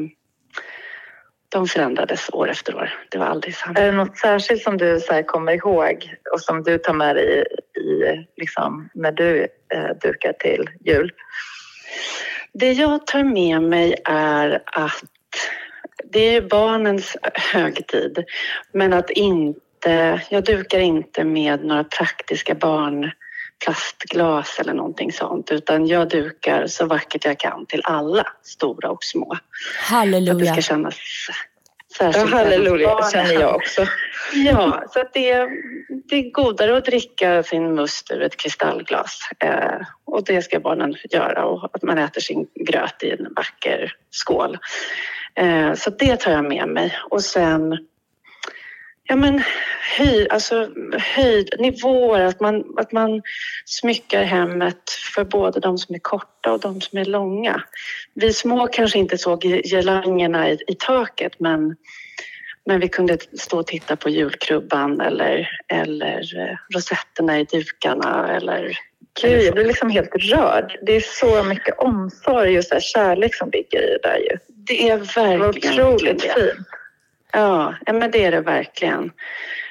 de 1.49 1.67
förändrades 1.67 2.31
år 2.33 2.51
efter 2.51 2.75
år. 2.75 2.93
Det 3.11 3.19
var 3.19 3.27
aldrig 3.27 3.55
samma. 3.55 3.79
Är 3.79 3.87
det 3.87 3.97
något 3.97 4.19
särskilt 4.19 4.63
som 4.63 4.79
du 4.79 5.01
så 5.01 5.23
kommer 5.23 5.53
ihåg 5.53 6.15
och 6.33 6.41
som 6.41 6.63
du 6.63 6.79
tar 6.79 6.95
med 6.95 7.17
dig 7.17 7.45
i, 7.77 8.27
liksom, 8.37 8.89
när 8.95 9.13
du 9.13 9.49
eh, 9.75 9.91
dukar 10.03 10.33
till 10.33 10.71
jul? 10.85 11.13
Det 12.55 12.73
jag 12.73 13.07
tar 13.07 13.25
med 13.25 13.63
mig 13.63 13.97
är 14.05 14.63
att 14.67 15.05
det 16.05 16.37
är 16.37 16.41
barnens 16.41 17.17
högtid, 17.53 18.25
men 18.73 18.93
att 18.93 19.11
inte, 19.11 20.21
jag 20.31 20.45
dukar 20.45 20.79
inte 20.79 21.25
med 21.25 21.65
några 21.65 21.85
praktiska 21.85 22.55
barn 22.55 23.11
plastglas 23.65 24.59
eller 24.59 24.75
någonting 24.75 25.13
sånt 25.13 25.51
utan 25.51 25.87
jag 25.87 26.09
dukar 26.09 26.67
så 26.67 26.87
vackert 26.87 27.25
jag 27.25 27.39
kan 27.39 27.67
till 27.67 27.81
alla, 27.85 28.27
stora 28.43 28.91
och 28.91 29.05
små. 29.05 29.37
Halleluja! 29.81 30.33
Att 30.33 30.39
det 30.39 30.63
ska 30.63 30.75
kännas 30.75 30.95
särskilt. 31.99 32.31
Ja, 32.31 32.37
halleluja, 32.37 32.95
det 32.95 33.13
känner 33.13 33.41
jag 33.41 33.55
också. 33.55 33.87
ja, 34.35 34.85
så 34.91 35.01
att 35.01 35.13
det, 35.13 35.31
är, 35.31 35.49
det 36.09 36.17
är 36.17 36.31
godare 36.31 36.77
att 36.77 36.85
dricka 36.85 37.43
sin 37.43 37.75
must 37.75 38.11
ur 38.11 38.23
ett 38.23 38.37
kristallglas 38.37 39.19
eh, 39.41 39.87
och 40.05 40.25
det 40.25 40.43
ska 40.43 40.61
barnen 40.61 40.95
göra 41.11 41.45
och 41.45 41.71
att 41.73 41.83
man 41.83 41.99
äter 41.99 42.21
sin 42.21 42.47
gröt 42.55 43.03
i 43.03 43.11
en 43.11 43.35
vacker 43.37 43.93
skål. 44.11 44.59
Eh, 45.35 45.75
så 45.75 45.91
det 45.91 46.21
tar 46.21 46.33
jag 46.33 46.45
med 46.45 46.69
mig 46.69 46.97
och 47.11 47.23
sen 47.23 47.79
ja, 49.09 49.17
men 49.17 49.43
höjd, 49.99 50.27
alltså 50.31 50.69
höjd, 51.17 51.55
nivåer, 51.59 52.21
att 52.21 52.41
man, 52.41 52.65
att 52.77 52.93
man 52.93 53.23
smyckar 53.65 54.23
hemmet 54.23 54.91
för 55.15 55.25
både 55.25 55.61
de 55.61 55.79
som 55.79 55.95
är 55.95 55.99
korta 55.99 56.53
och 56.53 56.61
de 56.61 56.81
som 56.81 56.99
är 56.99 57.05
långa. 57.05 57.63
Vi 58.15 58.33
små 58.33 58.67
kanske 58.67 58.99
inte 58.99 59.19
såg 59.19 59.43
girlangerna 59.43 60.51
i, 60.51 60.59
i 60.67 60.75
taket 60.75 61.41
men, 61.41 61.77
men 62.67 62.81
vi 62.81 62.89
kunde 62.89 63.19
stå 63.39 63.59
och 63.59 63.67
titta 63.67 63.97
på 63.97 64.11
julkrubban 64.11 65.01
eller, 65.01 65.49
eller 65.69 66.41
eh, 66.41 66.57
rosetterna 66.75 67.41
i 67.41 67.45
dukarna 67.45 68.37
eller 68.37 68.79
Gud, 69.21 69.43
jag 69.43 69.55
blir 69.55 69.65
liksom 69.65 69.91
helt 69.91 70.15
rörd. 70.15 70.79
Det 70.83 70.93
är 70.93 71.01
så 71.01 71.45
mycket 71.45 71.79
omsorg 71.79 72.59
och 72.59 72.65
så 72.65 72.81
kärlek 72.81 73.35
som 73.35 73.51
ligger 73.51 73.83
i 73.83 73.87
det 73.87 73.99
där 74.03 74.19
ju. 74.19 74.39
Det 74.49 74.89
är 74.89 74.97
verkligen 74.97 75.77
det 75.77 75.85
otroligt 75.85 76.23
fint. 76.23 76.69
Ja, 77.35 77.75
men 77.87 78.11
det 78.11 78.25
är 78.25 78.31
det 78.31 78.41
verkligen. 78.41 79.13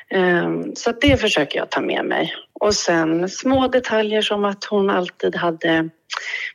Ehm, 0.10 0.76
så 0.76 0.92
det 0.92 1.18
försöker 1.18 1.60
jag 1.60 1.72
ta 1.72 1.82
med 1.82 2.06
mig. 2.06 2.34
Och 2.60 2.76
sen 2.76 3.30
små 3.30 3.68
detaljer 3.68 4.22
som 4.22 4.46
att 4.46 4.66
hon 4.66 4.90
alltid 4.90 5.36
hade... 5.36 5.90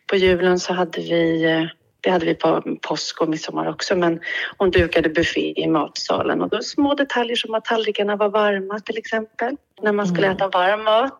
På 0.06 0.16
julen 0.16 0.58
så 0.58 0.72
hade 0.72 1.00
vi 1.00 1.44
eh, 1.44 1.64
det 2.08 2.12
hade 2.12 2.26
vi 2.26 2.34
på 2.34 2.62
påsk 2.82 3.20
och 3.20 3.28
midsommar 3.28 3.68
också, 3.68 3.96
men 3.96 4.20
hon 4.58 4.70
dukade 4.70 5.08
buffé 5.08 5.52
i 5.56 5.66
matsalen 5.66 6.42
och 6.42 6.48
då 6.48 6.62
små 6.62 6.94
detaljer 6.94 7.36
som 7.36 7.54
att 7.54 7.64
tallrikarna 7.64 8.16
var 8.16 8.28
varma 8.28 8.80
till 8.80 8.98
exempel 8.98 9.56
när 9.82 9.92
man 9.92 10.06
skulle 10.06 10.26
mm. 10.26 10.36
äta 10.36 10.48
varm 10.48 10.84
mat 10.84 11.18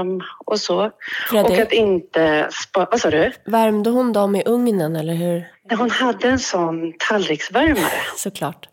um, 0.00 0.22
och 0.44 0.60
så. 0.60 0.90
Fredrik, 1.30 1.58
och 1.58 1.58
att 1.58 1.72
inte 1.72 2.48
spara... 2.52 2.88
Vad 2.90 3.00
sa 3.00 3.10
du? 3.10 3.32
Värmde 3.44 3.90
hon 3.90 4.12
dem 4.12 4.36
i 4.36 4.42
ugnen 4.46 4.96
eller 4.96 5.14
hur? 5.14 5.48
Hon 5.76 5.90
hade 5.90 6.28
en 6.28 6.38
sån 6.38 6.92
tallriksvärmare. 7.08 8.00
Såklart. 8.16 8.68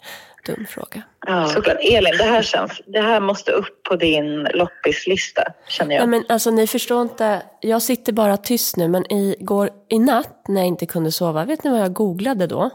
Dum 0.48 0.66
fråga. 0.70 1.02
Ja. 1.28 1.48
Såklart. 1.48 1.78
Elin, 1.82 2.18
det 2.18 2.24
här, 2.24 2.42
känns, 2.42 2.82
det 2.86 3.02
här 3.02 3.20
måste 3.20 3.52
upp 3.52 3.84
på 3.84 3.96
din 3.96 4.44
loppislista, 4.44 5.44
känner 5.68 5.96
jag. 5.96 6.02
Ja, 6.02 6.08
men 6.08 6.24
alltså, 6.30 6.52
ni 6.52 6.68
förstår 6.68 7.02
inte. 7.02 7.42
Jag 7.62 7.82
sitter 7.82 8.14
bara 8.14 8.38
tyst 8.38 8.78
nu, 8.78 8.88
men 8.88 9.12
igår 9.12 9.70
i 9.90 10.00
natt 10.00 10.46
när 10.48 10.62
jag 10.62 10.68
inte 10.68 10.86
kunde 10.86 11.12
sova, 11.12 11.46
vet 11.46 11.64
ni 11.64 11.70
vad 11.70 11.80
jag 11.80 11.94
googlade 11.94 12.48
då? 12.48 12.70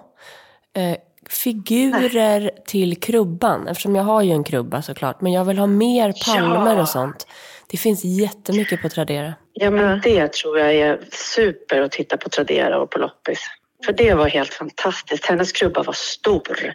Eh, 0.76 0.96
figurer 1.28 2.40
Nej. 2.40 2.62
till 2.66 3.00
krubban, 3.00 3.68
eftersom 3.68 3.96
jag 3.96 4.02
har 4.02 4.22
ju 4.22 4.32
en 4.32 4.44
krubba 4.44 4.82
såklart, 4.82 5.20
men 5.20 5.32
jag 5.32 5.44
vill 5.44 5.58
ha 5.58 5.66
mer 5.66 6.14
palmer 6.26 6.74
ja. 6.74 6.82
och 6.82 6.88
sånt. 6.88 7.26
Det 7.70 7.76
finns 7.76 8.04
jättemycket 8.04 8.82
på 8.82 8.88
Tradera. 8.88 9.34
Ja, 9.52 9.70
men 9.70 10.00
det 10.00 10.32
tror 10.32 10.58
jag 10.58 10.74
är 10.74 11.00
super 11.12 11.80
att 11.80 11.92
titta 11.92 12.16
på 12.16 12.28
Tradera 12.28 12.80
och 12.80 12.90
på 12.90 12.98
loppis. 12.98 13.40
För 13.84 13.92
det 13.92 14.14
var 14.14 14.28
helt 14.28 14.54
fantastiskt. 14.54 15.26
Hennes 15.26 15.52
krubba 15.52 15.82
var 15.82 15.92
stor 15.92 16.74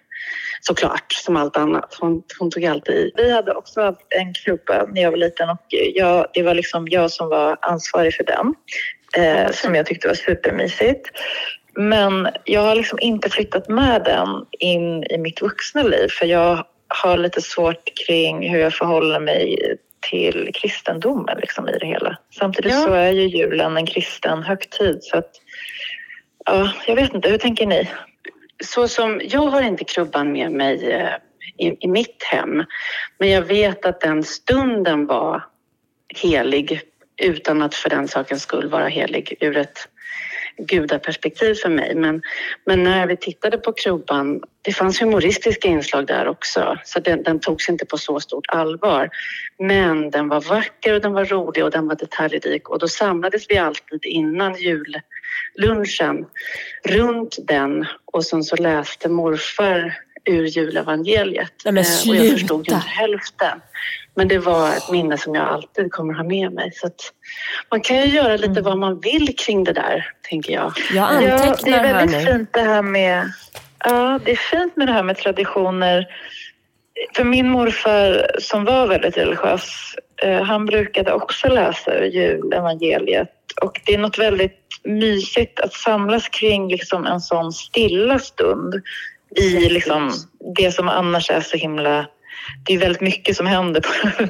såklart, 0.62 1.12
som 1.12 1.38
allt 1.38 1.58
annat. 1.58 1.98
Hon, 2.00 2.24
hon 2.40 2.52
tog 2.52 2.66
alltid 2.66 2.96
i. 2.96 3.12
Vi 3.16 3.32
hade 3.32 3.54
också 3.54 3.96
en 4.10 4.34
klubba 4.34 4.86
när 4.86 5.02
jag 5.02 5.12
var 5.12 5.18
liten 5.18 5.50
och 5.50 5.66
jag, 5.70 6.28
det 6.34 6.44
var 6.44 6.54
liksom 6.54 6.88
jag 6.88 7.12
som 7.12 7.30
var 7.30 7.58
ansvarig 7.62 8.14
för 8.14 8.24
den. 8.24 8.54
Eh, 9.18 9.52
som 9.52 9.76
jag 9.76 9.86
tyckte 9.86 10.08
var 10.08 10.16
supermysigt. 10.16 11.10
Men 11.74 12.28
jag 12.44 12.62
har 12.62 12.76
liksom 12.76 13.00
inte 13.02 13.30
flyttat 13.30 13.70
med 13.70 14.04
den 14.04 14.46
in 14.60 15.04
i 15.04 15.18
mitt 15.18 15.42
vuxna 15.42 15.84
liv 15.84 16.08
för 16.20 16.26
jag 16.26 16.66
har 16.88 17.18
lite 17.18 17.42
svårt 17.42 17.84
kring 18.08 18.50
hur 18.50 18.60
jag 18.60 18.74
förhåller 18.74 19.20
mig 19.20 19.58
till 20.10 20.52
kristendomen 20.54 21.38
liksom 21.38 21.70
i 21.70 21.78
det 21.78 21.86
hela. 21.86 22.18
Samtidigt 22.40 22.72
ja. 22.72 22.78
så 22.78 22.94
är 22.94 23.12
ju 23.12 23.28
julen 23.28 23.78
en 23.78 23.86
kristen 23.86 24.44
högtid 24.44 25.00
så 25.02 25.18
att 25.18 25.32
ja, 26.46 26.72
jag 26.88 26.96
vet 26.96 27.14
inte, 27.14 27.30
hur 27.30 27.38
tänker 27.38 27.66
ni? 27.66 27.90
Så 28.64 28.88
som, 28.88 29.22
jag 29.24 29.48
har 29.48 29.62
inte 29.62 29.84
krubban 29.84 30.32
med 30.32 30.52
mig 30.52 30.92
eh, 30.92 31.14
i, 31.58 31.78
i 31.80 31.88
mitt 31.88 32.24
hem, 32.24 32.64
men 33.18 33.30
jag 33.30 33.42
vet 33.42 33.86
att 33.86 34.02
den 34.02 34.24
stunden 34.24 35.06
var 35.06 35.46
helig 36.16 36.82
utan 37.22 37.62
att 37.62 37.76
för 37.76 37.90
den 37.90 38.08
sakens 38.08 38.42
skull 38.42 38.70
vara 38.70 38.88
helig 38.88 39.38
ur 39.40 39.58
ett 39.58 39.90
gudaperspektiv 40.58 41.54
för 41.54 41.70
mig. 41.70 41.96
Men, 41.96 42.22
men 42.66 42.84
när 42.84 43.08
vi 43.08 43.18
tittade 43.18 43.58
på 43.58 43.74
krubban, 43.74 44.42
det 44.62 44.74
fanns 44.74 45.02
humoristiska 45.02 45.68
inslag 45.68 46.08
där 46.08 46.28
också, 46.28 46.78
så 46.84 47.00
den, 47.00 47.24
den 47.24 47.40
togs 47.40 47.70
inte 47.70 47.86
på 47.86 47.98
så 47.98 48.20
stort 48.20 48.46
allvar. 48.48 49.10
Men 49.60 50.10
den 50.10 50.30
var 50.30 50.42
vacker 50.42 50.94
och 50.94 51.02
den 51.02 51.14
var 51.14 51.26
rolig 51.26 51.64
och 51.64 51.72
den 51.72 51.88
var 51.88 51.96
detaljrik 51.96 52.70
och 52.70 52.80
då 52.80 52.88
samlades 52.88 53.46
vi 53.50 53.58
alltid 53.58 54.06
innan 54.06 54.56
jullunchen 54.56 56.26
runt 56.84 57.38
den 57.48 57.86
och 58.06 58.26
sen 58.26 58.44
så 58.44 58.56
läste 58.56 59.10
morfar 59.10 59.94
ur 60.26 60.46
julevangeliet. 60.46 61.54
Nej, 61.66 61.74
men 61.74 61.86
sluta. 61.86 62.18
Eh, 62.18 62.22
och 62.22 62.26
jag 62.26 62.40
förstod 62.40 62.68
ju 62.68 62.76
inte 62.76 62.88
hälften. 62.88 63.62
Men 64.18 64.28
det 64.28 64.40
var 64.40 64.70
ett 64.70 64.92
minne 64.92 65.18
som 65.18 65.36
jag 65.36 65.48
alltid 65.48 65.92
kommer 65.92 66.14
ha 66.14 66.24
med 66.24 66.52
mig. 66.52 66.72
Så 66.74 66.90
man 67.72 67.82
kan 67.82 67.98
ju 67.98 68.06
göra 68.06 68.36
lite 68.36 68.52
mm. 68.52 68.64
vad 68.64 68.78
man 68.78 69.00
vill 69.00 69.36
kring 69.38 69.64
det 69.64 69.74
där, 69.74 70.06
tänker 70.30 70.54
jag. 70.54 70.74
Jag 70.94 71.10
antecknar 71.10 71.48
ja, 71.48 71.82
det 71.82 71.90
är 71.90 71.94
väldigt 71.94 72.28
fint 72.28 72.54
det 72.54 72.62
här 72.62 72.82
med 72.82 73.32
Ja, 73.84 74.20
det 74.26 74.32
är 74.32 74.36
fint 74.36 74.76
med 74.76 74.88
det 74.88 74.94
här 74.94 75.04
med 75.04 75.18
traditioner. 75.18 76.08
För 77.16 77.24
min 77.24 77.50
morfar 77.50 78.32
som 78.40 78.66
var 78.66 78.88
väldigt 78.88 79.18
religiös, 79.18 79.96
eh, 80.24 80.42
han 80.42 80.66
brukade 80.66 81.14
också 81.14 81.48
läsa 81.48 82.06
julevangeliet 82.06 83.30
och 83.62 83.82
det 83.86 83.94
är 83.94 83.98
något 83.98 84.20
väldigt 84.20 84.60
mysigt 84.84 85.60
att 85.60 85.74
samlas 85.74 86.30
kring 86.30 86.68
liksom 86.68 87.06
en 87.06 87.20
sån 87.20 87.52
stilla 87.52 88.20
stund 88.20 88.82
i 89.36 89.70
liksom 89.70 90.12
det 90.56 90.72
som 90.72 90.90
annars 90.90 91.32
är 91.32 91.42
så 91.42 91.58
himla 91.58 92.06
det 92.66 92.74
är 92.74 92.78
väldigt 92.78 93.02
mycket 93.02 93.36
som 93.36 93.48
händer 93.48 93.82
på, 93.82 94.28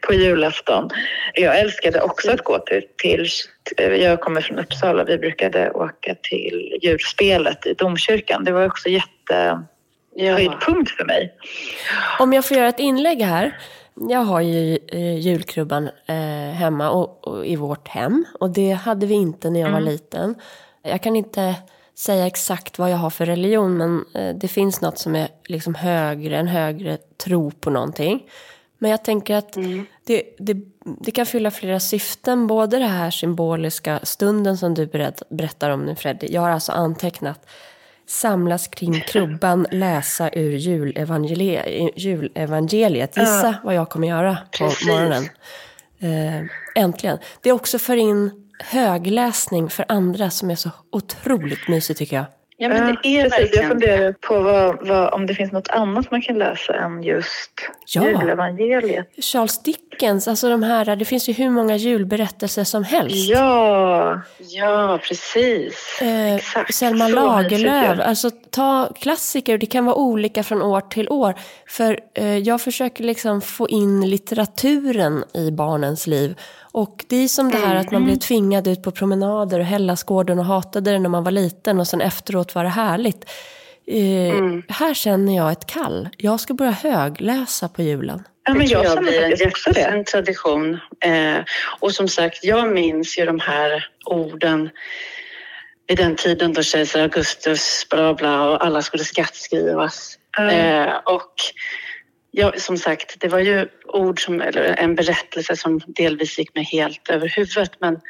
på 0.06 0.14
julafton. 0.14 0.90
Jag 1.34 1.60
älskade 1.60 2.00
också 2.00 2.30
att 2.30 2.44
gå 2.44 2.58
till, 2.58 2.82
till, 2.96 4.00
jag 4.00 4.20
kommer 4.20 4.40
från 4.40 4.58
Uppsala, 4.58 5.04
vi 5.04 5.18
brukade 5.18 5.70
åka 5.70 6.14
till 6.22 6.78
julspelet 6.82 7.66
i 7.66 7.74
domkyrkan. 7.74 8.44
Det 8.44 8.52
var 8.52 8.66
också 8.66 8.88
jätte 8.88 9.62
ja. 10.14 10.32
höjdpunkt 10.32 10.90
för 10.90 11.04
mig. 11.04 11.34
Om 12.18 12.32
jag 12.32 12.44
får 12.44 12.56
göra 12.56 12.68
ett 12.68 12.80
inlägg 12.80 13.22
här. 13.22 13.58
Jag 13.96 14.20
har 14.20 14.40
ju 14.40 14.78
eh, 14.92 15.18
julkrubban 15.18 15.90
eh, 16.06 16.54
hemma 16.54 16.90
och, 16.90 17.28
och, 17.28 17.46
i 17.46 17.56
vårt 17.56 17.88
hem. 17.88 18.24
Och 18.40 18.50
det 18.50 18.70
hade 18.70 19.06
vi 19.06 19.14
inte 19.14 19.50
när 19.50 19.60
jag 19.60 19.68
mm. 19.68 19.82
var 19.82 19.90
liten. 19.90 20.34
Jag 20.82 21.02
kan 21.02 21.16
inte 21.16 21.54
säga 21.98 22.26
exakt 22.26 22.78
vad 22.78 22.90
jag 22.90 22.96
har 22.96 23.10
för 23.10 23.26
religion. 23.26 23.76
Men 23.76 24.04
eh, 24.14 24.36
det 24.36 24.48
finns 24.48 24.80
något 24.80 24.98
som 24.98 25.16
är 25.16 25.28
liksom 25.44 25.74
högre, 25.74 26.36
en 26.36 26.48
högre 26.48 26.98
tro 27.24 27.50
på 27.50 27.70
någonting. 27.70 28.22
Men 28.78 28.90
jag 28.90 29.04
tänker 29.04 29.36
att 29.36 29.56
mm. 29.56 29.86
det, 30.04 30.22
det, 30.38 30.56
det, 31.00 31.10
kan 31.10 31.26
fylla 31.26 31.50
flera 31.50 31.80
syften. 31.80 32.46
Både 32.46 32.78
det 32.78 32.86
här 32.86 33.10
symboliska 33.10 34.00
stunden 34.02 34.58
som 34.58 34.74
du 34.74 34.86
berätt, 34.86 35.22
berättar 35.30 35.70
om 35.70 35.84
nu 35.84 35.94
Freddy. 35.94 36.26
Jag 36.30 36.40
har 36.40 36.50
alltså 36.50 36.72
antecknat 36.72 37.46
samlas 38.06 38.68
kring 38.68 39.00
krubban, 39.00 39.66
läsa 39.70 40.30
ur 40.32 40.56
julevangeliet. 40.56 41.66
julevangeliet. 41.96 43.16
Gissa 43.16 43.56
vad 43.64 43.74
jag 43.74 43.90
kommer 43.90 44.08
göra 44.08 44.38
på 44.58 44.64
Precis. 44.64 44.88
morgonen. 44.88 45.28
Äh, 45.98 46.46
äntligen. 46.74 47.18
Det 47.40 47.48
är 47.48 47.52
också 47.52 47.78
för 47.78 47.96
in 47.96 48.43
högläsning 48.58 49.70
för 49.70 49.84
andra 49.88 50.30
som 50.30 50.50
är 50.50 50.54
så 50.54 50.70
otroligt 50.90 51.68
mysigt 51.68 51.98
tycker 51.98 52.16
jag. 52.16 52.26
Ja, 52.56 52.68
men 52.68 52.96
det 53.02 53.08
är 53.08 53.22
precis. 53.22 53.40
Verkligen... 53.40 53.62
Jag 53.62 53.68
funderar 53.68 54.12
på 54.12 54.40
vad, 54.40 54.88
vad, 54.88 55.14
om 55.14 55.26
det 55.26 55.34
finns 55.34 55.52
något 55.52 55.68
annat 55.68 56.10
man 56.10 56.22
kan 56.22 56.38
läsa 56.38 56.74
än 56.74 57.02
just 57.02 57.50
ja. 57.86 58.08
julevangeliet. 58.08 59.24
Charles 59.24 59.62
Dickens, 59.62 60.28
alltså 60.28 60.48
de 60.48 60.62
här, 60.62 60.96
det 60.96 61.04
finns 61.04 61.28
ju 61.28 61.32
hur 61.32 61.50
många 61.50 61.76
julberättelser 61.76 62.64
som 62.64 62.84
helst. 62.84 63.28
Ja, 63.28 64.20
ja 64.38 64.98
precis. 65.08 65.98
Eh, 66.02 66.34
Exakt. 66.34 66.74
Selma 66.74 67.08
Lagerlöf, 67.08 68.00
alltså 68.00 68.30
ta 68.50 68.92
klassiker, 69.00 69.58
det 69.58 69.66
kan 69.66 69.84
vara 69.84 69.96
olika 69.96 70.42
från 70.42 70.62
år 70.62 70.80
till 70.80 71.08
år. 71.08 71.34
För 71.68 72.00
eh, 72.14 72.38
jag 72.38 72.60
försöker 72.60 73.04
liksom 73.04 73.40
få 73.40 73.68
in 73.68 74.10
litteraturen 74.10 75.24
i 75.34 75.50
barnens 75.50 76.06
liv. 76.06 76.36
Och 76.74 77.04
det 77.08 77.16
är 77.16 77.28
som 77.28 77.50
det 77.50 77.58
här 77.58 77.76
att 77.76 77.90
man 77.90 78.04
blev 78.04 78.16
tvingad 78.16 78.68
ut 78.68 78.82
på 78.82 78.90
promenader 78.90 79.60
och 79.60 79.66
Hellasgården 79.66 80.38
och 80.38 80.44
hatade 80.44 80.90
det 80.90 80.98
när 80.98 81.08
man 81.08 81.24
var 81.24 81.30
liten 81.30 81.80
och 81.80 81.88
sen 81.88 82.00
efteråt 82.00 82.54
var 82.54 82.64
det 82.64 82.70
härligt. 82.70 83.30
Eh, 83.86 84.38
mm. 84.38 84.62
Här 84.68 84.94
känner 84.94 85.36
jag 85.36 85.52
ett 85.52 85.66
kall. 85.66 86.08
Jag 86.16 86.40
ska 86.40 86.54
börja 86.54 86.70
högläsa 86.70 87.68
på 87.68 87.82
julen. 87.82 88.24
Ja, 88.44 88.54
men 88.54 88.66
jag, 88.66 88.84
jag 88.84 88.98
blir 88.98 89.22
en 89.22 89.30
jättefin 89.30 90.04
tradition. 90.04 90.78
Eh, 91.04 91.44
och 91.80 91.92
som 91.92 92.08
sagt, 92.08 92.44
jag 92.44 92.72
minns 92.72 93.18
ju 93.18 93.24
de 93.24 93.40
här 93.40 93.88
orden 94.04 94.70
vid 95.86 95.98
den 95.98 96.16
tiden 96.16 96.52
då 96.52 96.62
kejsar 96.62 97.00
Augustus 97.00 97.86
bla 97.90 98.14
bla 98.14 98.50
och 98.50 98.64
alla 98.64 98.82
skulle 98.82 99.04
skattskrivas. 99.04 100.18
Mm. 100.38 100.88
Eh, 100.88 100.94
och 101.04 101.34
Ja, 102.36 102.52
som 102.58 102.78
sagt, 102.78 103.20
det 103.20 103.28
var 103.28 103.38
ju 103.38 103.68
ord 103.84 104.24
som, 104.24 104.40
eller 104.40 104.62
en 104.62 104.94
berättelse 104.94 105.56
som 105.56 105.80
delvis 105.86 106.38
gick 106.38 106.54
mig 106.54 106.64
helt 106.64 107.08
över 107.08 107.28
huvudet 107.28 107.72
men 107.78 108.00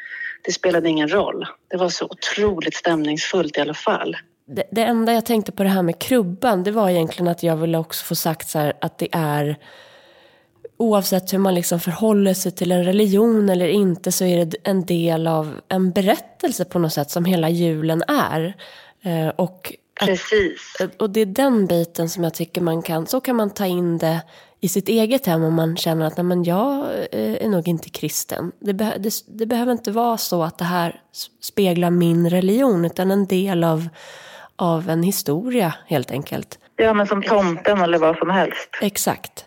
det 0.45 0.51
spelade 0.51 0.89
ingen 0.89 1.07
roll. 1.07 1.45
Det 1.67 1.77
var 1.77 1.89
så 1.89 2.05
otroligt 2.05 2.75
stämningsfullt 2.75 3.57
i 3.57 3.61
alla 3.61 3.73
fall. 3.73 4.17
Det, 4.47 4.63
det 4.71 4.81
enda 4.81 5.13
jag 5.13 5.25
tänkte 5.25 5.51
på 5.51 5.63
det 5.63 5.69
här 5.69 5.81
med 5.81 5.99
krubban, 5.99 6.63
det 6.63 6.71
var 6.71 6.89
egentligen 6.89 7.27
att 7.27 7.43
jag 7.43 7.57
ville 7.57 7.77
också 7.77 8.05
få 8.05 8.15
sagt 8.15 8.49
så 8.49 8.59
här, 8.59 8.73
att 8.81 8.97
det 8.97 9.07
är 9.11 9.57
oavsett 10.77 11.33
hur 11.33 11.37
man 11.37 11.55
liksom 11.55 11.79
förhåller 11.79 12.33
sig 12.33 12.51
till 12.51 12.71
en 12.71 12.83
religion 12.83 13.49
eller 13.49 13.67
inte 13.67 14.11
så 14.11 14.25
är 14.25 14.45
det 14.45 14.57
en 14.63 14.85
del 14.85 15.27
av 15.27 15.61
en 15.69 15.91
berättelse 15.91 16.65
på 16.65 16.79
något 16.79 16.93
sätt 16.93 17.11
som 17.11 17.25
hela 17.25 17.49
julen 17.49 18.03
är. 18.07 18.53
Eh, 19.01 19.27
och 19.27 19.73
Precis. 19.99 20.75
Att, 20.79 21.01
och 21.01 21.09
det 21.09 21.21
är 21.21 21.25
den 21.25 21.65
biten 21.65 22.09
som 22.09 22.23
jag 22.23 22.33
tycker 22.33 22.61
man 22.61 22.81
kan, 22.81 23.07
så 23.07 23.21
kan 23.21 23.35
man 23.35 23.49
ta 23.49 23.65
in 23.65 23.97
det 23.97 24.21
i 24.61 24.67
sitt 24.67 24.89
eget 24.89 25.25
hem 25.25 25.43
om 25.43 25.53
man 25.53 25.77
känner 25.77 26.05
att 26.05 26.17
nej, 26.17 26.23
men 26.23 26.43
jag 26.43 26.85
eh, 27.11 27.43
är 27.43 27.49
nog 27.49 27.67
inte 27.67 27.89
kristen. 27.89 28.51
Det, 28.59 28.73
be, 28.73 28.97
det, 28.99 29.13
det, 29.27 29.45
behöver 29.45 29.71
inte 29.71 29.91
vara 29.91 30.17
så 30.17 30.43
att 30.43 30.57
det 30.57 30.65
här 30.65 31.01
speglar 31.41 31.89
min 31.89 32.29
religion 32.29 32.85
utan 32.85 33.11
en 33.11 33.27
del 33.27 33.63
av, 33.63 33.87
av 34.55 34.89
en 34.89 35.03
historia 35.03 35.73
helt 35.87 36.11
enkelt. 36.11 36.59
Ja, 36.75 36.93
men 36.93 37.07
som 37.07 37.23
tomten 37.23 37.81
eller 37.81 37.97
vad 37.97 38.17
som 38.17 38.29
helst. 38.29 38.69
Exakt. 38.81 39.45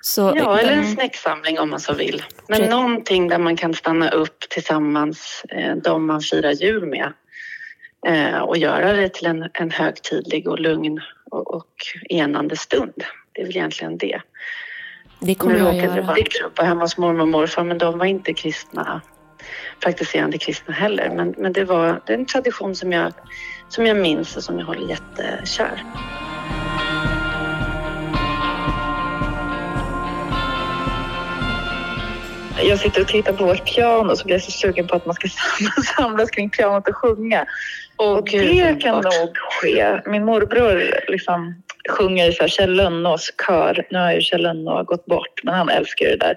Så, 0.00 0.32
ja, 0.36 0.58
eller 0.58 0.72
en 0.72 0.94
snäcksamling 0.94 1.58
om 1.58 1.70
man 1.70 1.80
så 1.80 1.94
vill. 1.94 2.22
Men 2.48 2.60
Pre 2.60 2.70
någonting 2.70 3.28
där 3.28 3.38
man 3.38 3.56
kan 3.56 3.74
stanna 3.74 4.10
upp 4.10 4.40
tillsammans, 4.50 5.44
eh, 5.48 5.76
de 5.76 6.06
man 6.06 6.20
firar 6.20 6.52
jul 6.52 6.86
med 6.86 7.12
eh, 8.06 8.38
och 8.38 8.56
göra 8.56 8.92
det 8.92 9.08
till 9.08 9.26
en, 9.26 9.48
en 9.54 9.70
högtidlig 9.70 10.48
och 10.48 10.60
lugn 10.60 11.00
och, 11.30 11.54
och 11.54 11.74
enande 12.08 12.56
stund. 12.56 13.04
Det 13.32 13.40
är 13.40 13.46
väl 13.46 13.56
egentligen 13.56 13.98
det. 13.98 14.20
Det 15.20 15.34
kommer 15.34 15.54
nu 15.54 15.60
jag 15.60 15.76
göra. 15.76 15.94
Nu 15.94 16.00
råkade 16.00 16.68
hemma 16.68 16.80
hos 16.80 16.98
mormor 16.98 17.20
och 17.20 17.28
morfar 17.28 17.64
men 17.64 17.78
de 17.78 17.98
var 17.98 18.06
inte 18.06 18.34
kristna, 18.34 19.00
praktiserande 19.80 20.38
kristna 20.38 20.74
heller. 20.74 21.10
Men, 21.16 21.34
men 21.38 21.52
det 21.52 21.64
var 21.64 22.00
det 22.06 22.12
är 22.12 22.18
en 22.18 22.26
tradition 22.26 22.74
som 22.74 22.92
jag, 22.92 23.12
som 23.68 23.86
jag 23.86 23.96
minns 23.96 24.36
och 24.36 24.42
som 24.42 24.58
jag 24.58 24.66
håller 24.66 24.88
jättekär. 24.88 25.84
jag 32.62 32.78
sitter 32.78 33.00
och 33.00 33.08
tittar 33.08 33.32
på 33.32 33.44
vårt 33.44 33.74
piano 33.74 34.16
så 34.16 34.24
blir 34.24 34.34
jag 34.34 34.42
så 34.42 34.50
sugen 34.50 34.86
på 34.86 34.94
att 34.94 35.06
man 35.06 35.14
ska 35.14 35.28
samlas 35.96 36.30
kring 36.30 36.50
pianot 36.50 36.88
och 36.88 36.96
sjunga. 36.96 37.46
Och, 37.98 38.18
och 38.18 38.24
det 38.30 38.82
kan 38.82 38.94
nog 38.94 39.36
ske. 39.36 40.00
Min 40.06 40.24
morbror 40.24 40.82
liksom 41.08 41.62
sjunger 41.90 42.28
i 42.28 42.32
så 42.32 42.42
här 42.42 42.48
Kjell 42.48 42.72
Lönnås 42.72 43.32
kör. 43.46 43.86
Nu 43.90 43.98
har 43.98 44.12
ju 44.12 44.20
Kjell 44.20 44.42
Lönnå 44.42 44.82
gått 44.82 45.06
bort, 45.06 45.40
men 45.42 45.54
han 45.54 45.68
älskar 45.68 46.06
det 46.06 46.16
där. 46.16 46.36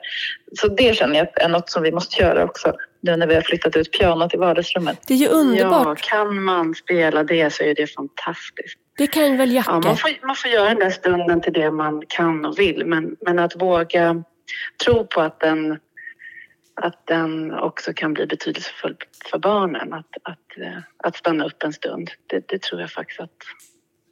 Så 0.60 0.68
det 0.68 0.96
känner 0.96 1.16
jag 1.16 1.44
är 1.44 1.50
något 1.50 1.70
som 1.70 1.84
vi 1.84 1.92
måste 1.92 2.22
göra 2.22 2.44
också 2.44 2.74
nu 3.02 3.16
när 3.16 3.28
vi 3.28 3.36
har 3.36 3.42
flyttat 3.42 3.76
ut 3.76 3.92
pianot 4.00 4.34
i 4.34 4.38
vardagsrummet. 4.38 5.00
Det 5.08 5.14
är 5.14 5.18
ju 5.18 5.28
underbart. 5.28 6.08
Ja, 6.12 6.18
kan 6.18 6.44
man 6.44 6.76
spela 6.76 7.24
det 7.24 7.54
så 7.54 7.64
är 7.64 7.76
det 7.76 7.88
fantastiskt. 7.88 8.80
Det 8.98 9.08
kan 9.08 9.38
väl 9.38 9.52
Jacke? 9.52 9.70
Ja, 9.72 9.80
man, 9.80 9.98
får, 9.98 10.28
man 10.28 10.36
får 10.36 10.52
göra 10.52 10.70
den 10.70 10.80
där 10.80 10.90
stunden 10.90 11.42
till 11.42 11.54
det 11.54 11.72
man 11.72 12.04
kan 12.08 12.46
och 12.46 12.60
vill, 12.60 12.86
men, 12.86 13.16
men 13.26 13.40
att 13.40 13.62
våga 13.62 14.24
tro 14.86 15.06
på 15.06 15.22
att 15.22 15.40
den 15.40 15.80
att 16.82 17.08
den 17.08 17.54
också 17.54 17.94
kan 17.94 18.14
bli 18.14 18.28
betydelsefull 18.28 18.98
för 19.32 19.40
barnen. 19.40 19.94
Att, 19.94 20.18
att, 20.24 20.58
eh, 20.58 20.78
att 20.98 21.16
stanna 21.16 21.46
upp 21.46 21.64
en 21.64 21.74
stund. 21.74 22.12
Det, 22.28 22.48
det 22.48 22.62
tror 22.62 22.82
jag 22.82 22.92
faktiskt 22.92 23.20
att 23.20 23.38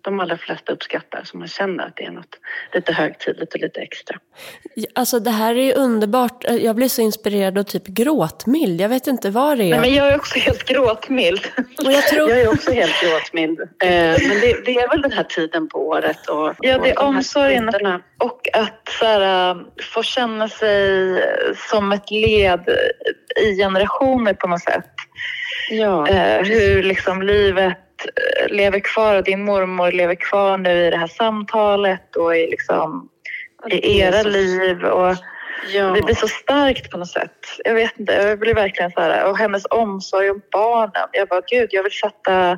de 0.01 0.19
allra 0.19 0.37
flesta 0.37 0.73
uppskattar. 0.73 1.21
Så 1.23 1.37
man 1.37 1.47
känner 1.47 1.87
att 1.87 1.95
det 1.95 2.03
är 2.03 2.11
något 2.11 2.39
lite 2.73 2.93
högtidligt 2.93 3.53
och 3.53 3.59
lite 3.59 3.79
extra. 3.79 4.17
Alltså 4.95 5.19
det 5.19 5.31
här 5.31 5.55
är 5.55 5.63
ju 5.63 5.73
underbart. 5.73 6.43
Jag 6.43 6.75
blir 6.75 6.87
så 6.87 7.01
inspirerad 7.01 7.57
och 7.57 7.67
typ 7.67 7.87
gråtmild. 7.87 8.81
Jag 8.81 8.89
vet 8.89 9.07
inte 9.07 9.29
vad 9.29 9.57
det 9.57 9.63
är. 9.63 9.69
Nej, 9.69 9.79
men 9.79 9.93
jag 9.93 10.07
är 10.07 10.15
också 10.15 10.39
helt 10.39 10.63
gråtmild. 10.63 11.47
Och 11.85 11.91
jag, 11.91 12.07
tror... 12.07 12.29
jag 12.29 12.39
är 12.39 12.53
också 12.53 12.71
helt 12.71 13.01
gråtmild. 13.01 13.59
Eh, 13.59 13.67
men 14.27 14.39
det, 14.41 14.65
det, 14.65 14.75
är 14.75 14.89
väl 14.89 15.01
den 15.01 15.11
här 15.11 15.23
tiden 15.23 15.67
på 15.67 15.87
året. 15.87 16.27
Och, 16.27 16.55
ja, 16.59 16.77
det 16.77 16.89
är 16.89 16.99
omsorgen 16.99 17.69
och 18.17 18.47
att 18.53 18.89
så 18.99 19.05
här, 19.05 19.57
få 19.93 20.03
känna 20.03 20.49
sig 20.49 21.23
som 21.69 21.91
ett 21.91 22.11
led 22.11 22.69
i 23.41 23.55
generationer 23.55 24.33
på 24.33 24.47
något 24.47 24.61
sätt. 24.61 24.85
Ja. 25.69 26.07
Eh, 26.07 26.43
hur 26.43 26.83
liksom 26.83 27.21
livet 27.21 27.77
Eh, 27.77 27.88
lever 28.49 28.79
kvar 28.79 29.15
och 29.15 29.23
din 29.23 29.45
mormor 29.45 29.91
lever 29.91 30.15
kvar 30.15 30.57
nu 30.57 30.85
i 30.87 30.89
det 30.89 30.97
här 30.97 31.07
samtalet 31.07 32.15
och 32.15 32.35
i, 32.35 32.47
liksom, 32.47 33.09
i 33.69 33.99
era 33.99 34.21
liv. 34.21 34.83
Och 34.83 35.15
ja. 35.73 35.83
Det 35.83 36.01
blir 36.01 36.15
så 36.15 36.27
starkt 36.27 36.91
på 36.91 36.97
något 36.97 37.09
sätt. 37.09 37.45
Jag 37.65 37.73
vet 37.73 37.99
inte, 37.99 38.13
jag 38.13 38.39
blir 38.39 38.53
verkligen 38.53 38.91
så 38.91 39.01
här. 39.01 39.29
Och 39.29 39.37
hennes 39.37 39.63
omsorg 39.69 40.29
om 40.29 40.41
barnen. 40.51 41.07
Jag 41.11 41.27
bara, 41.27 41.41
gud, 41.41 41.69
jag 41.71 41.83
vill 41.83 41.91
sätta 41.91 42.57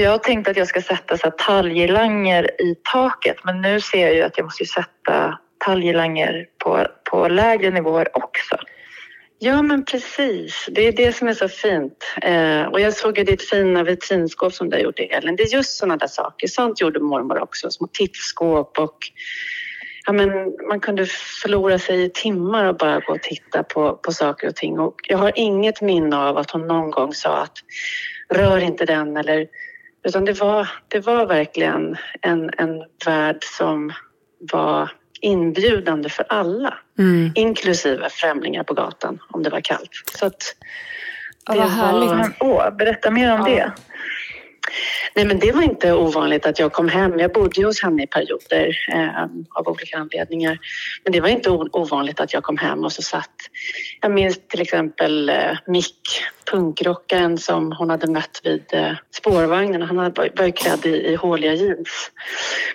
jag 0.00 0.10
har 0.10 0.18
tänkt 0.18 0.48
att 0.48 0.56
jag 0.56 0.68
ska 0.68 0.82
sätta 0.82 1.18
så 1.18 1.30
talgirlanger 1.30 2.60
i 2.60 2.74
taket 2.92 3.36
men 3.44 3.60
nu 3.60 3.80
ser 3.80 4.06
jag 4.06 4.14
ju 4.14 4.22
att 4.22 4.38
jag 4.38 4.44
måste 4.44 4.64
sätta 4.64 5.38
talgirlanger 5.64 6.46
på, 6.58 6.86
på 7.10 7.28
lägre 7.28 7.70
nivåer 7.70 8.16
också. 8.16 8.56
Ja, 9.44 9.62
men 9.62 9.84
precis. 9.84 10.68
Det 10.70 10.88
är 10.88 10.92
det 10.92 11.12
som 11.12 11.28
är 11.28 11.34
så 11.34 11.48
fint. 11.48 12.04
Eh, 12.22 12.62
och 12.62 12.80
jag 12.80 12.94
såg 12.94 13.18
ju 13.18 13.24
ditt 13.24 13.42
fina 13.42 13.82
vitrinskåp 13.82 14.52
som 14.52 14.70
du 14.70 14.76
har 14.76 14.82
gjort, 14.82 14.98
Elin. 14.98 15.36
Det 15.36 15.42
är 15.42 15.54
just 15.54 15.78
sådana 15.78 15.96
där 15.96 16.06
saker. 16.06 16.46
Sånt 16.46 16.80
gjorde 16.80 17.00
mormor 17.00 17.42
också. 17.42 17.70
Små 17.70 17.88
tittskåp 17.92 18.78
och 18.78 18.98
ja, 20.06 20.12
men 20.12 20.28
man 20.68 20.80
kunde 20.80 21.06
förlora 21.42 21.78
sig 21.78 22.04
i 22.04 22.10
timmar 22.10 22.64
och 22.64 22.76
bara 22.76 23.00
gå 23.00 23.12
och 23.12 23.22
titta 23.22 23.62
på, 23.62 23.96
på 23.96 24.12
saker 24.12 24.48
och 24.48 24.56
ting. 24.56 24.78
Och 24.78 24.94
jag 25.08 25.18
har 25.18 25.32
inget 25.34 25.80
minne 25.80 26.16
av 26.16 26.38
att 26.38 26.50
hon 26.50 26.66
någon 26.66 26.90
gång 26.90 27.14
sa 27.14 27.42
att 27.42 27.58
rör 28.34 28.58
inte 28.58 28.84
den 28.84 29.16
eller 29.16 29.46
utan 30.04 30.24
det 30.24 30.40
var, 30.40 30.68
det 30.88 31.00
var 31.00 31.26
verkligen 31.26 31.96
en, 32.20 32.50
en 32.58 32.84
värld 33.06 33.38
som 33.40 33.92
var 34.52 34.90
inbjudande 35.22 36.08
för 36.08 36.26
alla, 36.28 36.78
mm. 36.98 37.32
inklusive 37.34 38.08
främlingar 38.10 38.62
på 38.62 38.74
gatan 38.74 39.18
om 39.28 39.42
det 39.42 39.50
var 39.50 39.60
kallt. 39.60 39.90
Så 40.18 40.26
att 40.26 40.56
det 41.46 41.56
ja, 41.56 41.62
vad 41.62 41.70
härligt. 41.70 42.10
Var... 42.10 42.32
Åh, 42.40 42.70
berätta 42.70 43.10
mer 43.10 43.32
om 43.32 43.40
ja. 43.40 43.54
det. 43.54 43.72
Nej, 45.14 45.24
men 45.24 45.38
det 45.38 45.52
var 45.52 45.62
inte 45.62 45.92
ovanligt 45.92 46.46
att 46.46 46.58
jag 46.58 46.72
kom 46.72 46.88
hem. 46.88 47.18
Jag 47.18 47.32
bodde 47.32 47.64
hos 47.64 47.82
henne 47.82 48.02
i 48.02 48.06
perioder 48.06 48.76
eh, 48.92 49.22
av 49.50 49.68
olika 49.68 49.98
anledningar. 49.98 50.58
Men 51.04 51.12
det 51.12 51.20
var 51.20 51.28
inte 51.28 51.50
ovanligt 51.50 52.20
att 52.20 52.32
jag 52.32 52.42
kom 52.42 52.58
hem 52.58 52.84
och 52.84 52.92
så 52.92 53.02
satt... 53.02 53.34
Jag 54.00 54.10
minns 54.10 54.40
till 54.48 54.60
exempel 54.60 55.28
eh, 55.28 55.58
Mick, 55.66 56.24
punkrockaren 56.50 57.38
som 57.38 57.72
hon 57.72 57.90
hade 57.90 58.10
mött 58.10 58.40
vid 58.44 58.64
eh, 58.72 58.92
spårvagnen. 59.14 59.82
Han 59.82 59.96
var, 59.96 60.12
var 60.14 60.50
klädd 60.50 60.86
i, 60.86 61.12
i 61.12 61.14
håliga 61.14 61.54
jeans 61.54 62.10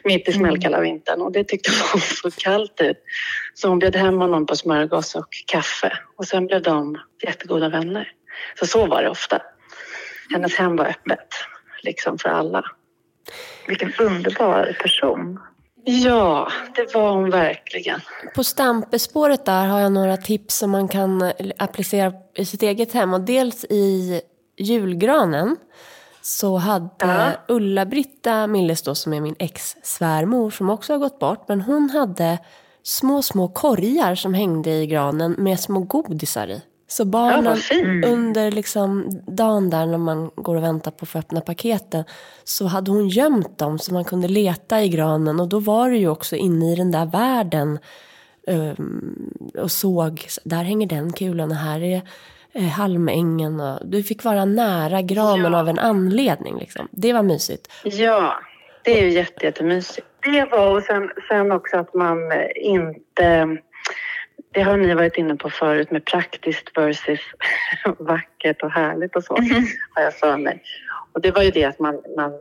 mitt 0.03 0.27
i 0.27 0.31
mm. 0.31 0.39
smällkalla 0.39 0.79
vintern 0.79 1.21
och 1.21 1.31
det 1.31 1.43
tyckte 1.43 1.71
hon 1.91 2.01
så 2.01 2.31
kallt 2.31 2.81
ut. 2.81 2.97
Så 3.53 3.67
hon 3.69 3.79
bjöd 3.79 3.95
hem 3.95 4.17
honom 4.17 4.45
på 4.45 4.55
smörgås 4.55 5.15
och 5.15 5.27
kaffe 5.45 5.99
och 6.17 6.27
sen 6.27 6.47
blev 6.47 6.61
de 6.61 6.99
jättegoda 7.23 7.69
vänner. 7.69 8.11
Så 8.59 8.65
så 8.65 8.85
var 8.85 9.03
det 9.03 9.09
ofta. 9.09 9.41
Hennes 10.33 10.55
hem 10.55 10.75
var 10.75 10.85
öppet 10.85 11.27
liksom 11.83 12.17
för 12.17 12.29
alla. 12.29 12.63
Vilken 13.67 13.93
underbar 13.99 14.77
person. 14.81 15.39
Ja, 15.83 16.51
det 16.75 16.93
var 16.93 17.11
hon 17.11 17.29
verkligen. 17.29 17.99
På 18.35 18.43
stampespåret 18.43 19.45
där 19.45 19.65
har 19.67 19.79
jag 19.79 19.91
några 19.91 20.17
tips 20.17 20.55
som 20.55 20.71
man 20.71 20.87
kan 20.87 21.31
applicera 21.57 22.13
i 22.35 22.45
sitt 22.45 22.63
eget 22.63 22.93
hem. 22.93 23.13
Och 23.13 23.21
dels 23.21 23.65
i 23.65 24.21
julgranen 24.57 25.55
så 26.21 26.57
hade 26.57 26.89
ja. 26.97 27.31
Ulla-Britta 27.47 28.47
Milles 28.47 28.81
då, 28.81 28.95
som 28.95 29.13
är 29.13 29.21
min 29.21 29.35
ex-svärmor 29.39 30.51
som 30.51 30.69
också 30.69 30.93
har 30.93 30.97
gått 30.97 31.19
bort, 31.19 31.47
men 31.47 31.61
hon 31.61 31.89
hade 31.89 32.39
små, 32.83 33.21
små 33.21 33.47
korgar 33.47 34.15
som 34.15 34.33
hängde 34.33 34.69
i 34.69 34.87
granen 34.87 35.35
med 35.37 35.59
små 35.59 35.79
godisar 35.79 36.47
i. 36.47 36.61
Så 36.87 37.05
barnen 37.05 37.57
ja, 37.69 38.07
under 38.09 38.51
liksom 38.51 39.09
dagen 39.27 39.69
där 39.69 39.85
när 39.85 39.97
man 39.97 40.31
går 40.35 40.55
och 40.55 40.63
väntar 40.63 40.91
på 40.91 41.03
att 41.03 41.09
få 41.09 41.19
öppna 41.19 41.41
paketen 41.41 42.03
så 42.43 42.65
hade 42.65 42.91
hon 42.91 43.07
gömt 43.07 43.57
dem 43.57 43.79
så 43.79 43.93
man 43.93 44.05
kunde 44.05 44.27
leta 44.27 44.81
i 44.81 44.89
granen 44.89 45.39
och 45.39 45.47
då 45.47 45.59
var 45.59 45.89
det 45.89 45.97
ju 45.97 46.09
också 46.09 46.35
inne 46.35 46.73
i 46.73 46.75
den 46.75 46.91
där 46.91 47.05
världen 47.05 47.79
um, 48.47 49.33
och 49.57 49.71
såg, 49.71 50.25
där 50.43 50.63
hänger 50.63 50.87
den 50.87 51.13
kulan 51.13 51.51
och 51.51 51.57
här 51.57 51.83
är 51.83 52.01
eh, 52.53 52.63
halmängen 52.63 53.59
och 53.59 53.79
du 53.85 54.03
fick 54.03 54.23
vara 54.23 54.45
nära 54.45 55.01
granen 55.01 55.51
ja. 55.51 55.59
av 55.59 55.69
en 55.69 55.79
anledning 55.79 56.59
liksom. 56.59 56.87
Det 56.91 57.13
var 57.13 57.23
mysigt. 57.23 57.71
Ja, 57.83 58.39
det 58.83 58.99
är 58.99 59.03
ju 59.03 59.09
jätte, 59.09 59.45
jättemysigt. 59.45 60.07
Det 60.23 60.45
var 60.51 60.77
och 60.77 60.83
sen, 60.83 61.11
sen 61.27 61.51
också 61.51 61.77
att 61.77 61.93
man 61.93 62.17
inte 62.55 63.57
det 64.57 64.63
har 64.63 64.77
ni 64.77 64.93
varit 64.93 65.17
inne 65.17 65.35
på 65.35 65.49
förut 65.49 65.91
med 65.91 66.05
praktiskt 66.05 66.77
versus 66.77 67.19
vackert 67.99 68.63
och 68.63 68.71
härligt 68.71 69.15
och 69.15 69.23
så, 69.23 69.37
mm. 69.37 69.63
har 69.93 70.03
jag 70.03 70.13
för 70.13 70.37
mig. 70.37 70.63
Och 71.13 71.21
det 71.21 71.31
var 71.31 71.43
ju 71.43 71.51
det 71.51 71.65
att 71.65 71.79
man, 71.79 72.01
man 72.17 72.31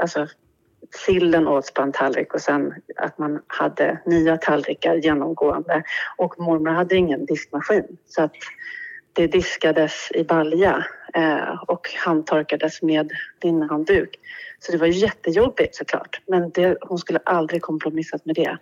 alltså 0.00 0.26
sillen 1.06 1.48
åts 1.48 1.74
på 1.74 1.82
en 1.82 1.92
tallrik 1.92 2.34
och 2.34 2.40
sen 2.40 2.74
att 2.96 3.18
man 3.18 3.42
hade 3.46 3.98
nya 4.06 4.36
tallrikar 4.36 4.94
genomgående. 4.94 5.82
Och 6.16 6.40
mormor 6.40 6.70
hade 6.70 6.96
ingen 6.96 7.26
diskmaskin 7.26 7.96
så 8.06 8.22
att 8.22 8.32
det 9.12 9.26
diskades 9.26 10.08
i 10.14 10.24
balja 10.24 10.84
eh, 11.14 11.62
och 11.66 11.90
handtorkades 12.04 12.82
med 12.82 13.12
linnhandduk. 13.42 14.18
Så 14.58 14.72
det 14.72 14.78
var 14.78 14.86
jättejobbigt 14.86 15.74
såklart, 15.74 16.20
men 16.26 16.50
det, 16.50 16.76
hon 16.80 16.98
skulle 16.98 17.20
aldrig 17.24 17.62
kompromissat 17.62 18.24
med 18.24 18.34
det. 18.34 18.58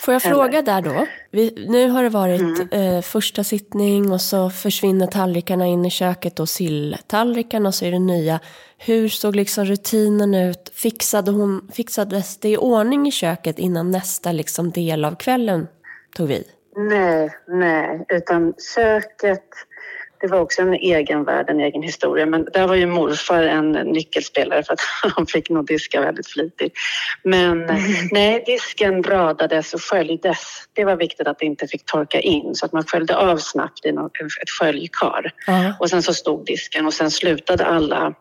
Får 0.00 0.14
jag 0.14 0.22
fråga 0.22 0.62
där 0.62 0.82
då? 0.82 1.06
Vi, 1.30 1.66
nu 1.68 1.88
har 1.88 2.02
det 2.02 2.08
varit 2.08 2.40
mm. 2.40 2.68
eh, 2.70 3.02
första 3.02 3.44
sittning 3.44 4.12
och 4.12 4.20
så 4.20 4.50
försvinner 4.50 5.06
tallrikarna 5.06 5.66
in 5.66 5.84
i 5.84 5.90
köket 5.90 6.40
och 6.40 6.48
silltallrikarna 6.48 7.68
och 7.68 7.74
så 7.74 7.84
är 7.84 7.90
det 7.90 7.98
nya. 7.98 8.40
Hur 8.78 9.08
såg 9.08 9.36
liksom 9.36 9.64
rutinen 9.64 10.34
ut? 10.34 10.72
Fixade 10.74 11.30
hon, 11.30 11.68
fixades 11.72 12.38
det 12.38 12.48
i 12.48 12.56
ordning 12.56 13.06
i 13.08 13.10
köket 13.10 13.58
innan 13.58 13.90
nästa 13.90 14.32
liksom 14.32 14.70
del 14.70 15.04
av 15.04 15.14
kvällen 15.14 15.68
tog 16.16 16.28
vid? 16.28 16.44
Nej, 16.76 17.30
nej, 17.48 18.04
utan 18.08 18.54
köket 18.76 19.44
det 20.22 20.28
var 20.28 20.40
också 20.40 20.62
en 20.62 20.74
egen 20.74 21.24
värld, 21.24 21.50
en 21.50 21.60
egen 21.60 21.82
historia. 21.82 22.26
Men 22.26 22.48
där 22.52 22.66
var 22.66 22.74
ju 22.74 22.86
morfar 22.86 23.42
en 23.42 23.72
nyckelspelare 23.72 24.62
för 24.62 24.72
att 24.72 24.80
han 25.16 25.26
fick 25.26 25.50
nog 25.50 25.66
diska 25.66 26.00
väldigt 26.00 26.26
flitigt. 26.26 26.74
Men 27.22 27.62
mm. 27.62 27.82
nej, 28.10 28.42
disken 28.46 29.02
radades 29.02 29.74
och 29.74 29.82
sköljdes. 29.82 30.38
Det 30.72 30.84
var 30.84 30.96
viktigt 30.96 31.26
att 31.26 31.38
det 31.38 31.46
inte 31.46 31.66
fick 31.66 31.84
torka 31.84 32.20
in 32.20 32.54
så 32.54 32.66
att 32.66 32.72
man 32.72 32.84
sköljde 32.84 33.16
av 33.16 33.36
snabbt 33.36 33.86
i 33.86 33.88
ett 33.88 34.50
sköljkar. 34.60 35.32
Mm. 35.48 35.72
Och 35.80 35.90
sen 35.90 36.02
så 36.02 36.14
stod 36.14 36.46
disken 36.46 36.86
och 36.86 36.94
sen 36.94 37.10
slutade 37.10 37.66
alla 37.66 38.14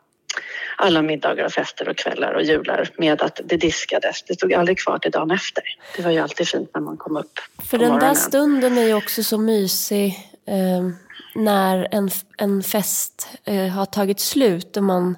alla 0.76 1.02
middagar 1.02 1.46
och 1.46 1.52
fester 1.52 1.90
och 1.90 1.98
kvällar 1.98 2.34
och 2.34 2.44
jular 2.44 2.90
med 2.98 3.22
att 3.22 3.42
det 3.46 3.58
diskades. 3.58 4.24
Det 4.24 4.34
stod 4.34 4.54
aldrig 4.54 4.80
kvar 4.80 4.98
till 4.98 5.12
dagen 5.12 5.32
efter. 5.32 5.64
Det 5.96 6.02
var 6.02 6.12
ju 6.12 6.20
alltid 6.20 6.48
fint 6.48 6.70
när 6.74 6.82
man 6.82 6.98
kom 6.98 7.18
upp 7.18 7.40
För 7.70 7.78
den 7.78 7.88
morgonen. 7.88 8.14
där 8.14 8.22
stunden 8.22 8.78
är 8.78 8.88
ju 8.88 8.94
också 8.94 9.24
så 9.24 9.38
mysig. 9.38 10.20
Um 10.48 10.96
när 11.36 11.88
en, 11.92 12.10
en 12.38 12.64
fest 12.64 13.30
eh, 13.46 13.68
har 13.68 13.86
tagit 13.86 14.20
slut 14.20 14.78
och 14.78 14.84
man, 14.84 15.18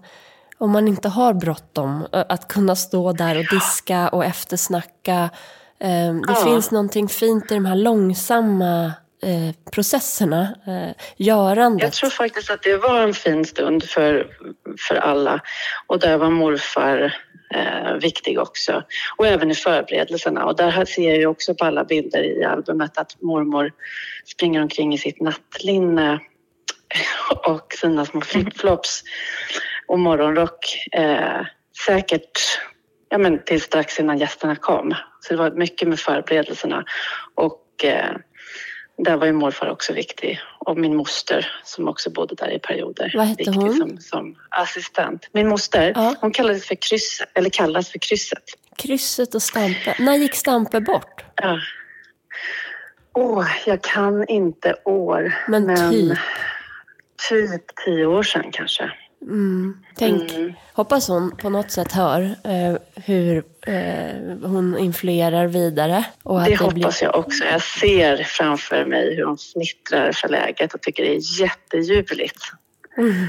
och 0.58 0.70
man 0.70 0.88
inte 0.88 1.10
har 1.10 1.34
bråttom. 1.34 2.08
Att 2.12 2.48
kunna 2.48 2.76
stå 2.76 3.12
där 3.12 3.38
och 3.38 3.46
diska 3.52 4.10
och 4.10 4.26
eftersnacka. 4.26 5.30
Eh, 5.80 6.14
det 6.14 6.24
ja. 6.28 6.36
finns 6.36 6.72
någonting 6.72 7.08
fint 7.10 7.52
i 7.52 7.54
de 7.54 7.66
här 7.66 7.76
långsamma 7.76 8.94
eh, 9.24 9.56
processerna, 9.72 10.56
eh, 10.68 11.04
görandet. 11.18 11.84
Jag 11.84 11.94
tror 11.94 12.10
faktiskt 12.10 12.50
att 12.50 12.64
det 12.64 12.78
var 12.78 13.02
en 13.02 13.14
fin 13.14 13.46
stund 13.46 13.84
för, 13.84 14.28
för 14.88 14.96
alla. 14.96 15.42
Och 15.88 16.00
där 16.00 16.18
var 16.18 16.30
morfar 16.30 17.14
eh, 17.54 17.94
viktig 17.94 18.40
också. 18.40 18.84
Och 19.18 19.28
även 19.28 19.52
i 19.52 19.56
förberedelserna. 19.56 20.46
Och 20.46 20.56
där 20.56 20.86
ser 20.86 21.10
jag 21.10 21.18
ju 21.18 21.26
också 21.26 21.56
på 21.56 21.66
alla 21.66 21.84
bilder 21.84 22.24
i 22.24 22.44
albumet 22.44 22.98
att 22.98 23.22
mormor 23.22 23.72
springer 24.26 24.62
omkring 24.62 24.94
i 24.94 24.98
sitt 24.98 25.22
nattlinne 25.22 26.20
och 27.48 27.74
sina 27.74 28.06
små 28.06 28.22
flipflops 28.22 29.04
och 29.88 30.00
morgonrock. 30.00 30.88
Eh, 30.92 31.46
säkert 31.86 32.40
ja, 33.10 33.18
men 33.18 33.44
till 33.44 33.62
strax 33.62 34.00
innan 34.00 34.18
gästerna 34.18 34.56
kom. 34.56 34.96
Så 35.20 35.34
det 35.34 35.40
var 35.40 35.52
mycket 35.52 35.88
med 35.88 36.00
förberedelserna. 36.00 36.84
Och 37.36 37.86
eh, 37.86 38.16
där 38.98 39.18
var 39.18 39.26
ju 39.26 39.34
morfar 39.34 39.70
också 39.70 39.94
viktig 39.94 40.40
och 40.60 40.78
min 40.78 40.96
moster 40.96 41.52
som 41.64 41.88
också 41.88 42.10
bodde 42.10 42.36
där 42.36 42.52
i 42.52 42.60
perioder. 42.60 43.14
Vad 43.16 43.26
hette 43.26 43.52
hon? 43.52 43.74
Som, 43.74 43.98
som, 43.98 44.36
assistent. 44.50 45.30
Min 45.32 45.48
moster, 45.48 45.92
ja. 45.96 46.16
hon 46.22 46.32
kallades 46.32 46.66
för 46.66 46.76
krysset, 46.76 47.30
eller 47.34 47.50
kallas 47.50 47.90
för 47.90 48.00
krysset. 48.00 48.44
Krysset 48.78 49.36
och 49.36 49.42
Stampe. 49.42 49.96
När 50.00 50.16
gick 50.16 50.36
Stampe 50.36 50.82
bort? 50.82 51.26
Ja. 51.36 51.60
Åh, 53.14 53.48
jag 53.66 53.82
kan 53.82 54.28
inte 54.28 54.76
år. 54.86 55.36
Men, 55.48 55.66
men 55.66 55.92
typ? 55.92 56.18
Typ 57.30 57.76
tio 57.86 58.06
år 58.06 58.24
sedan 58.24 58.52
kanske. 58.52 58.92
Mm. 59.24 59.78
Tänk, 59.96 60.32
mm. 60.32 60.54
hoppas 60.74 61.08
hon 61.08 61.38
på 61.38 61.50
något 61.50 61.72
sätt 61.72 61.92
hör 61.92 62.22
eh, 62.44 62.78
hur 62.96 63.44
eh, 63.68 64.38
hon 64.44 64.78
influerar 64.78 65.48
vidare. 65.48 66.06
Och 66.24 66.40
att 66.40 66.46
det, 66.46 66.52
det 66.52 66.58
hoppas 66.58 66.74
blir... 66.74 67.04
jag 67.04 67.16
också. 67.16 67.44
Jag 67.44 67.62
ser 67.62 68.24
framför 68.24 68.86
mig 68.86 69.16
hur 69.16 69.26
hon 69.26 69.38
snittrar 69.38 70.12
för 70.12 70.28
läget 70.30 70.74
och 70.74 70.82
tycker 70.82 71.04
det 71.04 71.16
är 71.16 71.42
jätteljuvligt. 71.42 72.40
Mm. 72.98 73.28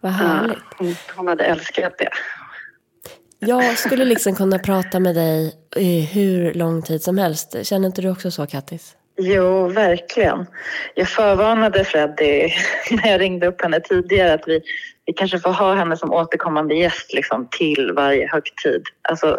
Vad 0.00 0.12
härligt. 0.12 0.58
Ja, 0.78 0.86
hon 1.16 1.28
hade 1.28 1.44
älskat 1.44 1.98
det. 1.98 2.10
Jag 3.38 3.78
skulle 3.78 4.04
liksom 4.04 4.34
kunna 4.34 4.58
prata 4.58 5.00
med 5.00 5.14
dig 5.14 5.54
i 5.76 6.00
hur 6.00 6.54
lång 6.54 6.82
tid 6.82 7.02
som 7.02 7.18
helst. 7.18 7.56
Känner 7.62 7.86
inte 7.86 8.02
du 8.02 8.10
också 8.10 8.30
så, 8.30 8.46
Kattis? 8.46 8.96
Jo, 9.16 9.68
verkligen. 9.68 10.46
Jag 10.94 11.08
förvarnade 11.08 11.84
Freddie 11.84 12.54
när 12.90 13.10
jag 13.10 13.20
ringde 13.20 13.46
upp 13.46 13.62
henne 13.62 13.80
tidigare 13.80 14.32
att 14.34 14.48
vi, 14.48 14.60
vi 15.06 15.12
kanske 15.12 15.38
får 15.38 15.50
ha 15.50 15.74
henne 15.74 15.96
som 15.96 16.12
återkommande 16.12 16.74
gäst 16.74 17.12
liksom, 17.12 17.48
till 17.50 17.92
varje 17.96 18.28
högtid. 18.32 18.82
Alltså 19.08 19.38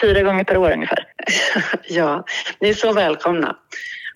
fyra 0.00 0.22
gånger 0.22 0.44
per 0.44 0.56
år 0.56 0.72
ungefär. 0.72 1.06
ja, 1.88 2.24
ni 2.58 2.68
är 2.68 2.74
så 2.74 2.92
välkomna 2.92 3.56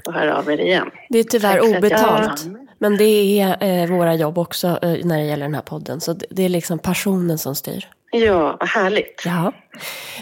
att 0.04 0.14
höra 0.14 0.36
av 0.36 0.50
er 0.50 0.60
igen. 0.60 0.90
Det 1.08 1.18
är 1.18 1.24
tyvärr 1.24 1.58
Tack 1.58 1.78
obetalt. 1.78 2.44
Men 2.78 2.96
det 2.96 3.40
är 3.40 3.82
eh, 3.82 3.90
våra 3.90 4.14
jobb 4.14 4.38
också 4.38 4.78
eh, 4.82 4.96
när 5.04 5.18
det 5.18 5.24
gäller 5.24 5.44
den 5.44 5.54
här 5.54 5.62
podden. 5.62 6.00
Så 6.00 6.12
det, 6.12 6.26
det 6.30 6.42
är 6.44 6.48
liksom 6.48 6.78
passionen 6.78 7.38
som 7.38 7.54
styr. 7.54 7.88
Ja, 8.10 8.56
vad 8.60 8.68
härligt. 8.68 9.22
Ja. 9.24 9.52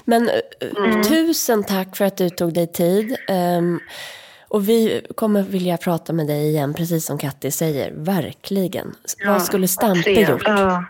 Men 0.04 0.28
eh, 0.28 0.84
mm. 0.84 1.02
tusen 1.02 1.64
tack 1.64 1.96
för 1.96 2.04
att 2.04 2.16
du 2.16 2.30
tog 2.30 2.54
dig 2.54 2.72
tid. 2.72 3.16
Um, 3.28 3.80
och 4.52 4.68
vi 4.68 5.06
kommer 5.14 5.42
vilja 5.42 5.76
prata 5.76 6.12
med 6.12 6.26
dig 6.26 6.48
igen, 6.48 6.74
precis 6.74 7.06
som 7.06 7.18
Katti 7.18 7.50
säger. 7.50 7.92
Verkligen. 7.94 8.94
Ja, 9.18 9.32
Vad 9.32 9.42
skulle 9.42 9.68
Stampe 9.68 10.10
gjort? 10.10 10.42
Ja. 10.44 10.84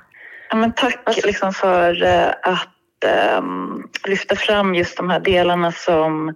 ja. 0.51 0.57
men 0.57 0.73
tack 0.73 1.25
liksom 1.25 1.53
för 1.53 2.03
uh, 2.03 2.29
att 2.43 3.39
um, 3.39 3.91
lyfta 4.07 4.37
fram 4.37 4.75
just 4.75 4.97
de 4.97 5.11
här 5.11 5.21
delarna 5.21 5.73
som 5.73 6.35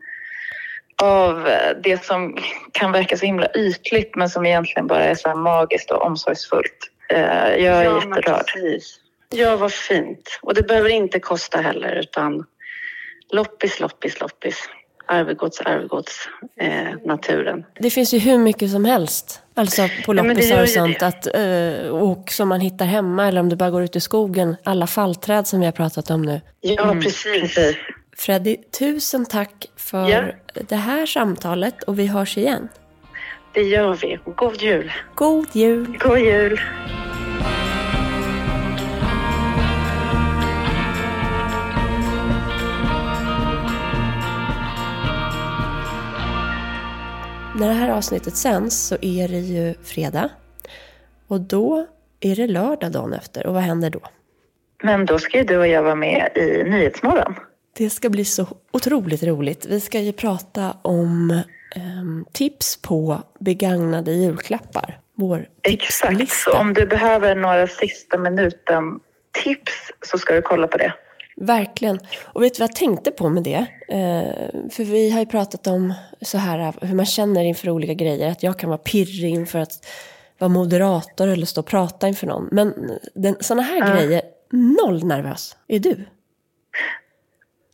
av 1.03 1.49
det 1.83 2.05
som 2.05 2.39
kan 2.73 2.93
verka 2.93 3.17
så 3.17 3.27
himla 3.27 3.49
ytligt 3.55 4.17
men 4.17 4.31
som 4.31 4.47
egentligen 4.47 4.87
bara 4.87 5.05
är 5.05 5.15
så 5.15 5.29
här 5.29 5.37
magiskt 5.37 5.91
och 5.91 6.03
omsorgsfullt. 6.03 6.91
Uh, 7.13 7.19
jag 7.57 7.77
är 7.77 7.85
ja, 7.85 8.03
jätterörd. 8.03 8.81
Ja, 9.31 9.57
vad 9.57 9.73
fint. 9.73 10.39
Och 10.43 10.55
det 10.55 10.63
behöver 10.63 10.89
inte 10.89 11.21
kosta 11.21 11.61
heller 11.61 11.93
utan 11.93 12.45
loppis, 13.33 13.81
loppis, 13.81 14.21
loppis. 14.21 14.69
Arvegods, 15.09 15.61
Arvegods, 15.61 16.29
eh, 16.61 16.89
naturen. 17.05 17.65
Det 17.81 17.91
finns 17.91 18.15
ju 18.15 18.19
hur 18.19 18.39
mycket 18.39 18.71
som 18.71 18.85
helst. 18.85 19.43
Alltså 19.55 19.89
på 20.07 20.13
loppisar 20.13 20.63
och 20.63 20.69
sånt. 20.69 21.03
Att, 21.03 21.27
eh, 21.35 21.89
och 21.89 22.31
som 22.31 22.49
man 22.49 22.61
hittar 22.61 22.85
hemma 22.85 23.29
eller 23.29 23.41
om 23.41 23.49
du 23.49 23.57
bara 23.57 23.71
går 23.71 23.83
ut 23.83 23.97
i 23.97 24.01
skogen. 24.01 24.57
Alla 24.65 24.87
fallträd 24.87 25.47
som 25.47 25.61
vi 25.61 25.67
har 25.67 25.73
pratat 25.73 26.11
om 26.11 26.23
nu. 26.23 26.41
Ja, 26.61 26.91
mm, 26.91 27.03
precis. 27.03 27.59
Freddy, 28.17 28.57
tusen 28.79 29.27
tack 29.27 29.67
för 29.77 30.09
ja. 30.09 30.23
det 30.69 30.77
här 30.77 31.07
samtalet 31.07 31.83
och 31.83 31.99
vi 31.99 32.07
hörs 32.07 32.39
igen. 32.39 32.69
Det 33.53 33.63
gör 33.63 33.95
vi. 33.95 34.19
God 34.37 34.63
jul. 34.63 34.93
God 35.15 35.47
jul. 35.53 35.99
God 35.99 36.19
jul. 36.19 36.61
När 47.59 47.69
det 47.69 47.75
här 47.75 47.91
avsnittet 47.91 48.37
sänds 48.37 48.87
så 48.87 48.97
är 49.01 49.29
det 49.29 49.39
ju 49.39 49.75
fredag. 49.85 50.31
Och 51.27 51.41
då 51.41 51.87
är 52.21 52.37
det 52.37 52.47
lördag 52.47 52.93
dagen 52.93 53.13
efter. 53.13 53.47
Och 53.47 53.55
vad 53.55 53.63
händer 53.63 53.91
då? 53.91 54.01
Men 54.83 55.07
då 55.07 55.19
ska 55.19 55.39
ju 55.39 55.45
du 55.45 55.59
och 55.59 55.67
jag 55.67 55.83
vara 55.83 55.95
med 55.95 56.31
i 56.37 56.65
Nyhetsmorgon. 56.65 57.35
Det 57.77 57.91
ska 57.91 58.11
bli 58.11 58.25
så 58.25 58.47
otroligt 58.73 59.23
roligt. 59.23 59.67
Vi 59.67 59.81
ska 59.81 60.01
ju 60.01 60.13
prata 60.13 60.77
om 60.83 61.31
eh, 61.77 61.83
tips 62.33 62.83
på 62.83 63.23
begagnade 63.39 64.13
julklappar. 64.13 64.99
Vår 65.15 65.47
Exakt, 65.63 66.31
så 66.31 66.53
om 66.53 66.75
du 66.75 66.87
behöver 66.87 67.35
några 67.35 67.67
sista 67.67 68.19
minuten 68.19 69.01
tips 69.45 69.93
så 70.07 70.19
ska 70.19 70.35
du 70.35 70.43
kolla 70.43 70.67
på 70.67 70.79
det. 70.79 70.93
Verkligen. 71.41 72.01
Och 72.23 72.43
vet 72.43 72.55
du 72.55 72.61
vad 72.61 72.69
jag 72.69 72.77
tänkte 72.77 73.11
på 73.11 73.29
med 73.29 73.43
det? 73.43 73.67
Eh, 73.89 74.71
för 74.71 74.85
vi 74.85 75.11
har 75.11 75.21
ju 75.21 75.27
pratat 75.27 75.67
om 75.67 75.95
så 76.21 76.39
här 76.39 76.75
hur 76.81 76.95
man 76.95 77.07
känner 77.07 77.45
inför 77.45 77.71
olika 77.71 77.95
grejer. 77.95 78.31
Att 78.31 78.43
jag 78.43 78.59
kan 78.59 78.71
vara 78.71 78.79
pirrig 78.79 79.31
inför 79.31 79.59
att 79.59 79.87
vara 80.39 80.49
moderator 80.49 81.29
eller 81.29 81.47
stå 81.47 81.61
och 81.61 81.67
prata 81.67 82.09
inför 82.09 82.27
någon. 82.27 82.49
Men 82.53 82.75
den, 83.15 83.37
sådana 83.41 83.63
här 83.63 83.83
uh. 83.83 83.95
grejer, 83.95 84.23
noll 84.51 85.05
nervös. 85.05 85.57
Är 85.69 85.79
du? 85.79 86.05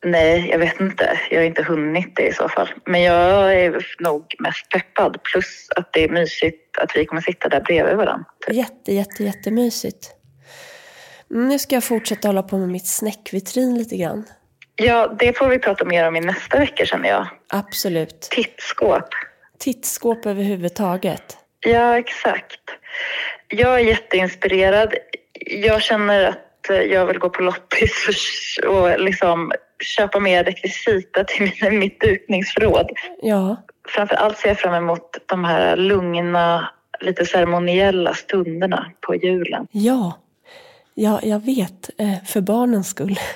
Nej, 0.04 0.48
jag 0.50 0.58
vet 0.58 0.80
inte. 0.80 1.20
Jag 1.30 1.38
har 1.38 1.46
inte 1.46 1.62
hunnit 1.62 2.16
det 2.16 2.28
i 2.28 2.32
så 2.32 2.48
fall. 2.48 2.68
Men 2.84 3.02
jag 3.02 3.54
är 3.54 3.86
nog 4.00 4.34
mest 4.38 4.68
peppad. 4.68 5.22
Plus 5.22 5.68
att 5.76 5.92
det 5.92 6.04
är 6.04 6.08
mysigt 6.08 6.78
att 6.78 6.96
vi 6.96 7.06
kommer 7.06 7.22
sitta 7.22 7.48
där 7.48 7.60
bredvid 7.60 7.96
varandra. 7.96 8.24
Typ. 8.46 8.56
Jätte, 8.56 8.92
jätte, 8.92 9.24
jättemysigt. 9.24 10.21
Mm, 11.32 11.48
nu 11.48 11.58
ska 11.58 11.76
jag 11.76 11.84
fortsätta 11.84 12.28
hålla 12.28 12.42
på 12.42 12.58
med 12.58 12.68
mitt 12.68 12.86
snäckvitrin 12.86 13.78
lite 13.78 13.96
grann. 13.96 14.24
Ja, 14.76 15.16
det 15.18 15.38
får 15.38 15.48
vi 15.48 15.58
prata 15.58 15.84
mer 15.84 16.08
om 16.08 16.16
i 16.16 16.20
nästa 16.20 16.58
vecka 16.58 16.86
känner 16.86 17.08
jag. 17.08 17.26
Absolut. 17.48 18.20
Tittskåp. 18.20 19.08
Tittskåp 19.58 20.26
överhuvudtaget. 20.26 21.36
Ja, 21.60 21.98
exakt. 21.98 22.60
Jag 23.48 23.74
är 23.74 23.84
jätteinspirerad. 23.84 24.94
Jag 25.46 25.82
känner 25.82 26.24
att 26.24 26.66
jag 26.90 27.06
vill 27.06 27.18
gå 27.18 27.30
på 27.30 27.42
loppis 27.42 28.06
och 28.68 29.00
liksom 29.00 29.52
köpa 29.84 30.20
mer 30.20 30.44
rekvisita 30.44 31.24
till 31.24 31.52
mitt 31.72 32.00
dukningsförråd. 32.00 32.90
Ja. 33.22 33.56
Framför 33.88 34.14
allt 34.14 34.38
ser 34.38 34.48
jag 34.48 34.58
fram 34.58 34.74
emot 34.74 35.18
de 35.26 35.44
här 35.44 35.76
lugna, 35.76 36.70
lite 37.00 37.26
ceremoniella 37.26 38.14
stunderna 38.14 38.92
på 39.00 39.14
julen. 39.14 39.66
Ja, 39.70 40.18
Ja, 40.94 41.20
jag 41.22 41.44
vet. 41.44 41.90
Eh, 41.98 42.24
för 42.24 42.40
barnens 42.40 42.88
skull. 42.88 43.18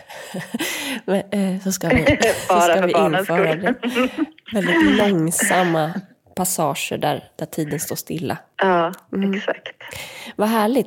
Eh, 1.30 1.62
så 1.64 1.72
ska 1.72 1.88
vi, 1.88 2.04
så 2.48 2.60
ska 2.60 2.86
vi 2.86 2.92
införa 2.92 3.54
det. 3.54 3.74
Väldigt 4.52 4.98
långsamma 4.98 5.92
passager 6.36 6.98
där, 6.98 7.24
där 7.36 7.46
tiden 7.46 7.80
står 7.80 7.96
stilla. 7.96 8.38
Ja, 8.56 8.92
mm. 9.12 9.34
exakt. 9.34 9.68
Vad 10.36 10.48
härligt. 10.48 10.86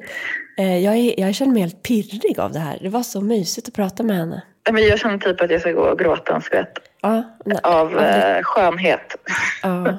Eh, 0.58 0.78
jag, 0.78 0.96
är, 0.96 1.20
jag 1.20 1.36
känner 1.36 1.54
mig 1.54 1.62
helt 1.62 1.84
pirrig 1.84 2.40
av 2.40 2.52
det 2.52 2.60
här. 2.60 2.80
Det 2.82 2.90
var 2.90 3.04
så 3.04 3.22
mysigt 3.22 3.68
att 3.68 3.74
prata 3.74 4.04
med 4.04 4.18
henne. 4.18 4.44
Men 4.72 4.84
jag 4.84 5.00
känner 5.00 5.18
typ 5.18 5.42
att 5.42 5.52
jag 5.52 5.62
ska 5.62 5.72
gå 5.72 5.82
och 5.82 6.00
gråta 6.00 6.36
en 6.36 6.42
skvätt. 6.42 6.80
Ja, 7.02 7.24
av 7.64 8.00
eh, 8.00 8.44
skönhet. 8.44 9.16
Ja. 9.64 9.98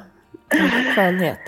Skönhet. 0.94 1.38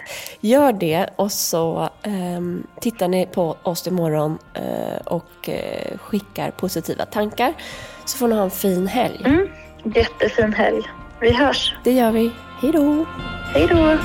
Gör 0.40 0.72
det 0.72 1.06
och 1.16 1.32
så 1.32 1.88
um, 2.06 2.66
tittar 2.80 3.08
ni 3.08 3.26
på 3.26 3.56
oss 3.62 3.86
imorgon 3.86 4.38
uh, 4.58 4.96
och 5.04 5.48
uh, 5.48 5.98
skickar 5.98 6.50
positiva 6.50 7.04
tankar. 7.04 7.54
Så 8.04 8.18
får 8.18 8.28
ni 8.28 8.34
ha 8.34 8.42
en 8.42 8.50
fin 8.50 8.86
helg. 8.86 9.22
Mm, 9.24 9.48
jättefin 9.94 10.52
helg. 10.52 10.82
Vi 11.20 11.32
hörs. 11.32 11.74
Det 11.84 11.92
gör 11.92 12.10
vi. 12.10 12.30
Hej 12.60 12.72
då. 12.72 13.06
Hej 13.54 13.66
då. 13.70 13.98